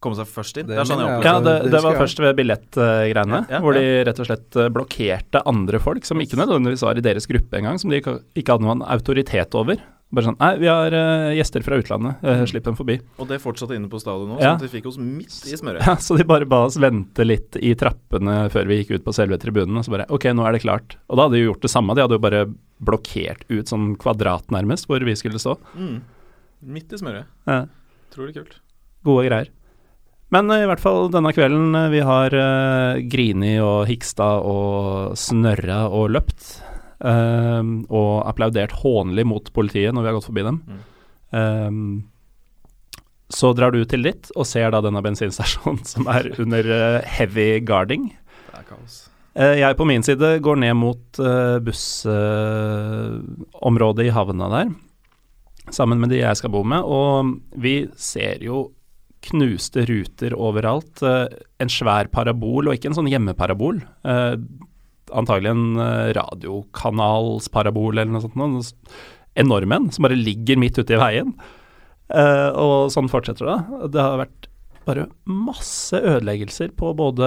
komme 0.00 0.16
seg 0.16 0.28
først 0.28 0.60
inn. 0.60 0.66
Det 0.68 0.76
Det, 0.76 0.80
er 0.80 0.84
sånn 0.84 1.00
jeg 1.00 1.08
mener 1.08 1.18
opplever 1.20 1.56
Ja, 1.56 1.62
det, 1.62 1.70
det 1.72 1.82
var 1.84 1.96
først 1.96 2.20
ved 2.20 2.36
billettgreiene, 2.36 3.40
Ja, 3.48 3.56
ja, 3.56 3.60
hvor 3.64 3.72
de 3.76 4.04
rett 4.04 4.20
og 4.20 4.28
slett 4.28 4.56
eh, 4.56 4.68
blokkerte 4.68 5.42
andre 5.46 5.80
folk 5.80 6.04
som 6.04 6.20
ikke 6.20 6.36
nødvendigvis 6.40 6.84
var 6.84 7.00
i 7.00 7.04
deres 7.04 7.26
gruppe 7.26 7.56
engang, 7.56 7.80
som 7.80 7.90
de 7.90 8.00
ikke, 8.00 8.20
ikke 8.36 8.52
hadde 8.56 8.68
noen 8.68 8.84
autoritet 8.84 9.56
over. 9.56 9.80
Bare 10.10 10.26
sånn 10.26 10.38
Nei, 10.40 10.54
vi 10.58 10.66
har 10.66 10.94
uh, 10.96 11.30
gjester 11.36 11.62
fra 11.62 11.76
utlandet, 11.78 12.22
uh, 12.26 12.40
slipp 12.50 12.64
dem 12.66 12.74
forbi. 12.78 12.96
Og 13.22 13.28
det 13.30 13.38
fortsatte 13.42 13.76
inne 13.78 13.86
på 13.92 14.00
stadion 14.02 14.32
nå, 14.32 14.38
Ja. 14.40 14.56
sånn 14.56 14.58
at 14.58 14.64
de 14.64 14.70
fikk 14.72 14.88
oss 14.90 14.98
midt 14.98 15.36
i 15.46 15.58
smøret. 15.58 15.84
Ja, 15.86 15.94
Så 16.02 16.16
de 16.18 16.26
bare 16.26 16.48
ba 16.50 16.64
oss 16.66 16.78
vente 16.82 17.22
litt 17.26 17.54
i 17.62 17.76
trappene 17.78 18.48
før 18.50 18.66
vi 18.66 18.80
gikk 18.80 18.96
ut 18.98 19.04
på 19.06 19.14
selve 19.14 19.38
tribunen, 19.38 19.78
og 19.78 19.86
så 19.86 19.94
bare 19.94 20.08
Ok, 20.10 20.26
nå 20.34 20.46
er 20.48 20.56
det 20.58 20.64
klart. 20.64 20.96
Og 21.08 21.16
da 21.16 21.28
hadde 21.28 21.38
de 21.38 21.44
gjort 21.46 21.62
det 21.62 21.70
samme, 21.70 21.94
de 21.94 22.02
hadde 22.02 22.18
jo 22.18 22.24
bare 22.26 22.42
blokkert 22.82 23.46
ut 23.52 23.70
sånn 23.70 23.94
kvadrat 24.00 24.50
nærmest, 24.50 24.88
hvor 24.90 25.04
vi 25.04 25.14
skulle 25.14 25.38
stå. 25.38 25.54
Mm. 25.78 26.00
Midt 26.74 26.92
i 26.92 26.98
smøret. 27.00 27.30
Ja. 27.46 27.66
Tror 28.10 28.26
det 28.26 28.34
er 28.34 28.42
kult. 28.42 28.58
Gode 29.06 29.28
greier. 29.30 29.54
Men 30.30 30.50
eh, 30.54 30.62
i 30.64 30.66
hvert 30.70 30.82
fall 30.82 31.08
denne 31.10 31.32
kvelden, 31.34 31.74
vi 31.90 32.02
har 32.06 32.34
uh, 32.34 33.00
Grini 33.10 33.56
og 33.62 33.86
Hikstad 33.90 34.44
og 34.46 35.16
snørra 35.18 35.84
og 35.90 36.12
løpt. 36.14 36.50
Eh, 37.00 37.74
og 37.88 38.12
applaudert 38.28 38.76
hånlig 38.82 39.24
mot 39.28 39.52
politiet 39.56 39.96
når 39.96 40.04
vi 40.04 40.10
har 40.10 40.18
gått 40.18 40.30
forbi 40.30 40.46
dem. 40.46 40.62
Eh, 41.30 41.76
så 43.30 43.52
drar 43.54 43.70
du 43.70 43.84
til 43.86 44.02
ditt 44.04 44.26
og 44.34 44.46
ser 44.48 44.70
da 44.74 44.80
denne 44.82 45.02
bensinstasjonen 45.04 45.84
som 45.86 46.08
er 46.10 46.32
under 46.42 46.64
uh, 46.66 46.98
heavy 47.06 47.60
guarding. 47.66 48.18
Det 48.50 48.58
er 48.58 48.64
kaos. 48.66 49.10
Uh, 49.38 49.56
jeg 49.60 49.76
på 49.78 49.84
min 49.86 50.02
side 50.06 50.38
går 50.42 50.56
ned 50.64 50.74
mot 50.78 51.18
uh, 51.22 51.58
bussområdet 51.62 54.04
i 54.08 54.14
havna 54.14 54.46
der, 54.56 54.68
sammen 55.70 55.98
med 56.02 56.08
de 56.10 56.18
jeg 56.24 56.36
skal 56.40 56.52
bo 56.52 56.62
med, 56.66 56.80
og 56.82 57.10
vi 57.54 57.88
ser 57.94 58.42
jo 58.42 58.72
knuste 59.30 59.84
ruter 59.84 60.32
overalt. 60.32 61.02
en 61.60 61.68
svær 61.68 62.08
parabol, 62.08 62.66
og 62.66 62.74
ikke 62.74 62.88
en 62.88 62.94
sånn 62.96 63.12
hjemmeparabol. 63.12 63.84
Uh, 64.00 64.40
antagelig 65.16 65.50
en 65.54 65.64
uh, 65.80 66.10
radiokanalsparabol 66.16 67.98
eller 67.98 68.12
noe 68.12 68.24
sånt. 68.24 68.36
Noe 68.40 68.62
enorm 69.40 69.72
en, 69.76 69.90
som 69.94 70.02
bare 70.06 70.18
ligger 70.18 70.58
midt 70.60 70.78
ute 70.80 70.96
i 70.96 71.00
veien. 71.00 71.34
Uh, 72.10 72.50
og 72.58 72.74
sånn 72.94 73.10
fortsetter 73.10 73.46
det. 73.46 73.58
Det 73.94 74.02
har 74.02 74.18
vært 74.24 74.48
bare 74.88 75.04
masse 75.28 75.94
ødeleggelser 76.00 76.72
på 76.74 76.90
både 76.98 77.26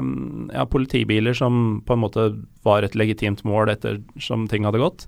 mm, 0.00 0.50
ja, 0.54 0.64
politibiler 0.70 1.34
som 1.36 1.80
på 1.84 1.96
en 1.96 2.02
måte 2.04 2.28
var 2.64 2.86
et 2.86 2.94
legitimt 2.96 3.42
mål 3.44 3.74
ettersom 3.74 4.46
ting 4.48 4.64
hadde 4.64 4.80
gått, 4.80 5.04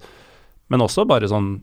men 0.68 0.82
også 0.84 1.06
bare 1.08 1.30
sånn 1.30 1.60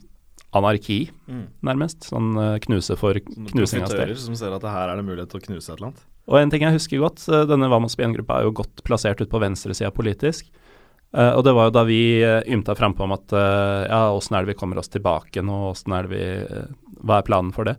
anarki, 0.56 1.10
Mm. 1.28 1.44
nærmest. 1.62 2.08
Sånn 2.08 2.30
eh, 2.40 2.58
knuse 2.64 2.96
for 2.98 3.18
knusing 3.20 3.84
av 3.84 3.90
sted. 3.92 4.00
profitører 4.00 4.16
som 4.18 4.36
ser 4.40 4.54
at 4.56 4.64
det 4.64 4.72
her 4.72 4.90
er 4.90 4.96
det 4.96 5.06
mulighet 5.06 5.30
til 5.34 5.42
å 5.42 5.44
knuse 5.44 5.68
et 5.70 5.76
eller 5.76 5.90
annet. 5.92 6.06
Og 6.28 6.40
en 6.42 6.52
ting 6.52 6.66
jeg 6.66 6.76
husker 6.76 7.02
godt, 7.02 7.24
eh, 7.32 7.46
denne 7.48 7.70
Vamos 7.72 7.96
Bien-gruppa 8.00 8.40
er 8.40 8.48
jo 8.48 8.56
godt 8.60 8.84
plassert 8.88 9.22
ut 9.24 9.32
på 9.32 9.42
venstresida 9.42 9.92
politisk. 9.96 10.50
Eh, 11.16 11.32
og 11.32 11.46
det 11.48 11.54
var 11.56 11.70
jo 11.70 11.76
da 11.78 11.86
vi 11.88 12.02
uh, 12.20 12.42
ymta 12.52 12.76
frampå 12.76 13.06
om 13.06 13.14
at 13.16 13.32
eh, 13.32 13.86
ja, 13.88 14.02
åssen 14.12 14.36
er 14.36 14.44
det 14.44 14.52
vi 14.52 14.60
kommer 14.60 14.82
oss 14.82 14.92
tilbake 14.92 15.40
nå, 15.46 15.62
åssen 15.72 15.96
er 15.96 16.04
det 16.04 16.12
vi 16.12 16.26
eh, 16.44 16.68
Hva 17.00 17.22
er 17.22 17.28
planen 17.30 17.54
for 17.56 17.70
det? 17.70 17.78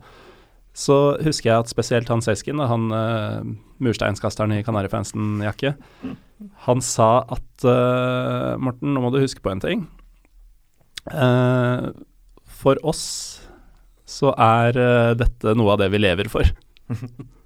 Så 0.78 1.18
husker 1.26 1.50
jeg 1.50 1.64
at 1.64 1.70
spesielt 1.70 2.08
han 2.08 2.22
Seskin, 2.22 2.60
han 2.62 2.92
uh, 2.94 3.42
mursteinskasteren 3.82 4.52
i 4.54 4.60
Kanarifansen-jakke, 4.62 5.72
han 6.68 6.82
sa 6.86 7.08
at 7.34 7.66
uh, 7.66 8.54
Morten, 8.62 8.92
nå 8.94 9.02
må 9.02 9.10
du 9.10 9.18
huske 9.18 9.42
på 9.42 9.50
en 9.50 9.64
ting. 9.64 9.82
Uh, 11.10 11.90
for 12.46 12.78
oss 12.86 13.02
så 14.06 14.30
er 14.38 14.78
uh, 14.78 15.16
dette 15.18 15.56
noe 15.58 15.74
av 15.74 15.82
det 15.82 15.90
vi 15.96 16.04
lever 16.04 16.30
for. 16.30 16.46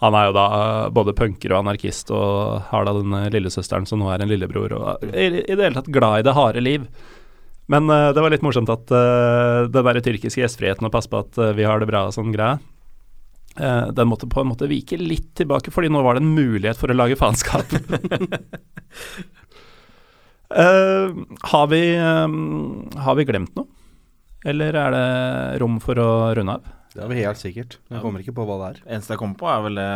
Han 0.00 0.16
er 0.16 0.30
jo 0.30 0.36
da 0.36 0.46
eh, 0.56 0.90
både 0.96 1.14
punker 1.16 1.52
og 1.52 1.60
anarkist 1.60 2.10
og 2.14 2.62
har 2.70 2.86
da 2.86 2.96
denne 2.96 3.26
lillesøsteren 3.34 3.88
som 3.88 4.00
nå 4.00 4.08
er 4.12 4.24
en 4.24 4.30
lillebror, 4.32 4.72
og 4.76 5.04
i, 5.10 5.28
det 5.44 5.58
hele 5.58 5.76
tatt 5.76 5.92
glad 5.92 6.22
i 6.22 6.26
det 6.28 6.36
harde 6.36 6.62
liv. 6.64 6.86
Men 7.70 7.86
uh, 7.92 8.10
det 8.10 8.22
var 8.24 8.32
litt 8.32 8.42
morsomt 8.42 8.72
at 8.72 8.90
uh, 8.90 9.68
den 9.70 9.86
der 9.86 10.00
tyrkiske 10.02 10.40
gjestfriheten 10.42 10.88
og 10.88 10.94
passe 10.94 11.10
på 11.10 11.20
at 11.22 11.38
uh, 11.38 11.52
vi 11.54 11.68
har 11.68 11.78
det 11.78 11.86
bra 11.90 12.06
og 12.08 12.16
sånn 12.16 12.32
greie, 12.34 12.58
den 13.60 14.06
måtte 14.06 14.28
på 14.30 14.40
en 14.40 14.48
måte 14.52 14.68
vike 14.70 14.94
litt 14.96 15.34
tilbake, 15.36 15.72
fordi 15.74 15.88
nå 15.90 16.00
var 16.06 16.16
det 16.16 16.22
en 16.22 16.32
mulighet 16.32 16.78
for 16.78 16.88
å 16.88 16.94
lage 16.96 17.18
faenskap. 17.18 17.66
Har, 21.50 21.66
vi, 21.70 21.80
har 21.98 23.18
vi 23.18 23.26
glemt 23.28 23.52
noe? 23.58 23.68
Eller 24.50 24.78
er 24.78 24.94
det 24.94 25.60
rom 25.62 25.76
for 25.82 25.98
å 26.00 26.08
runde 26.38 26.56
av? 26.56 26.70
Det 26.90 27.02
er 27.04 27.10
vel 27.10 27.20
helt 27.22 27.38
sikkert. 27.38 27.76
Jeg 27.86 28.02
kommer 28.02 28.22
ikke 28.22 28.34
på 28.34 28.44
hva 28.48 28.56
det 28.58 28.68
er. 28.68 28.78
Eneste 28.96 29.14
jeg 29.14 29.20
kommer 29.22 29.38
på, 29.38 29.46
er 29.46 29.60
vel 29.62 29.78
det, 29.78 29.90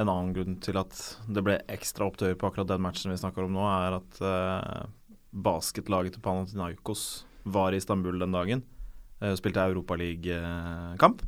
en 0.00 0.08
annen 0.08 0.30
grunn 0.36 0.54
til 0.64 0.78
at 0.80 1.00
det 1.28 1.44
ble 1.44 1.58
ekstra 1.68 2.08
opptøyer 2.08 2.38
på 2.40 2.48
akkurat 2.48 2.70
den 2.70 2.84
matchen 2.84 3.12
vi 3.12 3.18
snakker 3.20 3.44
om 3.44 3.56
nå, 3.56 3.66
er 3.68 3.98
at 3.98 4.20
uh, 4.24 4.86
basketlaget 5.44 6.16
til 6.16 6.24
Panathinaikos 6.24 7.02
var 7.48 7.76
i 7.76 7.82
Istanbul 7.82 8.16
den 8.22 8.32
dagen. 8.32 8.64
Uh, 9.20 9.34
spilte 9.36 9.66
europaligakamp. 9.68 11.26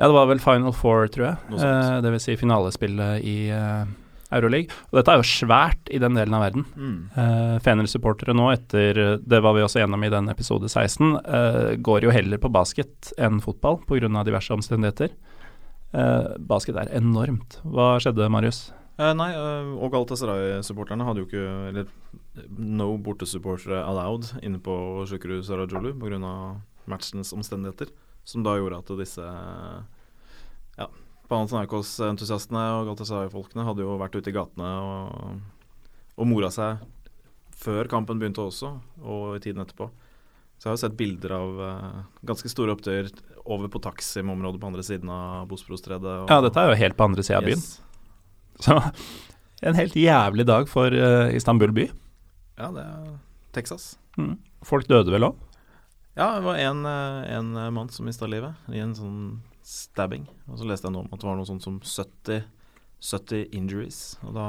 Ja, 0.00 0.06
det 0.06 0.14
var 0.14 0.30
vel 0.30 0.40
Final 0.40 0.72
Four, 0.72 1.10
tror 1.12 1.26
jeg. 1.26 1.58
Eh, 1.60 1.96
det 2.00 2.14
vil 2.14 2.22
si 2.22 2.36
finalespillet 2.40 3.26
i 3.26 3.34
uh, 3.52 3.90
Euroleague. 4.30 4.70
Og 4.90 5.00
dette 5.00 5.12
er 5.12 5.20
jo 5.20 5.28
svært 5.28 5.90
i 5.90 6.00
den 6.02 6.16
delen 6.18 6.36
av 6.36 6.44
verden. 6.46 6.66
Mm. 6.74 6.96
Uh, 7.16 7.56
Fener-supportere 7.64 8.34
nå, 8.36 8.50
etter 8.54 9.00
det 9.18 9.42
var 9.42 9.56
vi 9.56 9.64
også 9.66 9.82
gjennom 9.82 10.06
i 10.06 10.12
den 10.12 10.30
episode 10.32 10.70
16, 10.70 11.16
uh, 11.26 11.74
går 11.82 12.06
jo 12.06 12.14
heller 12.14 12.40
på 12.42 12.52
basket 12.52 13.12
enn 13.18 13.42
fotball 13.44 13.80
pga. 13.88 14.24
diverse 14.26 14.54
omstendigheter. 14.54 15.14
Uh, 15.90 16.36
basket 16.38 16.78
er 16.78 16.92
enormt. 16.94 17.58
Hva 17.66 17.96
skjedde, 18.02 18.30
Marius? 18.30 18.68
Nei, 19.00 19.30
og 19.32 19.94
Galatasaray-supporterne 19.94 21.06
hadde 21.06 21.22
jo 21.22 21.24
ikke 21.24 21.44
Eller 21.70 21.86
no 22.52 22.90
bortesupportere 23.00 23.78
allowed 23.80 24.28
inne 24.44 24.60
på 24.60 24.74
Sjukru 25.08 25.38
Sarajulu 25.40 25.94
pga. 25.96 26.18
matchens 26.84 27.32
omstendigheter, 27.32 27.88
som 28.24 28.44
da 28.44 28.58
gjorde 28.58 28.82
at 28.82 28.92
disse 29.00 29.24
ja, 30.76 30.88
Panathinaikos-entusiastene 31.30 32.62
og 32.76 32.88
Galatasaray-folkene 32.90 33.66
hadde 33.66 33.84
jo 33.84 33.98
vært 34.00 34.16
ute 34.18 34.32
i 34.32 34.34
gatene 34.34 34.70
og, 34.82 35.36
og 36.18 36.28
mora 36.28 36.50
seg 36.54 36.82
før 37.60 37.90
kampen 37.92 38.20
begynte 38.20 38.42
også, 38.42 38.72
og 39.04 39.34
i 39.36 39.42
tiden 39.44 39.60
etterpå. 39.62 39.90
Så 40.60 40.66
jeg 40.66 40.70
har 40.70 40.76
jo 40.76 40.82
sett 40.82 40.96
bilder 40.96 41.34
av 41.36 41.60
uh, 41.60 42.00
ganske 42.28 42.50
store 42.52 42.74
opptøyer 42.76 43.08
over 43.46 43.70
på 43.72 43.80
Taksim-området 43.84 44.60
på 44.60 44.68
andre 44.68 44.84
siden 44.84 45.12
av 45.12 45.46
Bosporostredet. 45.48 46.16
Ja, 46.28 46.40
dette 46.44 46.60
er 46.60 46.72
jo 46.72 46.80
helt 46.82 46.96
på 46.98 47.06
andre 47.08 47.24
sida 47.24 47.40
av 47.40 47.48
byen. 47.48 47.62
Så 48.60 48.76
en 49.64 49.76
helt 49.78 49.96
jævlig 49.96 50.44
dag 50.48 50.68
for 50.68 50.92
uh, 50.92 51.32
Istanbul 51.36 51.72
by. 51.76 51.86
Ja, 52.60 52.68
det 52.76 52.84
er 52.84 53.14
Texas. 53.56 53.94
Mm. 54.20 54.34
Folk 54.68 54.88
døde 54.88 55.12
vel 55.14 55.30
òg? 55.30 55.38
Ja, 56.18 56.34
det 56.36 56.44
var 56.44 56.58
en, 56.60 56.82
eh, 56.84 57.36
en 57.38 57.54
mann 57.72 57.88
som 57.88 58.04
mista 58.04 58.26
livet 58.28 58.68
i 58.74 58.80
en 58.82 58.92
sånn 58.98 59.20
stabbing. 59.70 60.26
Og 60.50 60.58
så 60.58 60.66
leste 60.66 60.88
jeg 60.88 60.96
nå 60.96 61.04
om 61.04 61.10
at 61.14 61.22
det 61.22 61.28
var 61.28 61.38
noe 61.38 61.48
sånt 61.48 61.64
som 61.64 61.78
70, 61.84 62.44
70 63.06 63.56
injuries. 63.56 64.00
Og 64.26 64.34
da 64.36 64.46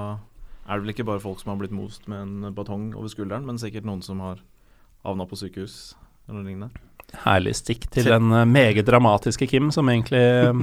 er 0.66 0.78
det 0.78 0.86
vel 0.86 0.94
ikke 0.96 1.08
bare 1.08 1.24
folk 1.24 1.42
som 1.42 1.54
har 1.54 1.60
blitt 1.62 1.76
most 1.76 2.08
med 2.12 2.24
en 2.26 2.56
batong 2.58 2.92
over 2.96 3.12
skulderen, 3.12 3.46
men 3.48 3.60
sikkert 3.62 3.88
noen 3.88 4.04
som 4.06 4.22
har 4.24 4.42
havna 5.06 5.28
på 5.30 5.40
sykehus 5.40 5.94
eller 6.28 6.42
noe 6.42 6.50
lignende. 6.50 6.88
Herlig 7.26 7.58
stikk 7.60 7.90
til 7.92 8.08
den 8.08 8.32
eh, 8.32 8.48
meget 8.48 8.88
dramatiske 8.88 9.48
Kim, 9.52 9.72
som 9.76 9.90
egentlig 9.92 10.22
eh, 10.22 10.62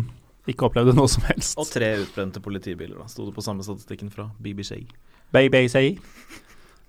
ikke 0.48 0.68
opplevde 0.70 0.94
noe 0.96 1.10
som 1.10 1.26
helst. 1.28 1.58
Og 1.60 1.68
tre 1.70 1.92
utbrente 2.02 2.42
politibiler, 2.42 2.96
da. 2.96 3.08
Sto 3.10 3.26
det 3.28 3.34
på 3.36 3.44
samme 3.44 3.66
statistikken 3.66 4.12
fra 4.14 4.30
BBC. 4.40 4.86
BBC. 5.34 5.98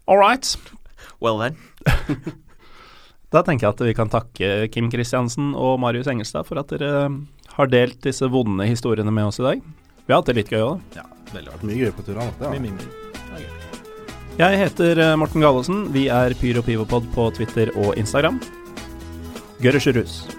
All 0.07 0.21
right. 0.21 0.55
Well 1.19 1.41
then. 1.41 1.59
da 3.33 3.43
tenker 3.43 3.67
jeg 3.67 3.75
at 3.75 3.83
vi 3.89 3.97
kan 3.97 4.11
takke 4.13 4.69
Kim 4.71 4.87
Kristiansen 4.93 5.51
og 5.57 5.75
Marius 5.83 6.07
Engelstad 6.09 6.47
for 6.47 6.61
at 6.61 6.71
dere 6.71 7.09
har 7.59 7.69
delt 7.71 7.99
disse 8.05 8.27
vonde 8.31 8.67
historiene 8.67 9.11
med 9.11 9.29
oss 9.29 9.39
i 9.41 9.45
dag. 9.45 9.61
Vi 10.05 10.13
har 10.13 10.21
hatt 10.21 10.31
det 10.31 10.37
litt 10.39 10.53
gøy 10.53 10.63
òg. 10.63 10.95
Ja, 10.95 11.05
veldig 11.33 11.53
vært 11.53 11.67
mye 11.67 11.83
gøy 11.83 11.93
på 11.97 12.07
turen. 12.07 12.31
Ja. 12.39 12.53
Mye, 12.55 12.71
mye, 12.71 13.45
Jeg 14.39 14.59
heter 14.61 15.03
eh, 15.03 15.15
Morten 15.19 15.43
Gallosen. 15.43 15.89
Vi 15.93 16.07
er 16.07 16.35
Pyro 16.39 16.63
Pivopod 16.63 17.11
på 17.13 17.29
Twitter 17.35 17.75
og 17.75 17.97
Instagram. 17.99 18.39
Görüşürüz. 19.59 20.38